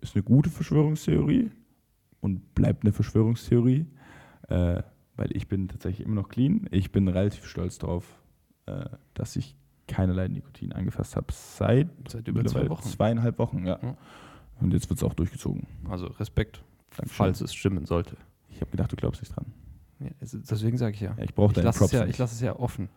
ist 0.00 0.14
eine 0.14 0.22
gute 0.22 0.50
Verschwörungstheorie 0.50 1.50
und 2.20 2.54
bleibt 2.54 2.84
eine 2.84 2.92
Verschwörungstheorie, 2.92 3.86
äh, 4.48 4.82
weil 5.16 5.36
ich 5.36 5.48
bin 5.48 5.68
tatsächlich 5.68 6.06
immer 6.06 6.16
noch 6.16 6.28
clean. 6.28 6.66
Ich 6.70 6.92
bin 6.92 7.08
relativ 7.08 7.46
stolz 7.46 7.78
darauf, 7.78 8.04
äh, 8.66 8.84
dass 9.14 9.36
ich 9.36 9.56
keinerlei 9.86 10.28
Nikotin 10.28 10.72
angefasst 10.72 11.16
habe 11.16 11.26
seit, 11.30 11.88
seit 12.08 12.26
über 12.28 12.44
zwei 12.44 12.68
Wochen. 12.68 12.82
zweieinhalb 12.88 13.38
Wochen. 13.38 13.66
Ja. 13.66 13.78
Ja. 13.82 13.96
Und 14.60 14.72
jetzt 14.72 14.88
wird 14.90 14.98
es 14.98 15.04
auch 15.04 15.14
durchgezogen. 15.14 15.66
Also 15.88 16.06
Respekt, 16.06 16.62
Dankeschön. 16.96 17.16
falls 17.16 17.40
es 17.40 17.54
stimmen 17.54 17.86
sollte. 17.86 18.16
Ich 18.48 18.60
habe 18.60 18.70
gedacht, 18.70 18.92
du 18.92 18.96
glaubst 18.96 19.20
nicht 19.22 19.34
dran. 19.34 19.46
Ja, 20.00 20.08
es- 20.20 20.30
deswegen 20.32 20.76
sage 20.78 20.94
ich 20.94 21.00
ja. 21.00 21.14
Ja, 21.16 21.24
ich 21.24 21.34
brauche 21.34 21.52
deine 21.54 21.66
lasse 21.66 21.78
Props 21.80 21.92
es, 21.92 21.98
ja, 21.98 22.04
nicht. 22.04 22.14
ich 22.14 22.18
lass 22.18 22.32
es 22.32 22.40
ja 22.40 22.56
offen. 22.56 22.88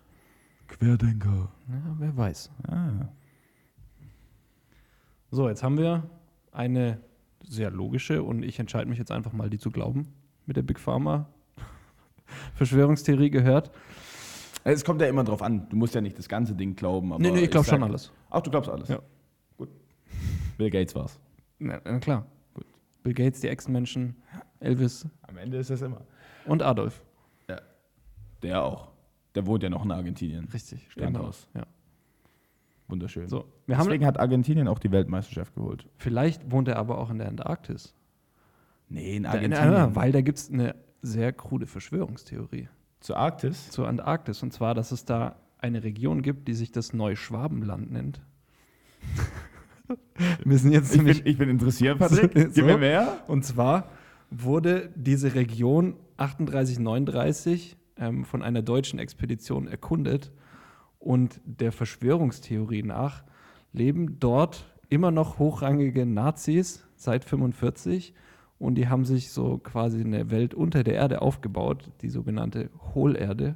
Querdenker. 0.68 1.52
Ja, 1.70 1.96
wer 2.00 2.18
weiß. 2.18 2.52
Ah. 2.68 3.08
So, 5.32 5.50
jetzt 5.50 5.64
haben 5.64 5.78
wir 5.78 6.10
eine 6.52 7.00
sehr 7.44 7.70
logische 7.72 8.24
und 8.24 8.44
ich 8.44 8.60
entscheide 8.60 8.90
mich 8.90 8.98
jetzt 9.00 9.12
einfach 9.12 9.34
mal, 9.34 9.50
die 9.50 9.58
zu 9.58 9.72
glauben, 9.72 10.08
mit 10.46 10.58
der 10.58 10.64
Big 10.64 10.80
Pharma 10.80 11.28
Verschwörungstheorie 12.56 13.30
gehört. 13.30 13.72
Es 14.64 14.84
kommt 14.84 15.00
ja 15.02 15.08
immer 15.08 15.24
drauf 15.24 15.42
an. 15.42 15.70
Du 15.70 15.78
musst 15.78 15.96
ja 15.96 16.02
nicht 16.02 16.18
das 16.18 16.28
ganze 16.28 16.54
Ding 16.56 16.76
glauben. 16.76 17.14
Aber 17.14 17.22
nee, 17.22 17.32
nee, 17.32 17.42
ich 17.42 17.52
glaube 17.52 17.66
schon 17.68 17.84
alles. 17.84 18.12
Ach, 18.30 18.42
du 18.42 18.52
glaubst 18.52 18.70
alles? 18.70 18.90
Ja. 18.90 19.00
Gut. 19.58 19.70
Bill 20.58 20.70
Gates 20.70 20.94
war's. 20.94 21.20
Na, 21.60 21.80
na 21.86 22.00
klar. 22.00 22.26
Bill 23.08 23.14
Gates, 23.14 23.40
die 23.40 23.48
Echsenmenschen, 23.48 24.18
Elvis 24.60 25.08
Am 25.22 25.38
Ende 25.38 25.58
ist 25.60 25.70
das 25.70 25.82
immer. 25.82 26.02
und 26.46 26.62
Adolf. 26.62 27.02
Der 28.44 28.62
auch. 28.64 28.90
Der 29.34 29.46
wohnt 29.48 29.64
ja 29.64 29.70
noch 29.70 29.84
in 29.86 29.92
Argentinien. 29.92 30.46
Richtig. 30.54 30.86
Standhaus. 30.92 31.48
Ja. 31.56 31.64
Wunderschön. 32.88 33.28
So, 33.30 33.46
wir 33.66 33.78
haben, 33.78 33.86
Deswegen 33.86 34.06
hat 34.06 34.20
Argentinien 34.20 34.68
auch 34.68 34.78
die 34.78 34.92
Weltmeisterschaft 34.92 35.56
geholt. 35.56 35.88
vielleicht 35.98 36.52
wohnt 36.52 36.68
er 36.68 36.76
aber 36.76 36.98
auch 37.00 37.10
in 37.10 37.18
der 37.18 37.30
Antarktis. 37.30 37.96
Nee, 38.90 39.16
in 39.16 39.24
Da, 39.24 39.32
Argentinien. 39.32 39.74
ja, 39.74 39.96
weil 39.96 40.12
da 40.12 40.22
gibt 40.22 40.38
es 40.38 40.52
eine 40.52 40.76
sehr 41.02 41.32
krude 41.34 41.66
Verschwörungstheorie 41.66 42.68
Zur 43.00 43.18
Arktis? 43.18 43.70
zur 43.72 43.88
Antarktis. 43.88 44.44
Und 44.44 44.52
zwar, 44.54 44.76
dass 44.76 44.92
es 44.92 45.04
da 45.06 45.38
eine 45.60 45.84
Region 45.84 46.22
gibt, 46.22 46.48
die 46.50 46.54
sich 46.54 46.72
das 46.74 46.92
Neuschwabenland 46.94 47.90
nennt. 47.92 48.22
Wir 50.44 50.58
sind 50.58 50.72
jetzt 50.72 50.96
Ich 50.96 51.04
bin, 51.04 51.22
ich 51.24 51.38
bin 51.38 51.50
interessiert, 51.50 52.00
Patrick. 52.00 52.32
So. 52.34 52.50
Gib 52.54 52.66
mir 52.66 52.78
mehr. 52.78 53.20
Und 53.28 53.46
zwar 53.46 53.90
wurde 54.30 54.90
diese 54.96 55.36
Region 55.36 55.96
3839 56.18 57.78
ähm, 57.98 58.26
von 58.26 58.42
einer 58.42 58.62
deutschen 58.62 59.00
Expedition 59.00 59.68
erkundet 59.68 60.32
und 61.00 61.40
der 61.46 61.72
Verschwörungstheorie 61.72 62.84
nach 62.84 63.24
leben 63.72 64.20
dort 64.20 64.66
immer 64.90 65.12
noch 65.12 65.40
hochrangige 65.40 66.06
Nazis 66.06 66.88
seit 66.96 67.24
45 67.24 68.14
und 68.60 68.76
die 68.76 68.88
haben 68.88 69.06
sich 69.06 69.32
so 69.32 69.58
quasi 69.60 70.02
eine 70.02 70.32
Welt 70.32 70.54
unter 70.54 70.84
der 70.84 70.96
Erde 70.96 71.22
aufgebaut, 71.22 71.92
die 72.02 72.10
sogenannte 72.10 72.70
Hohlerde. 72.96 73.56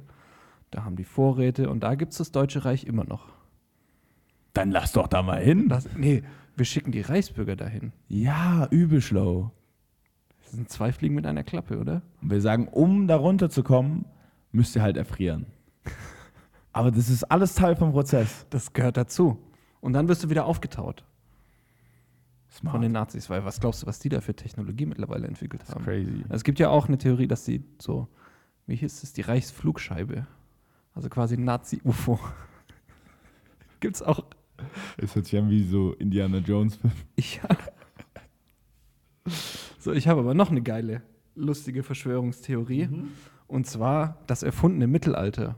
Da 0.70 0.84
haben 0.84 0.96
die 0.96 1.04
Vorräte 1.04 1.68
und 1.68 1.82
da 1.82 1.94
gibt 1.94 2.12
es 2.12 2.18
das 2.18 2.32
Deutsche 2.32 2.64
Reich 2.64 2.84
immer 2.84 3.04
noch. 3.04 3.31
Dann 4.52 4.70
lass 4.70 4.92
doch 4.92 5.06
da 5.08 5.22
mal 5.22 5.42
hin. 5.42 5.68
Das, 5.68 5.88
nee, 5.96 6.22
wir 6.56 6.64
schicken 6.64 6.92
die 6.92 7.00
Reichsbürger 7.00 7.56
dahin. 7.56 7.92
Ja, 8.08 8.66
übel 8.70 9.00
schlau. 9.00 9.50
Das 10.42 10.52
sind 10.52 10.68
zwei 10.68 10.92
Fliegen 10.92 11.14
mit 11.14 11.26
einer 11.26 11.44
Klappe, 11.44 11.78
oder? 11.78 12.02
Und 12.20 12.30
wir 12.30 12.40
sagen, 12.40 12.68
um 12.68 13.06
da 13.08 13.16
runterzukommen, 13.16 14.04
müsst 14.50 14.76
ihr 14.76 14.82
halt 14.82 14.96
erfrieren. 14.96 15.46
Aber 16.72 16.90
das 16.90 17.08
ist 17.08 17.24
alles 17.24 17.54
Teil 17.54 17.76
vom 17.76 17.92
Prozess. 17.92 18.46
Das 18.50 18.72
gehört 18.72 18.96
dazu. 18.96 19.38
Und 19.80 19.94
dann 19.94 20.08
wirst 20.08 20.24
du 20.24 20.30
wieder 20.30 20.44
aufgetaut 20.46 21.04
Smart. 22.50 22.72
von 22.72 22.82
den 22.82 22.92
Nazis, 22.92 23.30
weil 23.30 23.44
was 23.44 23.60
glaubst 23.60 23.82
du, 23.82 23.86
was 23.86 23.98
die 23.98 24.10
da 24.10 24.20
für 24.20 24.34
Technologie 24.34 24.86
mittlerweile 24.86 25.26
entwickelt 25.26 25.62
das 25.62 25.70
ist 25.70 25.74
haben? 25.74 25.84
crazy. 25.84 26.24
Es 26.28 26.44
gibt 26.44 26.58
ja 26.58 26.68
auch 26.68 26.86
eine 26.86 26.98
Theorie, 26.98 27.26
dass 27.26 27.44
die 27.44 27.64
so, 27.80 28.08
wie 28.66 28.76
hieß 28.76 29.02
es, 29.02 29.12
die 29.12 29.22
Reichsflugscheibe, 29.22 30.26
also 30.94 31.08
quasi 31.08 31.36
ein 31.36 31.44
Nazi-UFO. 31.44 32.20
Gibt's 33.80 34.02
auch. 34.02 34.24
Es 34.96 35.14
hört 35.14 35.26
sich 35.26 35.38
an 35.38 35.50
wie 35.50 35.64
so 35.64 35.92
Indiana 35.94 36.38
Jones. 36.38 36.78
Ich, 37.16 37.40
so, 39.78 39.92
ich 39.92 40.08
habe 40.08 40.20
aber 40.20 40.34
noch 40.34 40.50
eine 40.50 40.62
geile, 40.62 41.02
lustige 41.34 41.82
Verschwörungstheorie. 41.82 42.88
Und 43.46 43.66
zwar 43.66 44.18
das 44.26 44.42
erfundene 44.42 44.86
Mittelalter. 44.86 45.56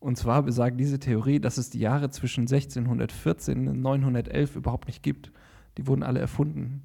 Und 0.00 0.16
zwar 0.16 0.42
besagt 0.42 0.80
diese 0.80 0.98
Theorie, 0.98 1.38
dass 1.38 1.58
es 1.58 1.70
die 1.70 1.78
Jahre 1.78 2.10
zwischen 2.10 2.42
1614 2.42 3.68
und 3.68 3.80
911 3.80 4.56
überhaupt 4.56 4.88
nicht 4.88 5.02
gibt. 5.02 5.30
Die 5.78 5.86
wurden 5.86 6.02
alle 6.02 6.18
erfunden. 6.18 6.82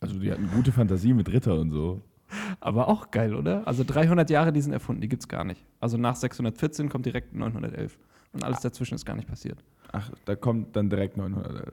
Also 0.00 0.18
die 0.18 0.30
hatten 0.30 0.50
gute 0.54 0.72
Fantasie 0.72 1.14
mit 1.14 1.32
Ritter 1.32 1.58
und 1.58 1.70
so. 1.70 2.02
Aber 2.60 2.88
auch 2.88 3.10
geil, 3.10 3.34
oder? 3.34 3.66
Also 3.66 3.84
300 3.84 4.28
Jahre, 4.28 4.52
die 4.52 4.60
sind 4.60 4.72
erfunden, 4.72 5.00
die 5.00 5.08
gibt 5.08 5.22
es 5.22 5.28
gar 5.28 5.44
nicht. 5.44 5.64
Also 5.80 5.96
nach 5.96 6.16
614 6.16 6.90
kommt 6.90 7.06
direkt 7.06 7.34
911. 7.34 7.98
Und 8.34 8.44
alles 8.44 8.60
dazwischen 8.60 8.94
ist 8.94 9.06
gar 9.06 9.16
nicht 9.16 9.28
passiert. 9.28 9.62
Ach, 9.92 10.10
da 10.24 10.34
kommt 10.34 10.76
dann 10.76 10.90
direkt 10.90 11.16
911. 11.16 11.72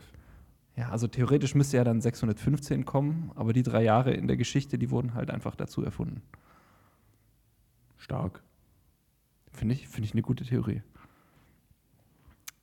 Ja, 0.78 0.89
also 0.89 1.07
theoretisch 1.07 1.55
müsste 1.55 1.78
ja 1.78 1.84
dann 1.84 2.01
615 2.01 2.86
kommen, 2.86 3.32
aber 3.36 3.51
die 3.51 3.64
drei 3.64 3.84
Jahre 3.84 4.14
in 4.14 4.28
der 4.28 4.38
Geschichte, 4.38 4.78
die 4.78 4.89
wurden 4.89 5.16
halt 5.16 5.30
einfach 5.30 5.55
dazu 5.55 5.84
erfunden. 5.84 6.22
Stark. 7.97 8.41
Finde 9.51 9.76
ich, 9.76 9.88
finde 9.88 10.05
ich 10.05 10.14
eine 10.14 10.22
gute 10.22 10.45
Theorie. 10.45 10.82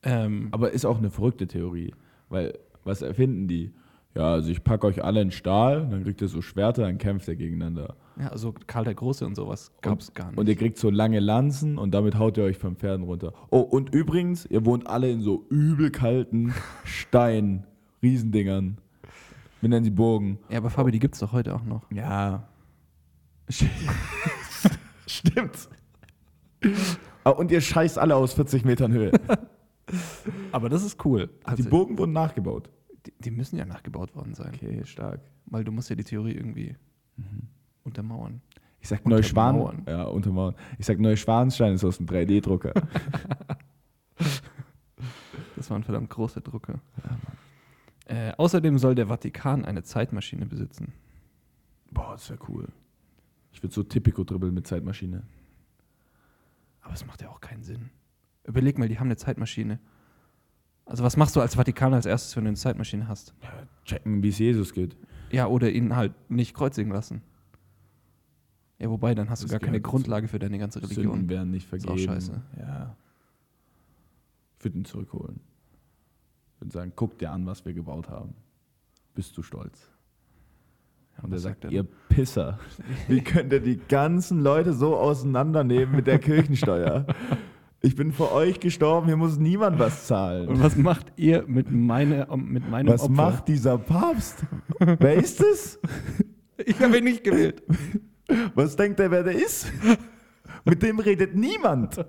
Ähm, 0.03 0.49
Aber 0.53 0.71
ist 0.73 0.85
auch 0.85 0.99
eine 0.99 1.11
verrückte 1.11 1.47
Theorie. 1.47 1.95
Weil, 2.29 2.59
was 2.85 3.03
erfinden 3.03 3.47
die? 3.49 3.75
Ja, 4.19 4.33
also 4.33 4.51
ich 4.51 4.65
packe 4.65 4.85
euch 4.89 5.05
alle 5.05 5.23
in 5.23 5.31
Stahl, 5.31 5.87
dann 5.89 6.03
kriegt 6.03 6.21
ihr 6.21 6.27
so 6.27 6.43
Schwerter, 6.43 6.83
dann 6.83 6.99
kämpft 6.99 7.29
ihr 7.29 7.37
gegeneinander. 7.37 7.95
ja, 8.19 8.27
also 8.29 8.53
Karl 8.67 8.83
der 8.85 8.95
Große 8.97 9.25
und 9.25 9.37
sowas 9.37 9.71
gab 9.81 10.01
es 10.01 10.13
gar 10.13 10.27
nicht. 10.31 10.39
Und 10.39 10.49
ihr 10.49 10.57
kriegt 10.57 10.77
so 10.77 10.91
lange 10.91 11.21
Lanzen 11.21 11.79
und 11.79 11.95
damit 11.95 12.19
haut 12.19 12.37
ihr 12.37 12.43
euch 12.43 12.59
vom 12.59 12.75
Pferden 12.75 13.05
runter. 13.07 13.33
Oh, 13.51 13.61
und 13.61 13.95
übrigens, 13.95 14.45
ihr 14.45 14.65
wohnt 14.67 14.89
alle 14.89 15.09
in 15.09 15.21
so 15.21 15.47
übel 15.51 15.91
kalten 15.93 16.53
Stein, 16.85 17.65
Riesendingern. 18.03 18.79
Wir 19.61 19.69
nennen 19.69 19.85
sie 19.85 19.91
Burgen. 19.93 20.39
ja, 20.49 20.59
aber 20.59 20.71
Fabi, 20.71 20.91
die 20.91 20.99
gibt 20.99 21.15
es 21.15 21.21
doch 21.21 21.31
heute 21.33 21.55
auch 21.55 21.63
noch. 21.65 21.89
Ja. 21.93 22.49
Stimmt. 25.07 25.69
Ah, 27.25 27.31
Und 27.31 27.51
ihr 27.51 27.61
scheißt 27.61 27.99
alle 27.99 28.17
aus 28.17 28.35
40 28.35 28.65
Metern 28.65 28.93
Höhe. 28.93 29.13
Aber 30.53 30.69
das 30.69 30.85
ist 30.85 31.05
cool. 31.05 31.31
Also, 31.45 31.63
die 31.63 31.69
Burgen 31.69 31.97
wurden 31.99 32.13
nachgebaut. 32.13 32.69
Die, 33.09 33.15
die 33.19 33.31
müssen 33.31 33.57
ja 33.57 33.65
nachgebaut 33.65 34.15
worden 34.15 34.35
sein. 34.35 34.53
Okay, 34.55 34.85
stark. 34.85 35.21
Weil 35.47 35.65
du 35.65 35.73
musst 35.73 35.89
ja 35.91 35.97
die 35.97 36.05
Theorie 36.05 36.33
irgendwie 36.33 36.77
untermauern. 37.85 38.43
Ich 38.81 38.89
sag. 38.89 39.07
Neuschwan. 39.07 39.85
Ja, 39.87 40.05
untermauern. 40.05 40.55
Ich 40.79 40.87
sag 40.87 40.99
Neuschwanstein 40.99 41.75
ist 41.75 41.85
aus 41.85 41.99
dem 41.99 42.07
3D-Drucker. 42.07 42.73
Das 45.55 45.71
war 45.71 45.77
ein 45.77 45.83
verdammt 45.83 46.09
großer 46.09 46.41
Drucker. 46.41 46.81
Äh, 48.05 48.33
außerdem 48.37 48.79
soll 48.79 48.95
der 48.95 49.09
Vatikan 49.09 49.65
eine 49.65 49.83
Zeitmaschine 49.83 50.47
besitzen. 50.47 50.93
Boah, 51.91 52.13
das 52.13 52.31
wäre 52.31 52.39
cool. 52.49 52.69
Ich 53.53 53.61
würde 53.61 53.75
so 53.75 53.83
Tipico 53.83 54.23
dribbeln 54.23 54.55
mit 54.55 54.69
Zeitmaschine. 54.69 55.25
Aber 56.81 56.95
es 56.95 57.05
macht 57.05 57.23
ja 57.23 57.29
auch 57.29 57.41
keinen 57.41 57.65
Sinn. 57.65 57.91
Überleg 58.45 58.79
mal, 58.79 58.89
die 58.89 59.01
haben 59.01 59.09
eine 59.09 59.17
Zeitmaschine. 59.17 59.81
Also 60.89 61.05
was 61.05 61.17
machst 61.17 61.37
du 61.37 61.41
als 61.41 61.55
Vatikan 61.55 61.93
als 61.95 62.07
erstes, 62.07 62.35
wenn 62.37 62.45
du 62.45 62.49
eine 62.49 62.57
Zeitmaschine 62.57 63.09
hast? 63.09 63.35
Ja, 63.43 63.51
checken, 63.85 64.23
wie 64.23 64.29
es 64.31 64.39
Jesus 64.39 64.73
geht. 64.73 64.97
Ja, 65.31 65.47
oder 65.47 65.71
ihn 65.71 65.95
halt 65.95 66.13
nicht 66.31 66.55
kreuzigen 66.55 66.91
lassen. 66.91 67.21
Ja, 68.79 68.89
wobei, 68.89 69.15
dann 69.15 69.29
hast 69.29 69.43
Das 69.43 69.51
du 69.51 69.53
gar 69.53 69.61
keine 69.61 69.81
dazu. 69.81 69.91
Grundlage 69.91 70.29
für 70.29 70.39
deine 70.39 70.59
ganze 70.59 70.79
Sünden 70.81 70.97
Religion. 70.97 71.29
werden 71.29 71.51
nicht 71.51 71.71
Ist 71.73 71.85
auch 71.85 71.89
vergeben. 71.89 72.13
scheiße. 72.13 72.43
Ja. 72.59 72.97
Ich 74.59 74.65
würde 74.65 74.79
ihn 74.79 74.85
zurückholen. 74.85 75.41
Ich 76.55 76.61
würde 76.63 76.73
sagen, 76.73 76.93
guck 76.97 77.19
dir 77.19 77.33
an, 77.33 77.45
was 77.47 77.65
wir 77.65 77.73
gebaut 77.75 78.09
haben. 78.09 78.35
Bist 79.15 79.37
du 79.37 79.43
stolz? 79.43 79.91
Ja, 81.19 81.25
Und 81.25 81.33
er 81.33 81.39
sagt, 81.41 81.65
er 81.65 81.71
ihr 81.71 81.85
Pisser, 82.09 82.59
wie 83.09 83.21
könnt 83.21 83.53
ihr 83.53 83.61
die 83.61 83.77
ganzen 83.77 84.41
Leute 84.41 84.73
so 84.73 84.97
auseinandernehmen 84.97 85.95
mit 85.95 86.07
der 86.07 86.19
Kirchensteuer? 86.21 87.05
Ich 87.81 87.95
bin 87.95 88.13
für 88.13 88.33
euch 88.33 88.59
gestorben, 88.59 89.07
hier 89.07 89.17
muss 89.17 89.39
niemand 89.39 89.79
was 89.79 90.01
Und 90.01 90.07
zahlen. 90.07 90.61
was 90.63 90.77
macht 90.77 91.13
ihr 91.17 91.45
mit, 91.47 91.71
meine, 91.71 92.27
mit 92.37 92.69
meinem 92.69 92.89
Was 92.89 93.03
Opfer? 93.03 93.13
macht 93.13 93.49
dieser 93.49 93.79
Papst? 93.79 94.43
Wer 94.81 95.15
ist 95.15 95.41
es? 95.41 95.79
Ich 96.67 96.81
habe 96.81 96.99
ihn 96.99 97.05
nicht 97.05 97.23
gewählt. 97.23 97.63
Was 98.57 98.75
denkt 98.75 98.99
er, 98.99 99.11
wer 99.13 99.23
der 99.23 99.35
ist? 99.37 99.71
Mit 100.65 100.83
dem 100.83 100.99
redet 100.99 101.37
niemand. 101.37 102.05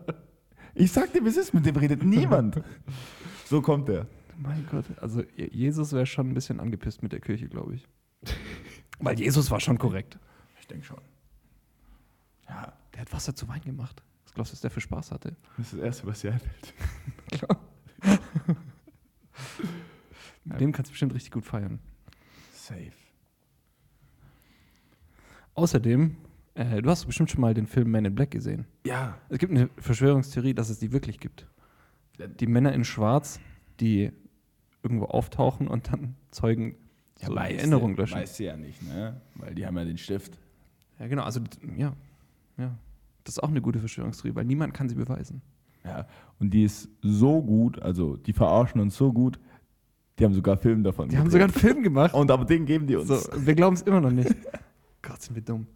Ich 0.74 0.92
sag 0.92 1.14
dir, 1.14 1.24
wie 1.24 1.30
es 1.30 1.38
ist, 1.38 1.54
mit 1.54 1.66
dem 1.68 1.76
redet 1.76 2.04
niemand. 2.04 2.62
So 3.46 3.62
kommt 3.62 3.90
er. 3.90 4.08
Mein 4.38 4.66
Gott, 4.72 4.86
also 5.02 5.22
Je- 5.36 5.50
Jesus 5.52 5.94
wäre 5.94 6.06
schon 6.08 6.30
ein 6.30 6.34
bisschen 6.34 6.60
angepisst 6.60 7.04
mit 7.04 7.12
der 7.12 7.20
Kirche, 7.20 7.48
glaube 7.48 7.76
ich. 7.76 7.88
Weil 9.00 9.20
Jesus 9.20 9.52
war 9.52 9.60
schon 9.60 9.78
korrekt. 9.78 10.18
Ich 10.60 10.68
denke 10.68 10.84
schon. 10.86 10.98
Ja, 12.48 12.74
Der 12.94 13.02
hat 13.02 13.14
Wasser 13.14 13.36
zu 13.36 13.48
Wein 13.48 13.62
gemacht. 13.62 14.02
Was 14.30 14.36
glaubst 14.36 14.52
du, 14.52 14.54
was 14.54 14.62
der 14.62 14.70
für 14.70 14.82
Spaß 14.82 15.12
hatte? 15.12 15.36
das 15.58 15.66
ist 15.66 15.74
das 15.74 15.80
Erste, 15.82 16.06
was 16.06 16.22
dir 16.22 16.34
einfällt. 16.34 16.74
Mit 20.46 20.62
dem 20.62 20.72
kannst 20.72 20.90
du 20.90 20.94
bestimmt 20.94 21.16
richtig 21.16 21.32
gut 21.32 21.46
feiern. 21.46 21.80
Safe. 22.54 22.92
Außerdem, 25.56 26.16
äh, 26.54 26.80
du 26.80 26.92
hast 26.92 27.08
bestimmt 27.08 27.32
schon 27.32 27.42
mal 27.42 27.56
den 27.56 27.66
Film 27.66 27.90
Man 27.90 28.06
in 28.06 28.14
Black 28.14 28.30
gesehen. 28.30 28.68
Ja. 28.86 29.18
Es 29.30 29.40
gibt 29.40 29.52
eine 29.52 29.72
Verschwörungstheorie, 29.78 30.54
dass 30.54 30.70
es 30.70 30.78
die 30.78 30.92
wirklich 30.92 31.20
gibt. 31.20 31.48
Die 32.20 32.46
Männer 32.46 32.72
in 32.74 32.84
Schwarz, 32.84 33.40
die 33.80 34.12
irgendwo 34.84 35.06
auftauchen 35.06 35.68
und 35.68 35.92
dann 35.92 36.16
Zeugen 36.30 36.76
so 37.16 37.34
die 37.34 37.56
Erinnerung 37.56 37.96
löschen. 37.96 38.14
Weißt 38.20 38.38
du 38.38 38.44
ja 38.44 38.56
nicht, 38.56 38.84
ne? 38.84 39.20
Weil 39.34 39.56
die 39.56 39.66
haben 39.66 39.76
ja 39.76 39.86
den 39.86 39.98
Stift. 39.98 40.38
Ja, 41.00 41.08
genau. 41.08 41.24
Also, 41.24 41.42
ja. 41.76 41.96
ja. 42.58 42.78
Das 43.24 43.36
ist 43.36 43.44
auch 43.44 43.50
eine 43.50 43.62
gute 43.62 43.80
Verschwörungstheorie, 43.80 44.36
weil 44.36 44.46
niemand 44.46 44.74
kann 44.74 44.90
sie 44.90 44.96
beweisen. 44.96 45.42
Ja. 45.84 46.08
Und 46.40 46.54
die 46.54 46.64
ist 46.64 46.90
so 47.02 47.42
gut, 47.42 47.82
also 47.82 48.18
die 48.18 48.34
verarschen 48.34 48.82
uns 48.82 48.96
so 48.96 49.12
gut, 49.12 49.40
die 50.18 50.26
haben 50.26 50.34
sogar 50.34 50.58
Film 50.58 50.84
davon 50.84 51.08
Die 51.08 51.18
haben 51.18 51.30
sogar 51.30 51.48
einen 51.48 51.54
Film 51.54 51.82
gemacht. 51.82 52.14
Und 52.14 52.30
aber 52.30 52.44
den 52.44 52.66
geben 52.66 52.88
die 52.88 52.98
uns. 52.98 53.08
So, 53.08 53.46
wir 53.46 53.56
glauben 53.56 53.76
es 53.76 53.82
immer 53.84 54.02
noch 54.02 54.12
nicht. 54.12 54.36
Gott, 55.02 55.22
sind 55.22 55.36
wir 55.36 55.42
dumm. 55.42 55.68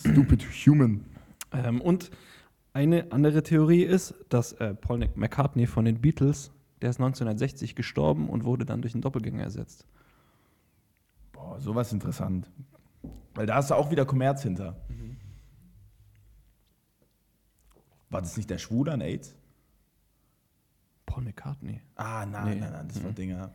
Stupid 0.00 0.42
Human. 0.66 1.04
Ähm, 1.52 1.80
und 1.80 2.10
eine 2.74 3.10
andere 3.10 3.42
Theorie 3.42 3.82
ist, 3.82 4.14
dass 4.28 4.52
äh, 4.52 4.74
Paul 4.74 5.08
McCartney 5.14 5.66
von 5.66 5.86
den 5.86 6.00
Beatles, 6.00 6.52
der 6.82 6.90
ist 6.90 7.00
1960 7.00 7.74
gestorben 7.74 8.28
und 8.28 8.44
wurde 8.44 8.66
dann 8.66 8.82
durch 8.82 8.94
einen 8.94 9.02
Doppelgänger 9.02 9.42
ersetzt. 9.42 9.86
Boah, 11.32 11.58
sowas 11.58 11.92
interessant. 11.92 12.50
Weil 13.34 13.46
da 13.46 13.56
hast 13.56 13.70
du 13.70 13.74
auch 13.74 13.90
wieder 13.90 14.04
Kommerz 14.04 14.42
hinter. 14.42 14.76
War 18.10 18.20
das 18.20 18.36
nicht 18.36 18.50
der 18.50 18.58
Schwule 18.58 18.92
an 18.92 19.00
AIDS? 19.00 19.34
Paul 21.06 21.24
McCartney. 21.24 21.80
Ah, 21.96 22.26
nein, 22.26 22.44
Nee. 22.44 22.60
nein, 22.60 22.72
nein, 22.72 22.88
das 22.88 23.02
war 23.02 23.10
Mhm. 23.10 23.14
Dinger. 23.14 23.50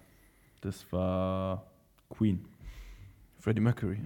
Das 0.62 0.92
war 0.92 1.66
Queen. 2.10 2.46
Freddie 3.40 3.62
Mercury. 3.62 4.00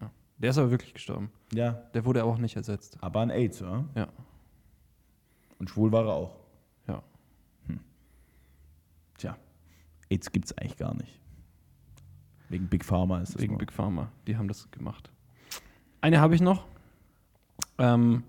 Ja. 0.00 0.10
Der 0.38 0.50
ist 0.50 0.58
aber 0.58 0.70
wirklich 0.70 0.94
gestorben. 0.94 1.30
Ja, 1.52 1.72
Der 1.94 2.04
wurde 2.04 2.22
aber 2.22 2.30
auch 2.32 2.38
nicht 2.38 2.56
ersetzt. 2.56 2.96
aber 3.00 3.20
an 3.20 3.30
AIDS, 3.30 3.62
oder? 3.62 3.84
Ja. 3.94 4.08
Und 5.58 5.70
schwul 5.70 5.92
war 5.92 6.04
er 6.06 6.12
auch. 6.14 6.36
Ja. 6.88 7.02
Tja, 9.18 9.36
AIDS 10.10 10.30
gibt's 10.32 10.52
eigentlich 10.58 10.76
gar 10.76 10.94
nicht. 10.94 11.20
Wegen 12.48 12.68
Big 12.68 12.84
Pharma 12.84 13.20
ist 13.20 13.34
das 13.34 13.42
Wegen 13.42 13.54
nur. 13.54 13.58
Big 13.58 13.72
Pharma. 13.72 14.10
Die 14.26 14.36
haben 14.36 14.46
das 14.48 14.70
gemacht. 14.70 15.10
Eine 16.00 16.20
habe 16.20 16.34
ich 16.34 16.40
noch. 16.40 16.66
Ähm, 17.78 18.22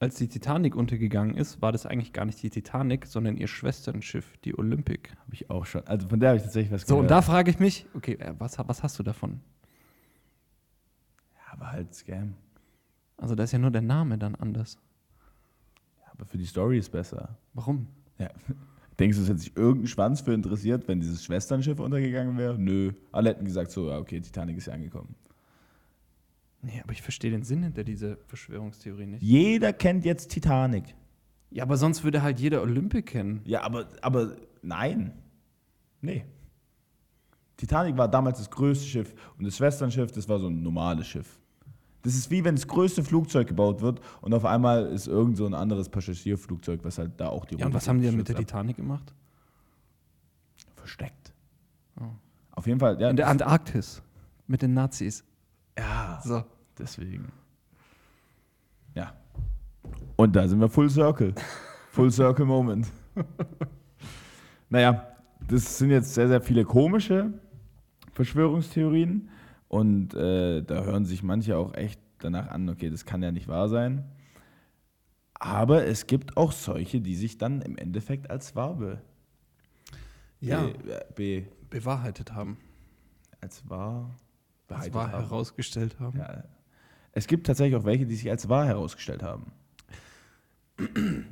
als 0.00 0.14
die 0.16 0.28
Titanic 0.28 0.74
untergegangen 0.74 1.36
ist, 1.36 1.60
war 1.60 1.72
das 1.72 1.84
eigentlich 1.84 2.14
gar 2.14 2.24
nicht 2.24 2.42
die 2.42 2.48
Titanic, 2.48 3.04
sondern 3.06 3.36
ihr 3.36 3.46
Schwesternschiff, 3.46 4.38
die 4.38 4.58
Olympic. 4.58 5.10
Habe 5.20 5.34
ich 5.34 5.50
auch 5.50 5.66
schon. 5.66 5.86
Also 5.86 6.08
von 6.08 6.18
der 6.18 6.30
habe 6.30 6.38
ich 6.38 6.42
tatsächlich 6.42 6.72
was 6.72 6.82
So, 6.82 6.96
und 6.96 7.02
gehört. 7.06 7.10
da 7.10 7.22
frage 7.22 7.50
ich 7.50 7.58
mich, 7.58 7.86
okay, 7.94 8.14
äh, 8.14 8.34
was, 8.38 8.58
was 8.58 8.82
hast 8.82 8.98
du 8.98 9.02
davon? 9.02 9.40
Ja, 11.34 11.52
aber 11.52 11.70
halt 11.70 11.94
Scam. 11.94 12.34
Also 13.18 13.34
da 13.34 13.44
ist 13.44 13.52
ja 13.52 13.58
nur 13.58 13.70
der 13.70 13.82
Name 13.82 14.16
dann 14.16 14.34
anders. 14.36 14.78
Ja, 16.00 16.06
aber 16.12 16.24
für 16.24 16.38
die 16.38 16.46
Story 16.46 16.78
ist 16.78 16.90
besser. 16.90 17.36
Warum? 17.52 17.86
Ja. 18.18 18.30
Denkst 18.98 19.18
du, 19.18 19.22
es 19.22 19.28
hätte 19.28 19.38
sich 19.40 19.54
irgendein 19.56 19.86
Schwanz 19.88 20.22
für 20.22 20.32
interessiert, 20.32 20.88
wenn 20.88 21.00
dieses 21.00 21.22
Schwesternschiff 21.24 21.78
untergegangen 21.78 22.38
wäre? 22.38 22.58
Nö. 22.58 22.92
Alle 23.12 23.30
hätten 23.30 23.44
gesagt, 23.44 23.70
so, 23.70 23.90
ja, 23.90 23.98
okay, 23.98 24.20
Titanic 24.20 24.56
ist 24.56 24.66
ja 24.66 24.72
angekommen. 24.72 25.14
Nee, 26.62 26.80
aber 26.82 26.92
ich 26.92 27.02
verstehe 27.02 27.30
den 27.30 27.42
Sinn 27.42 27.62
hinter 27.62 27.84
dieser 27.84 28.16
Verschwörungstheorie 28.26 29.06
nicht. 29.06 29.22
Jeder 29.22 29.72
kennt 29.72 30.04
jetzt 30.04 30.30
Titanic. 30.30 30.94
Ja, 31.50 31.64
aber 31.64 31.76
sonst 31.76 32.04
würde 32.04 32.22
halt 32.22 32.38
jeder 32.38 32.62
Olympic 32.62 33.02
kennen. 33.12 33.40
Ja, 33.44 33.62
aber, 33.62 33.88
aber 34.02 34.36
nein. 34.62 35.12
Nee. 36.00 36.24
Titanic 37.56 37.96
war 37.96 38.08
damals 38.08 38.38
das 38.38 38.50
größte 38.50 38.86
Schiff 38.86 39.14
und 39.38 39.44
das 39.46 39.56
Schwesternschiff, 39.56 40.12
das 40.12 40.28
war 40.28 40.38
so 40.38 40.48
ein 40.48 40.62
normales 40.62 41.06
Schiff. 41.06 41.40
Das 42.02 42.14
ist 42.14 42.30
wie 42.30 42.44
wenn 42.44 42.54
das 42.54 42.66
größte 42.66 43.04
Flugzeug 43.04 43.48
gebaut 43.48 43.82
wird 43.82 44.00
und 44.22 44.32
auf 44.32 44.44
einmal 44.44 44.86
ist 44.86 45.06
irgend 45.06 45.36
so 45.36 45.44
ein 45.44 45.54
anderes 45.54 45.88
Passagierflugzeug, 45.88 46.80
was 46.82 46.98
halt 46.98 47.12
da 47.18 47.28
auch 47.28 47.44
die 47.44 47.56
Ja, 47.56 47.66
und 47.66 47.74
was 47.74 47.88
haben 47.88 48.00
die 48.00 48.06
denn 48.06 48.16
mit 48.16 48.28
der 48.28 48.36
ab. 48.36 48.40
Titanic 48.40 48.76
gemacht? 48.76 49.12
Versteckt. 50.76 51.34
Oh. 52.00 52.04
Auf 52.52 52.66
jeden 52.66 52.80
Fall, 52.80 52.98
ja. 53.00 53.10
In 53.10 53.16
der 53.16 53.28
Antarktis. 53.28 54.02
Mit 54.46 54.62
den 54.62 54.72
Nazis. 54.72 55.24
Ja, 55.80 56.20
So. 56.24 56.44
deswegen. 56.78 57.32
Ja. 58.94 59.14
Und 60.16 60.36
da 60.36 60.46
sind 60.46 60.60
wir 60.60 60.68
Full 60.68 60.90
Circle. 60.90 61.34
Full 61.92 62.10
Circle 62.10 62.44
Moment. 62.44 62.86
naja, 64.68 65.06
das 65.48 65.78
sind 65.78 65.90
jetzt 65.90 66.14
sehr, 66.14 66.28
sehr 66.28 66.40
viele 66.40 66.64
komische 66.64 67.32
Verschwörungstheorien. 68.12 69.28
Und 69.68 70.14
äh, 70.14 70.62
da 70.62 70.82
hören 70.84 71.04
sich 71.04 71.22
manche 71.22 71.56
auch 71.56 71.74
echt 71.74 72.00
danach 72.18 72.48
an, 72.48 72.68
okay, 72.68 72.90
das 72.90 73.04
kann 73.04 73.22
ja 73.22 73.30
nicht 73.32 73.48
wahr 73.48 73.68
sein. 73.68 74.04
Aber 75.34 75.86
es 75.86 76.06
gibt 76.06 76.36
auch 76.36 76.52
solche, 76.52 77.00
die 77.00 77.14
sich 77.14 77.38
dann 77.38 77.62
im 77.62 77.78
Endeffekt 77.78 78.30
als 78.30 78.54
wahr 78.56 78.74
be, 78.74 79.00
Ja. 80.40 80.66
be, 80.66 81.06
be, 81.14 81.46
Bewahrheitet 81.70 82.34
haben. 82.34 82.58
als 83.40 83.68
wahr 83.70 84.10
Als 84.78 84.94
wahr 84.94 85.12
haben. 85.12 85.22
herausgestellt 85.24 85.98
haben. 86.00 86.18
Ja. 86.18 86.44
Es 87.12 87.26
gibt 87.26 87.46
tatsächlich 87.46 87.76
auch 87.80 87.84
welche, 87.84 88.06
die 88.06 88.14
sich 88.14 88.30
als 88.30 88.48
wahr 88.48 88.66
herausgestellt 88.66 89.22
haben. 89.22 89.52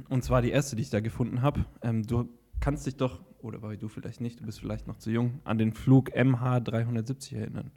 Und 0.09 0.25
zwar 0.25 0.43
die 0.43 0.51
erste, 0.51 0.77
die 0.77 0.83
ich 0.83 0.91
da 0.91 1.01
gefunden 1.01 1.41
habe. 1.43 1.65
Ähm, 1.83 2.03
du 2.07 2.29
kannst 2.61 2.87
dich 2.87 2.97
doch, 2.97 3.21
oder 3.41 3.63
weil 3.63 3.77
du 3.79 3.89
vielleicht 3.89 4.21
nicht, 4.21 4.41
du 4.41 4.45
bist 4.45 4.61
vielleicht 4.61 4.87
noch 4.87 4.99
zu 4.99 5.11
jung, 5.11 5.41
an 5.45 5.57
den 5.59 5.73
Flug 5.73 6.11
MH370 6.15 7.37
erinnern, 7.37 7.71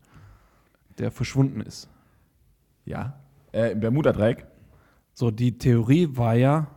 der 0.97 1.12
verschwunden 1.12 1.62
ist. 1.62 1.89
Ja. 2.86 3.20
Äh, 3.53 3.72
Im 3.72 3.80
Bermuda-Dreieck. 3.80 4.47
So, 5.14 5.32
die 5.32 5.57
Theorie 5.57 6.09
war 6.18 6.34
ja, 6.36 6.68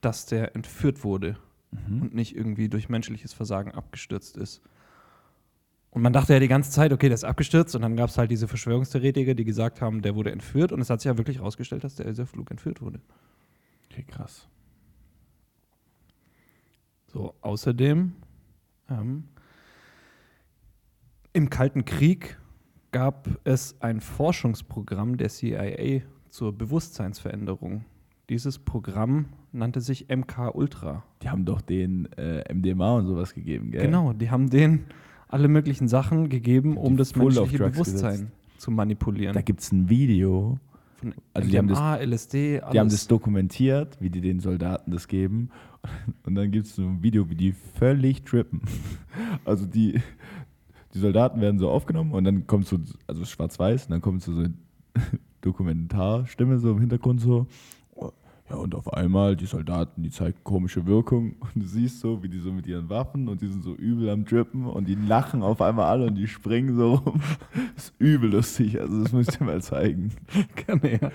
dass 0.00 0.26
der 0.26 0.54
entführt 0.56 1.04
wurde 1.04 1.36
Mhm. 1.70 2.00
und 2.02 2.14
nicht 2.14 2.34
irgendwie 2.34 2.70
durch 2.70 2.88
menschliches 2.88 3.34
Versagen 3.34 3.72
abgestürzt 3.72 4.38
ist. 4.38 4.62
Und 5.90 6.02
man 6.02 6.12
dachte 6.12 6.34
ja 6.34 6.40
die 6.40 6.48
ganze 6.48 6.70
Zeit, 6.70 6.92
okay, 6.92 7.08
der 7.08 7.14
ist 7.14 7.24
abgestürzt 7.24 7.74
und 7.74 7.82
dann 7.82 7.96
gab 7.96 8.10
es 8.10 8.18
halt 8.18 8.30
diese 8.30 8.46
Verschwörungstheoretiker, 8.46 9.34
die 9.34 9.44
gesagt 9.44 9.80
haben, 9.80 10.02
der 10.02 10.14
wurde 10.14 10.30
entführt 10.30 10.70
und 10.70 10.80
es 10.80 10.90
hat 10.90 11.00
sich 11.00 11.08
ja 11.08 11.16
wirklich 11.16 11.38
herausgestellt, 11.38 11.82
dass 11.84 11.96
der, 11.96 12.26
Flug 12.26 12.50
entführt 12.50 12.82
wurde. 12.82 13.00
Okay, 13.90 14.04
krass. 14.06 14.46
So, 17.06 17.34
außerdem 17.40 18.12
ähm, 18.90 19.24
im 21.32 21.48
Kalten 21.48 21.84
Krieg 21.86 22.38
gab 22.92 23.28
es 23.44 23.80
ein 23.80 24.00
Forschungsprogramm 24.00 25.16
der 25.16 25.30
CIA 25.30 26.02
zur 26.28 26.52
Bewusstseinsveränderung. 26.56 27.84
Dieses 28.28 28.58
Programm 28.58 29.30
nannte 29.52 29.80
sich 29.80 30.08
MK 30.08 30.54
Ultra. 30.54 31.02
Die 31.22 31.30
haben 31.30 31.46
doch 31.46 31.62
den 31.62 32.12
äh, 32.12 32.52
MDMA 32.52 32.96
und 32.96 33.06
sowas 33.06 33.32
gegeben, 33.32 33.70
gell? 33.70 33.86
Genau, 33.86 34.12
die 34.12 34.30
haben 34.30 34.50
denen 34.50 34.86
alle 35.28 35.48
möglichen 35.48 35.88
Sachen 35.88 36.28
gegeben, 36.28 36.76
um 36.76 36.96
das 36.96 37.14
menschliche 37.14 37.58
Bewusstsein 37.58 38.32
zu 38.56 38.70
manipulieren. 38.70 39.34
Da 39.34 39.42
gibt 39.42 39.60
es 39.60 39.72
ein 39.72 39.88
Video. 39.88 40.58
Von 40.96 41.14
also 41.32 41.48
die 41.48 41.58
haben 41.58 41.66
MDMA, 41.66 41.96
LSD. 41.96 42.60
Die 42.72 42.78
haben 42.78 42.88
das 42.88 43.06
dokumentiert, 43.06 43.96
wie 44.00 44.10
die 44.10 44.20
den 44.20 44.40
Soldaten 44.40 44.90
das 44.90 45.06
geben. 45.06 45.50
Und 46.24 46.34
dann 46.34 46.50
gibt 46.50 46.66
es 46.66 46.74
so 46.74 46.82
ein 46.82 47.02
Video, 47.02 47.30
wie 47.30 47.36
die 47.36 47.52
völlig 47.52 48.24
trippen. 48.24 48.62
Also 49.44 49.66
die, 49.66 50.00
die 50.94 50.98
Soldaten 50.98 51.40
werden 51.40 51.58
so 51.58 51.70
aufgenommen 51.70 52.12
und 52.12 52.22
dann 52.22 52.46
kommt 52.46 52.68
so, 52.68 52.78
also 53.08 53.24
schwarz-weiß, 53.24 53.86
und 53.86 53.90
dann 53.90 54.00
kommt 54.00 54.22
so, 54.22 54.32
so 54.32 54.40
eine 54.42 54.54
Dokumentarstimme 55.40 56.58
so 56.58 56.70
im 56.70 56.78
Hintergrund 56.78 57.20
so. 57.20 57.48
Ja, 58.50 58.56
und 58.56 58.74
auf 58.74 58.92
einmal 58.94 59.36
die 59.36 59.44
Soldaten, 59.46 60.02
die 60.02 60.10
zeigen 60.10 60.38
komische 60.42 60.86
Wirkung 60.86 61.36
und 61.40 61.62
du 61.62 61.66
siehst 61.66 62.00
so, 62.00 62.22
wie 62.22 62.28
die 62.28 62.38
so 62.38 62.52
mit 62.52 62.66
ihren 62.66 62.88
Waffen 62.88 63.28
und 63.28 63.42
die 63.42 63.48
sind 63.48 63.62
so 63.62 63.74
übel 63.74 64.08
am 64.10 64.24
Trippen 64.24 64.66
und 64.66 64.88
die 64.88 64.94
lachen 64.94 65.42
auf 65.42 65.60
einmal 65.60 65.86
alle 65.86 66.06
und 66.06 66.14
die 66.14 66.26
springen 66.28 66.74
so 66.76 66.94
rum. 66.94 67.20
Das 67.74 67.84
ist 67.90 67.94
übel 67.98 68.30
lustig, 68.30 68.80
also 68.80 69.02
das 69.02 69.12
müsst 69.12 69.38
ihr 69.40 69.44
mal 69.46 69.62
zeigen. 69.62 70.12
Gerne, 70.66 71.00
ja. 71.00 71.10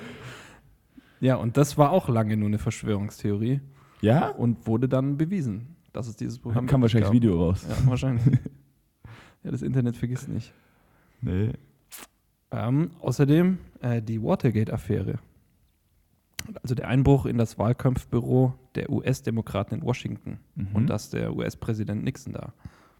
ja, 1.19 1.35
und 1.35 1.57
das 1.57 1.77
war 1.77 1.91
auch 1.91 2.07
lange 2.07 2.37
nur 2.37 2.47
eine 2.47 2.59
Verschwörungstheorie 2.59 3.59
Ja? 4.01 4.29
und 4.29 4.65
wurde 4.67 4.87
dann 4.87 5.17
bewiesen, 5.17 5.75
dass 5.91 6.07
es 6.07 6.15
dieses 6.15 6.39
Programm 6.39 6.65
Dann 6.65 6.71
kam 6.71 6.81
wahrscheinlich 6.81 7.05
das 7.05 7.09
gab. 7.11 7.21
Video 7.21 7.37
raus. 7.43 7.65
Ja, 7.67 7.89
wahrscheinlich. 7.89 8.39
ja, 9.43 9.51
das 9.51 9.61
Internet 9.61 9.97
vergisst 9.97 10.29
nicht. 10.29 10.53
Nee. 11.21 11.49
Ähm, 12.51 12.91
außerdem 13.01 13.57
äh, 13.81 14.01
die 14.01 14.21
Watergate-Affäre. 14.21 15.19
Also 16.61 16.75
der 16.75 16.87
Einbruch 16.87 17.25
in 17.25 17.37
das 17.37 17.57
Wahlkampfbüro 17.57 18.53
der 18.75 18.89
US-Demokraten 18.89 19.75
in 19.75 19.81
Washington 19.83 20.39
Mhm. 20.55 20.67
und 20.73 20.87
dass 20.87 21.09
der 21.09 21.35
US-Präsident 21.35 22.03
Nixon 22.03 22.33
da 22.33 22.53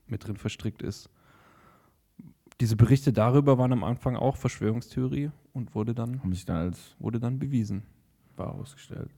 mit 0.08 0.26
drin 0.28 0.38
verstrickt 0.38 0.82
ist. 0.82 1.10
Diese 2.62 2.76
Berichte 2.76 3.12
darüber 3.12 3.58
waren 3.58 3.74
am 3.74 3.84
Anfang 3.84 4.16
auch 4.16 4.38
Verschwörungstheorie 4.38 5.32
und 5.54 5.74
wurde 5.76 5.94
dann, 5.94 6.20
haben 6.22 6.34
sich 6.34 6.46
dann 6.46 6.58
als 6.58 6.96
wurde 7.00 7.20
dann 7.20 7.40
bewiesen. 7.40 7.84
wahr 8.36 8.54
ausgestellt. 8.56 9.10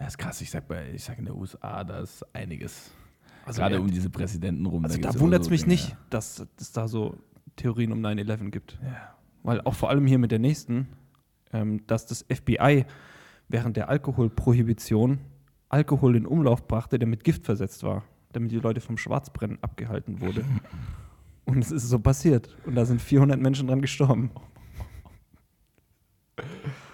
Ja, 0.00 0.06
ist 0.06 0.18
krass. 0.18 0.40
Ich 0.40 0.50
sag, 0.50 0.66
bei, 0.68 0.90
ich 0.92 1.04
sag 1.04 1.18
in 1.18 1.24
der 1.26 1.34
USA, 1.36 1.84
da 1.84 2.00
ist 2.00 2.22
einiges. 2.34 2.90
Also, 3.46 3.60
Gerade 3.62 3.80
um 3.80 3.90
diese 3.90 4.10
Präsidenten 4.10 4.66
rum. 4.66 4.84
also 4.84 4.98
da 5.00 5.10
immer 5.10 5.20
wundert 5.20 5.40
es 5.42 5.46
so 5.46 5.50
mich 5.50 5.60
Dinge. 5.62 5.72
nicht, 5.72 5.96
dass 6.10 6.46
es 6.58 6.72
da 6.72 6.86
so 6.88 7.16
Theorien 7.56 7.92
um 7.92 8.00
9-11 8.04 8.50
gibt. 8.50 8.78
Ja. 8.84 9.14
Weil 9.42 9.60
auch 9.62 9.74
vor 9.74 9.88
allem 9.90 10.06
hier 10.06 10.18
mit 10.18 10.30
der 10.32 10.38
nächsten, 10.38 10.88
ähm, 11.52 11.86
dass 11.86 12.06
das 12.06 12.24
FBI 12.28 12.84
während 13.52 13.76
der 13.76 13.88
Alkoholprohibition 13.88 15.18
Alkohol 15.68 16.16
in 16.16 16.26
Umlauf 16.26 16.66
brachte, 16.66 16.98
der 16.98 17.08
mit 17.08 17.24
Gift 17.24 17.44
versetzt 17.46 17.82
war, 17.82 18.02
damit 18.32 18.50
die 18.50 18.58
Leute 18.58 18.80
vom 18.80 18.98
Schwarzbrennen 18.98 19.58
abgehalten 19.62 20.20
wurde. 20.20 20.44
Und 21.44 21.58
es 21.58 21.70
ist 21.70 21.88
so 21.88 21.98
passiert. 21.98 22.56
Und 22.66 22.74
da 22.74 22.84
sind 22.84 23.00
400 23.00 23.40
Menschen 23.40 23.68
dran 23.68 23.80
gestorben. 23.80 24.30
Das 26.36 26.46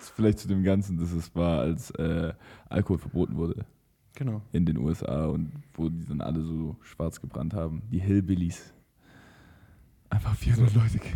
ist 0.02 0.10
vielleicht 0.10 0.38
zu 0.38 0.48
dem 0.48 0.62
Ganzen, 0.62 0.98
dass 0.98 1.12
es 1.12 1.34
war, 1.34 1.60
als 1.60 1.90
äh, 1.92 2.32
Alkohol 2.68 2.98
verboten 2.98 3.36
wurde 3.36 3.66
Genau. 4.14 4.42
in 4.52 4.64
den 4.66 4.78
USA 4.78 5.26
und 5.26 5.52
wo 5.74 5.88
die 5.88 6.04
dann 6.04 6.20
alle 6.20 6.42
so 6.42 6.76
schwarz 6.82 7.20
gebrannt 7.20 7.54
haben. 7.54 7.82
Die 7.92 8.00
Hillbillies. 8.00 8.72
Einfach 10.10 10.34
400 10.36 10.74
Leute 10.74 10.98
ge 10.98 11.10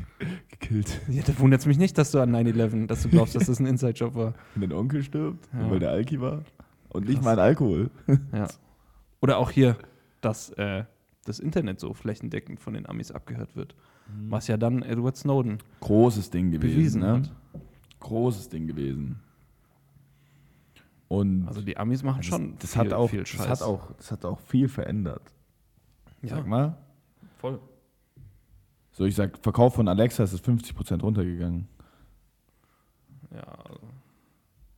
gekillt. 0.50 1.00
Ja, 1.08 1.22
da 1.22 1.38
wundert 1.38 1.60
es 1.60 1.66
mich 1.66 1.78
nicht, 1.78 1.96
dass 1.98 2.10
du 2.10 2.20
an 2.20 2.30
9-11, 2.34 2.86
dass 2.86 3.02
du 3.02 3.08
glaubst, 3.08 3.34
dass 3.34 3.46
das 3.46 3.58
ein 3.58 3.66
Inside-Job 3.66 4.14
war. 4.14 4.34
Und 4.54 4.60
dein 4.62 4.72
Onkel 4.72 5.02
stirbt, 5.02 5.48
Ja. 5.52 5.70
weil 5.70 5.78
der 5.78 5.90
Alki 5.90 6.20
war. 6.20 6.42
Und 6.90 7.08
nicht 7.08 7.22
mal 7.22 7.32
ein 7.32 7.38
Alkohol. 7.38 7.90
Ja. 8.32 8.48
Oder 9.22 9.38
auch 9.38 9.50
hier, 9.50 9.76
dass 10.20 10.50
äh, 10.50 10.84
das 11.24 11.38
Internet 11.38 11.80
so 11.80 11.94
flächendeckend 11.94 12.60
von 12.60 12.74
den 12.74 12.86
Amis 12.88 13.10
abgehört 13.12 13.56
wird. 13.56 13.74
Was 14.28 14.46
ja 14.48 14.56
dann 14.56 14.82
Edward 14.82 15.16
Snowden 15.16 15.58
Großes 15.80 16.30
Ding 16.30 16.50
gewesen. 16.50 16.74
bewiesen 16.76 17.00
ne? 17.02 17.12
hat. 17.12 17.32
Großes 18.00 18.48
Ding 18.48 18.66
gewesen. 18.66 19.20
Und 21.08 21.46
Also 21.46 21.62
die 21.62 21.76
Amis 21.76 22.02
machen 22.02 22.18
das, 22.18 22.26
schon 22.26 22.56
das, 22.58 22.72
viel, 22.72 22.80
hat 22.80 22.92
auch, 22.92 23.08
viel 23.10 23.20
das, 23.20 23.28
Scheiß. 23.28 23.46
hat 23.48 23.62
auch, 23.62 23.92
das 23.96 24.10
hat 24.12 24.24
auch 24.24 24.40
viel 24.40 24.68
verändert. 24.68 25.22
ja, 26.22 26.36
Sag 26.36 26.46
mal. 26.46 26.76
voll. 27.38 27.60
So, 28.92 29.04
ich 29.04 29.14
sag, 29.14 29.38
Verkauf 29.38 29.74
von 29.74 29.88
Alexa 29.88 30.22
ist 30.24 30.34
50% 30.46 31.00
runtergegangen. 31.00 31.66
Ja, 33.34 33.42
also, 33.42 33.80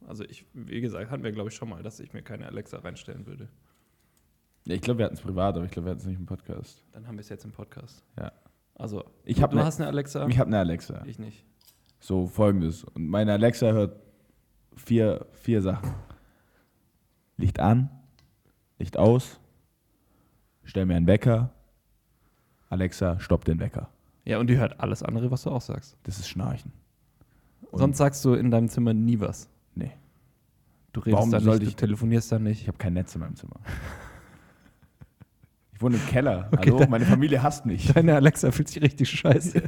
also 0.06 0.24
ich, 0.24 0.46
wie 0.54 0.80
gesagt, 0.80 1.10
hatten 1.10 1.24
wir 1.24 1.32
glaube 1.32 1.48
ich 1.50 1.56
schon 1.56 1.68
mal, 1.68 1.82
dass 1.82 1.98
ich 2.00 2.12
mir 2.12 2.22
keine 2.22 2.46
Alexa 2.46 2.78
reinstellen 2.78 3.26
würde. 3.26 3.48
Ja, 4.66 4.74
ich 4.76 4.80
glaube, 4.80 4.98
wir 4.98 5.04
hatten 5.06 5.14
es 5.16 5.20
privat, 5.20 5.56
aber 5.56 5.64
ich 5.64 5.72
glaube, 5.72 5.86
wir 5.86 5.90
hatten 5.90 6.00
es 6.00 6.06
nicht 6.06 6.18
im 6.18 6.26
Podcast. 6.26 6.82
Dann 6.92 7.06
haben 7.06 7.16
wir 7.16 7.20
es 7.20 7.28
jetzt 7.28 7.44
im 7.44 7.52
Podcast. 7.52 8.04
Ja. 8.18 8.32
Also, 8.76 9.04
Ich 9.24 9.42
hab 9.42 9.50
du 9.50 9.56
ne- 9.58 9.64
hast 9.64 9.80
eine 9.80 9.88
Alexa, 9.88 10.26
Ich 10.28 10.38
habe 10.38 10.48
eine 10.48 10.58
Alexa. 10.60 11.04
ich 11.06 11.18
nicht. 11.18 11.44
So, 12.00 12.26
folgendes. 12.26 12.84
Und 12.84 13.08
meine 13.08 13.32
Alexa 13.32 13.72
hört 13.72 14.00
vier, 14.76 15.26
vier 15.32 15.60
Sachen. 15.62 15.92
Licht 17.36 17.58
an, 17.58 17.90
Licht 18.78 18.96
aus, 18.96 19.40
stell 20.62 20.86
mir 20.86 20.94
einen 20.96 21.06
Wecker, 21.08 21.52
Alexa, 22.68 23.18
stopp 23.18 23.44
den 23.44 23.58
Wecker. 23.58 23.90
Ja, 24.24 24.38
und 24.38 24.48
die 24.48 24.56
hört 24.56 24.80
alles 24.80 25.02
andere, 25.02 25.30
was 25.30 25.42
du 25.42 25.50
auch 25.50 25.60
sagst. 25.60 25.96
Das 26.04 26.18
ist 26.18 26.28
Schnarchen. 26.28 26.72
Und 27.70 27.78
Sonst 27.78 27.98
sagst 27.98 28.24
du 28.24 28.34
in 28.34 28.50
deinem 28.50 28.68
Zimmer 28.68 28.94
nie 28.94 29.20
was. 29.20 29.48
Nee. 29.74 29.90
Du 30.92 31.00
redest 31.00 31.16
Warum 31.18 31.30
da 31.30 31.40
sollte 31.40 31.64
nicht, 31.64 31.70
ich- 31.70 31.76
du 31.76 31.80
telefonierst 31.86 32.32
da 32.32 32.36
Ich 32.36 32.42
nicht. 32.42 32.68
habe 32.68 32.78
kein 32.78 32.94
Netz 32.94 33.14
in 33.14 33.20
meinem 33.20 33.36
Zimmer. 33.36 33.56
Ich 35.74 35.82
wohne 35.82 35.96
im 35.96 36.06
Keller. 36.06 36.48
Okay, 36.52 36.70
Hallo, 36.70 36.78
dann- 36.78 36.90
meine 36.90 37.04
Familie 37.04 37.42
hasst 37.42 37.66
mich. 37.66 37.92
Deine 37.92 38.14
Alexa 38.14 38.50
fühlt 38.52 38.68
sich 38.68 38.80
richtig 38.82 39.10
scheiße. 39.10 39.62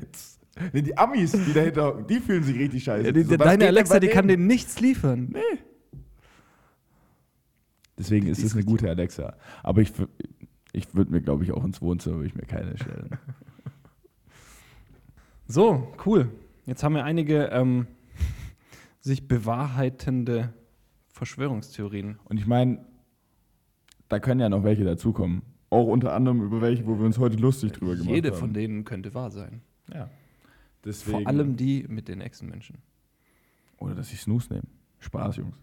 Nee, 0.72 0.82
die 0.82 0.96
Amis, 0.96 1.32
die 1.32 1.52
dahinter, 1.52 2.00
die 2.08 2.20
fühlen 2.20 2.42
sich 2.44 2.56
richtig 2.58 2.84
scheiße. 2.84 3.04
Ja, 3.06 3.12
die, 3.12 3.24
So, 3.24 3.36
deine 3.36 3.66
Alexa, 3.66 4.00
die 4.00 4.08
kann 4.08 4.26
denen? 4.28 4.42
dir 4.42 4.54
nichts 4.54 4.80
liefern. 4.80 5.34
Deswegen 7.98 8.26
ist 8.28 8.38
Die 8.38 8.42
es 8.42 8.46
ist 8.48 8.52
eine 8.52 8.60
richtig- 8.60 8.70
gute 8.72 8.88
Alexa. 8.88 9.36
Aber 9.62 9.80
ich, 9.82 9.92
ich 10.72 10.94
würde 10.94 11.10
mir, 11.10 11.20
glaube 11.20 11.44
ich, 11.44 11.52
auch 11.52 11.64
ins 11.64 11.82
Wohnzimmer 11.82 12.16
würde 12.16 12.28
ich 12.28 12.34
mir 12.34 12.46
keine 12.46 12.76
stellen. 12.78 13.10
So, 15.48 15.92
cool. 16.04 16.30
Jetzt 16.66 16.82
haben 16.82 16.94
wir 16.94 17.04
einige 17.04 17.44
ähm, 17.46 17.86
sich 19.00 19.28
bewahrheitende 19.28 20.52
Verschwörungstheorien. 21.08 22.18
Und 22.24 22.38
ich 22.38 22.46
meine, 22.46 22.84
da 24.08 24.18
können 24.18 24.40
ja 24.40 24.48
noch 24.48 24.64
welche 24.64 24.84
dazukommen. 24.84 25.42
Auch 25.70 25.86
unter 25.86 26.12
anderem 26.14 26.42
über 26.42 26.60
welche, 26.60 26.86
wo 26.86 26.98
wir 26.98 27.06
uns 27.06 27.18
heute 27.18 27.36
lustig 27.36 27.72
drüber 27.72 27.94
gemacht 27.94 28.10
Jede 28.10 28.30
haben. 28.30 28.38
von 28.38 28.52
denen 28.54 28.84
könnte 28.84 29.14
wahr 29.14 29.30
sein. 29.30 29.62
Ja. 29.92 30.10
Deswegen, 30.84 31.18
Vor 31.18 31.28
allem 31.28 31.56
die 31.56 31.84
mit 31.88 32.08
den 32.08 32.20
Echsenmenschen. 32.20 32.78
Oder 33.78 33.94
dass 33.94 34.12
ich 34.12 34.20
Snooze 34.20 34.52
nehme. 34.52 34.66
Spaß, 34.98 35.36
Jungs. 35.36 35.56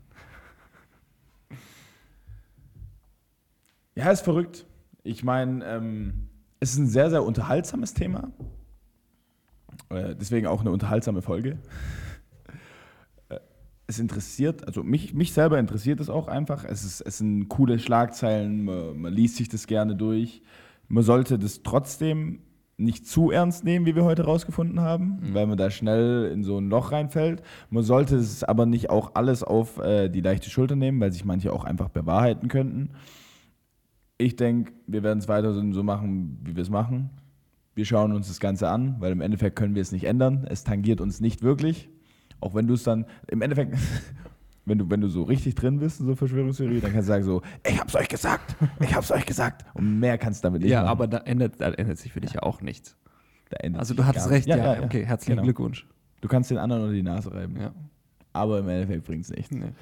Ja, 3.96 4.12
ist 4.12 4.22
verrückt. 4.22 4.66
Ich 5.04 5.24
meine, 5.24 5.64
ähm, 5.66 6.30
es 6.60 6.72
ist 6.72 6.80
ein 6.80 6.88
sehr, 6.88 7.10
sehr 7.10 7.24
unterhaltsames 7.24 7.94
Thema. 7.94 8.32
Äh, 9.89 10.15
deswegen 10.15 10.47
auch 10.47 10.61
eine 10.61 10.71
unterhaltsame 10.71 11.21
Folge. 11.21 11.57
Äh, 13.30 13.39
es 13.88 13.99
interessiert, 13.99 14.65
also 14.67 14.84
mich, 14.84 15.13
mich 15.13 15.34
selber 15.34 15.59
interessiert 15.59 15.99
es 15.99 16.09
auch 16.09 16.28
einfach. 16.28 16.63
Es, 16.65 16.84
ist, 16.84 17.01
es 17.01 17.17
sind 17.19 17.49
coole 17.49 17.80
Schlagzeilen, 17.80 18.65
man, 18.65 18.97
man 19.01 19.13
liest 19.13 19.36
sich 19.38 19.49
das 19.49 19.67
gerne 19.67 19.95
durch. 19.95 20.41
Man 20.88 21.03
sollte 21.03 21.39
das 21.39 21.63
trotzdem 21.63 22.39
nicht 22.76 23.07
zu 23.07 23.30
ernst 23.32 23.63
nehmen, 23.63 23.86
wie 23.86 23.95
wir 23.95 24.03
heute 24.03 24.24
rausgefunden 24.24 24.80
haben, 24.82 25.19
Mhm. 25.21 25.34
weil 25.34 25.45
man 25.47 25.57
da 25.57 25.69
schnell 25.69 26.32
in 26.34 26.43
so 26.43 26.57
ein 26.57 26.69
Loch 26.69 26.91
reinfällt. 26.91 27.43
Man 27.69 27.84
sollte 27.84 28.15
es 28.15 28.43
aber 28.43 28.65
nicht 28.65 28.89
auch 28.89 29.11
alles 29.13 29.43
auf 29.43 29.78
äh, 29.78 30.09
die 30.09 30.21
leichte 30.21 30.49
Schulter 30.49 30.76
nehmen, 30.76 30.99
weil 30.99 31.11
sich 31.11 31.24
manche 31.24 31.53
auch 31.53 31.63
einfach 31.65 31.89
bewahrheiten 31.89 32.47
könnten. 32.47 32.89
Ich 34.17 34.36
denke, 34.36 34.74
wir 34.88 35.03
werden 35.03 35.19
es 35.19 35.28
weiter 35.28 35.53
so 35.53 35.71
so 35.71 35.84
machen, 35.84 36.39
wie 36.43 36.55
wir 36.55 36.63
es 36.63 36.69
machen. 36.69 37.09
Wir 37.76 37.86
schauen 37.86 38.11
uns 38.11 38.28
das 38.28 38.39
Ganze 38.39 38.69
an, 38.69 38.95
weil 38.99 39.11
im 39.11 39.21
Endeffekt 39.21 39.55
können 39.55 39.76
wir 39.76 39.82
es 39.82 39.91
nicht 39.91 40.03
ändern. 40.03 40.45
Es 40.49 40.63
tangiert 40.63 41.01
uns 41.01 41.19
nicht 41.21 41.41
wirklich. 41.41 41.89
Auch 42.39 42.53
wenn 42.53 42.67
du 42.67 42.74
es 42.76 42.84
dann, 42.84 43.05
im 43.28 43.41
Endeffekt, 43.41 43.78
wenn 44.65 44.78
du, 44.78 44.89
wenn 44.89 45.01
du 45.01 45.07
so 45.07 45.24
richtig 45.24 45.55
drin 45.55 45.80
bist 45.80 45.99
in 45.99 46.05
so 46.05 46.15
Verschwörungstheorie, 46.15 46.82
dann 46.82 46.91
kannst 46.91 47.07
du 47.07 47.13
sagen 47.13 47.24
so, 47.24 47.41
ich 47.67 47.80
hab's 47.80 47.95
euch 47.95 48.07
gesagt, 48.07 48.55
ich 48.80 48.93
hab's 48.93 49.11
euch 49.11 49.26
gesagt. 49.26 49.65
Und 49.74 49.99
mehr 49.99 50.17
kannst 50.17 50.43
du 50.43 50.47
damit 50.47 50.61
nicht 50.61 50.71
ja, 50.71 50.82
machen. 50.82 50.91
aber 50.91 51.07
da 51.07 51.17
ändert, 51.19 51.55
da 51.59 51.71
ändert 51.71 51.97
sich 51.97 52.11
für 52.11 52.21
dich 52.21 52.34
ja 52.34 52.43
auch 52.43 52.61
nichts. 52.61 52.95
Also 53.74 53.93
du 53.93 54.05
hattest 54.05 54.30
recht, 54.30 54.47
nichts. 54.47 54.61
ja, 54.61 54.82
okay, 54.84 55.05
herzlichen 55.05 55.34
Genau. 55.36 55.43
Glückwunsch. 55.43 55.88
Du 56.21 56.28
kannst 56.28 56.49
den 56.49 56.57
anderen 56.57 56.84
unter 56.84 56.93
die 56.95 57.03
Nase 57.03 57.32
reiben. 57.34 57.59
Ja. 57.59 57.71
Aber 58.32 58.59
im 58.59 58.69
Endeffekt 58.69 59.05
bringt 59.05 59.26
es 59.26 59.30
nichts. 59.30 59.51
Nee. 59.51 59.74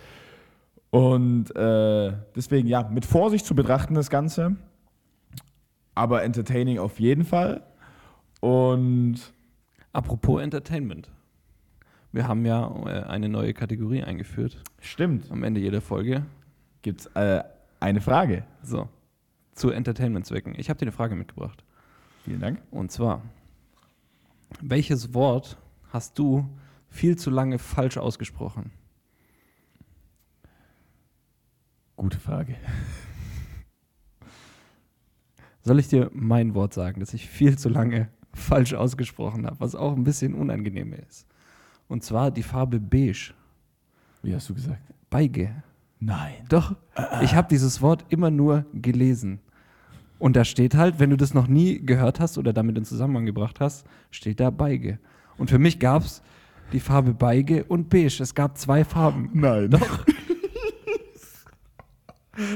Und 0.89 1.55
äh, 1.55 2.13
deswegen, 2.35 2.67
ja, 2.67 2.83
mit 2.83 3.05
Vorsicht 3.05 3.45
zu 3.45 3.55
betrachten 3.55 3.93
das 3.93 4.09
Ganze. 4.09 4.57
Aber 5.95 6.23
entertaining 6.23 6.79
auf 6.79 6.99
jeden 6.99 7.23
Fall. 7.23 7.63
Und 8.41 9.33
Apropos 9.93 10.41
Entertainment. 10.41 11.11
Wir 12.13 12.27
haben 12.27 12.45
ja 12.45 12.67
äh, 12.85 13.03
eine 13.03 13.27
neue 13.27 13.53
Kategorie 13.53 14.03
eingeführt 14.03 14.63
stimmt, 14.79 15.29
am 15.31 15.43
Ende 15.43 15.59
jeder 15.59 15.81
Folge. 15.81 16.25
gibt 16.81 17.01
es 17.01 17.05
äh, 17.07 17.43
eine 17.79 17.99
Frage. 17.99 18.45
So, 18.63 18.87
zu 19.53 19.69
Entertainment-Zwecken. 19.69 20.55
Ich 20.57 20.69
habe 20.69 20.77
dir 20.77 20.85
eine 20.85 20.91
Frage 20.93 21.15
mitgebracht. 21.15 21.63
Vielen 22.23 22.39
Dank. 22.39 22.61
Und 22.71 22.91
zwar, 22.91 23.21
welches 24.61 25.13
Wort 25.13 25.57
hast 25.89 26.17
du 26.17 26.47
viel 26.87 27.17
zu 27.17 27.29
lange 27.29 27.59
falsch 27.59 27.97
ausgesprochen? 27.97 28.71
Gute 31.97 32.19
Frage. 32.19 32.55
Soll 35.63 35.79
ich 35.79 35.89
dir 35.89 36.09
mein 36.13 36.55
Wort 36.55 36.73
sagen, 36.73 37.01
das 37.01 37.13
ich 37.13 37.29
viel 37.29 37.57
zu 37.57 37.69
lange 37.69 38.09
falsch 38.33 38.73
ausgesprochen 38.73 39.45
habe, 39.45 39.59
was 39.59 39.75
auch 39.75 39.95
ein 39.95 40.03
bisschen 40.03 40.33
unangenehm 40.33 40.93
ist? 40.93 41.27
Und 41.87 42.03
zwar 42.03 42.31
die 42.31 42.43
Farbe 42.43 42.79
beige. 42.79 43.33
Wie 44.23 44.33
hast 44.33 44.49
du 44.49 44.53
gesagt? 44.53 44.81
Beige. 45.09 45.63
Nein. 45.99 46.33
Doch, 46.49 46.75
ich 47.21 47.35
habe 47.35 47.47
dieses 47.49 47.81
Wort 47.81 48.05
immer 48.09 48.31
nur 48.31 48.65
gelesen. 48.73 49.39
Und 50.19 50.35
da 50.35 50.45
steht 50.45 50.75
halt, 50.75 50.99
wenn 50.99 51.09
du 51.09 51.17
das 51.17 51.33
noch 51.33 51.47
nie 51.47 51.83
gehört 51.83 52.19
hast 52.19 52.37
oder 52.37 52.53
damit 52.53 52.77
in 52.77 52.85
Zusammenhang 52.85 53.25
gebracht 53.25 53.59
hast, 53.59 53.85
steht 54.11 54.39
da 54.39 54.49
Beige. 54.51 54.99
Und 55.37 55.49
für 55.49 55.59
mich 55.59 55.79
gab 55.79 56.03
es 56.03 56.21
die 56.73 56.79
Farbe 56.79 57.13
Beige 57.13 57.63
und 57.65 57.89
Beige. 57.89 58.21
Es 58.21 58.35
gab 58.35 58.57
zwei 58.57 58.83
Farben. 58.83 59.29
Nein. 59.33 59.71
Doch. 59.71 60.05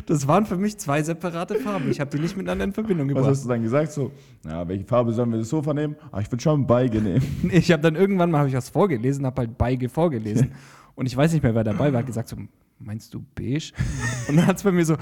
Das 0.06 0.28
waren 0.28 0.46
für 0.46 0.58
mich 0.58 0.78
zwei 0.78 1.02
separate 1.04 1.56
Farben. 1.56 1.90
Ich 1.90 2.00
habe 2.00 2.10
die 2.12 2.20
nicht 2.20 2.36
miteinander 2.36 2.66
in 2.66 2.74
Verbindung 2.74 3.08
Was 3.08 3.14
gebracht. 3.14 3.30
hast 3.32 3.46
du 3.46 3.50
dann 3.50 3.64
gesagt? 3.64 3.92
So, 3.92 4.12
na, 4.44 4.68
welche 4.68 4.86
Farbe 4.86 5.14
sollen 5.14 5.32
wir 5.32 5.40
das 5.40 5.50
Sofa 5.50 5.74
nehmen? 5.74 5.96
Ah, 6.12 6.20
ich 6.20 6.32
würde 6.32 6.42
schon 6.42 6.66
Beige 6.66 7.02
nehmen. 7.02 7.50
Ich 7.52 7.72
habe 7.72 7.82
dann 7.82 7.96
irgendwann 7.96 8.32
mal 8.32 8.42
hab 8.42 8.48
ich 8.48 8.54
was 8.54 8.70
vorgelesen, 8.70 9.26
habe 9.26 9.42
halt 9.42 9.58
Beige 9.58 9.90
vorgelesen. 9.90 10.52
Und 10.96 11.06
ich 11.08 11.16
weiß 11.16 11.34
nicht 11.34 11.44
mehr, 11.44 11.54
wer 11.54 11.64
dabei 11.64 11.92
war, 11.92 12.00
hat 12.00 12.08
gesagt 12.08 12.30
so, 12.30 12.38
meinst 12.80 13.14
du 13.14 13.26
beige? 13.36 13.72
Und 14.28 14.38
dann 14.38 14.48
hat 14.48 14.58
es 14.58 14.64
bei 14.64 14.72
mir 14.72 14.86
so, 14.86 14.96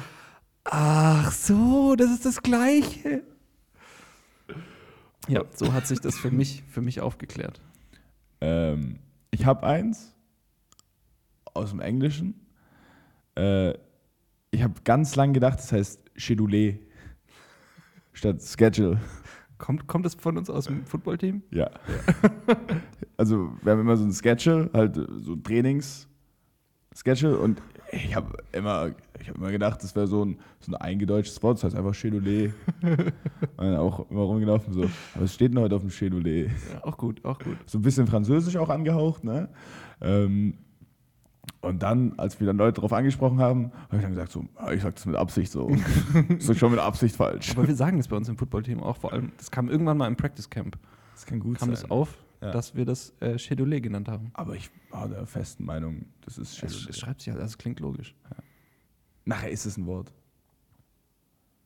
ach 0.64 1.32
so, 1.32 1.96
das 1.96 2.12
ist 2.12 2.26
das 2.26 2.42
Gleiche. 2.42 3.24
Ja, 5.28 5.44
so 5.54 5.72
hat 5.72 5.88
sich 5.88 6.00
das 6.00 6.18
für 6.18 6.32
mich, 6.32 6.64
für 6.70 6.82
mich 6.82 7.00
aufgeklärt. 7.00 7.62
Ähm, 8.42 9.00
ich 9.32 9.46
habe 9.46 9.66
eins 9.66 10.14
aus 11.54 11.70
dem 11.70 11.80
Englischen. 11.80 12.36
Äh, 13.36 13.74
ich 14.54 14.62
habe 14.62 14.76
ganz 14.84 15.16
lang 15.16 15.34
gedacht, 15.34 15.58
das 15.58 15.72
heißt 15.72 16.04
Schedule 16.16 16.78
statt 18.14 18.42
Schedule. 18.42 19.00
Kommt, 19.58 19.88
kommt 19.88 20.06
das 20.06 20.16
von 20.16 20.38
uns 20.38 20.50
aus 20.50 20.66
dem 20.66 20.86
Footballteam? 20.86 21.42
Ja. 21.52 21.70
also 23.18 23.52
wir 23.62 23.72
haben 23.72 23.82
immer 23.82 23.98
so 23.98 24.06
ein 24.06 24.12
Schedule, 24.12 24.70
halt 24.74 24.98
äh, 24.98 25.06
so 25.20 25.36
Trainings 25.36 26.08
Schedule 26.96 27.38
und 27.40 27.62
ich 27.92 28.16
habe 28.16 28.38
immer, 28.52 28.92
ich 29.20 29.30
habe 29.30 29.40
immer 29.40 29.52
gedacht, 29.52 29.82
das 29.84 29.96
wäre 29.96 30.06
so 30.06 30.26
ein, 30.26 30.38
so 30.60 30.72
ein 30.72 30.76
eingedeutschtes 30.76 31.42
Wort, 31.42 31.58
das 31.58 31.64
heißt 31.64 31.76
einfach 31.76 31.94
Schedule. 31.96 32.54
und 33.58 33.76
auch 33.76 34.10
immer 34.12 34.22
rumgelaufen 34.22 34.74
so, 34.74 34.90
aber 35.16 35.26
es 35.26 35.34
steht 35.34 35.54
denn 35.54 35.62
heute 35.62 35.76
auf 35.76 35.82
dem 35.82 35.90
Schedule. 35.90 36.46
Ja, 36.46 36.52
auch 36.84 36.98
gut, 36.98 37.24
auch 37.26 37.40
gut. 37.40 37.58
so 37.66 37.80
ein 37.80 37.82
bisschen 37.82 38.06
französisch 38.06 38.58
auch 38.58 38.70
angehaucht, 38.70 39.24
ne? 39.24 39.50
Ähm, 40.02 40.56
und 41.62 41.82
dann, 41.84 42.18
als 42.18 42.40
wir 42.40 42.48
dann 42.48 42.58
Leute 42.58 42.76
darauf 42.76 42.94
angesprochen 42.94 43.40
haben, 43.40 43.72
habe 43.88 43.98
ich 43.98 44.02
dann 44.02 44.12
gesagt, 44.12 44.32
so, 44.32 44.46
ja, 44.60 44.72
ich 44.72 44.82
sag 44.82 44.96
das 44.96 45.06
mit 45.06 45.16
Absicht 45.16 45.52
so. 45.52 45.70
das 46.30 46.50
ist 46.50 46.58
schon 46.60 46.72
mit 46.72 46.80
Absicht 46.80 47.16
falsch. 47.16 47.52
Aber 47.52 47.68
wir 47.68 47.76
sagen 47.76 47.98
das 47.98 48.08
bei 48.08 48.16
uns 48.18 48.28
im 48.30 48.38
Footballteam 48.38 48.82
auch, 48.84 48.98
vor 48.98 49.14
allem, 49.14 49.32
das 49.38 49.50
kam 49.52 49.70
irgendwann 49.70 49.98
mal 49.98 50.08
im 50.08 50.16
Practice 50.16 50.50
Camp. 50.50 50.78
Das 51.14 51.26
kann 51.26 51.40
gut 51.40 51.60
Kam 51.60 51.70
das 51.72 51.90
auf, 51.90 52.18
Ja. 52.42 52.52
dass 52.52 52.76
wir 52.76 52.86
das 52.86 53.14
äh, 53.22 53.38
Schedule 53.38 53.80
genannt 53.82 54.10
haben. 54.10 54.32
Aber 54.34 54.56
ich 54.56 54.70
war 54.90 55.08
der 55.08 55.26
festen 55.26 55.64
Meinung, 55.66 56.06
das 56.22 56.38
ist 56.38 56.52
Es, 56.52 56.58
Schedule. 56.58 56.90
es 56.90 57.00
schreibt 57.00 57.22
sich 57.22 57.32
halt, 57.32 57.42
also 57.42 57.58
klingt 57.58 57.80
logisch. 57.80 58.16
Nachher 59.26 59.50
ist 59.52 59.66
es 59.66 59.78
ein 59.78 59.86
Wort. 59.86 60.12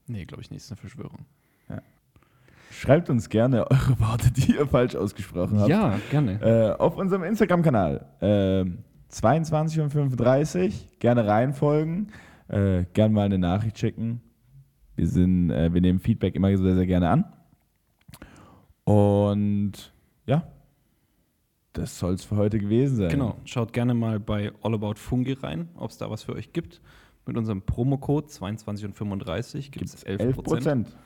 Nee, 0.06 0.26
glaube 0.26 0.42
ich 0.44 0.52
nicht, 0.52 0.62
ist 0.64 0.72
eine 0.72 0.78
Verschwörung. 0.78 1.26
Schreibt 2.70 3.10
uns 3.10 3.30
gerne 3.30 3.72
eure 3.72 4.00
Worte, 4.00 4.30
die 4.30 4.56
ihr 4.56 4.68
falsch 4.68 4.96
ausgesprochen 4.96 5.58
habt. 5.60 5.70
Ja, 5.70 5.98
gerne. 6.12 6.34
Äh, 6.42 6.72
auf 6.78 6.98
unserem 6.98 7.24
Instagram-Kanal. 7.24 8.06
ähm, 8.22 8.80
22 9.10 9.80
und 9.82 9.90
35. 9.92 11.00
Gerne 11.00 11.28
reinfolgen. 11.28 12.12
Äh, 12.48 12.86
gerne 12.94 13.14
mal 13.14 13.26
eine 13.26 13.38
Nachricht 13.38 13.78
schicken. 13.80 14.22
Wir, 14.96 15.08
sind, 15.08 15.52
äh, 15.52 15.74
wir 15.74 15.82
nehmen 15.82 16.00
Feedback 16.00 16.36
immer 16.36 16.56
sehr, 16.58 16.76
sehr 16.76 16.86
gerne 16.88 17.10
an. 17.10 17.26
Und 18.84 19.94
ja, 20.26 20.48
das 21.74 22.00
soll 22.00 22.14
es 22.14 22.24
für 22.24 22.38
heute 22.38 22.58
gewesen 22.60 22.96
sein. 22.96 23.10
Genau, 23.10 23.36
schaut 23.46 23.74
gerne 23.74 23.94
mal 23.94 24.20
bei 24.20 24.52
All 24.62 24.74
About 24.74 24.96
Fungi 24.96 25.34
rein, 25.34 25.70
ob 25.76 25.92
es 25.92 25.98
da 25.98 26.10
was 26.10 26.24
für 26.24 26.34
euch 26.34 26.54
gibt. 26.54 26.82
Mit 27.26 27.36
unserem 27.38 27.62
Promocode 27.62 28.30
22 28.30 28.86
und 28.86 28.94
35 28.96 29.72
gibt 29.72 29.86
es 29.86 30.06
11%. 30.06 30.20
11 30.20 30.36
Prozent. 30.38 30.98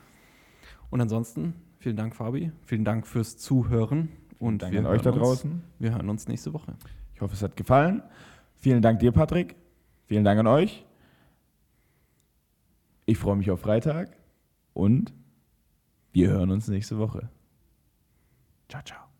Und 0.90 1.00
ansonsten, 1.00 1.54
vielen 1.78 1.96
Dank, 1.96 2.14
Fabi. 2.14 2.52
Vielen 2.64 2.84
Dank 2.84 3.06
fürs 3.06 3.36
Zuhören. 3.38 4.08
Und 4.38 4.62
Danke 4.62 4.74
wir 4.74 4.80
an 4.80 4.86
euch 4.86 5.02
da 5.02 5.10
hören 5.10 5.20
uns- 5.20 5.28
draußen. 5.28 5.62
Wir 5.80 5.90
hören 5.92 6.08
uns 6.08 6.28
nächste 6.28 6.52
Woche. 6.52 6.74
Ich 7.22 7.24
hoffe, 7.24 7.36
es 7.36 7.42
hat 7.44 7.56
gefallen. 7.56 8.02
Vielen 8.56 8.82
Dank 8.82 8.98
dir, 8.98 9.12
Patrick. 9.12 9.54
Vielen 10.06 10.24
Dank 10.24 10.40
an 10.40 10.48
euch. 10.48 10.84
Ich 13.06 13.16
freue 13.16 13.36
mich 13.36 13.48
auf 13.52 13.60
Freitag 13.60 14.16
und 14.74 15.12
wir 16.12 16.30
hören 16.30 16.50
uns 16.50 16.66
nächste 16.66 16.98
Woche. 16.98 17.28
Ciao, 18.68 18.82
ciao. 18.82 19.11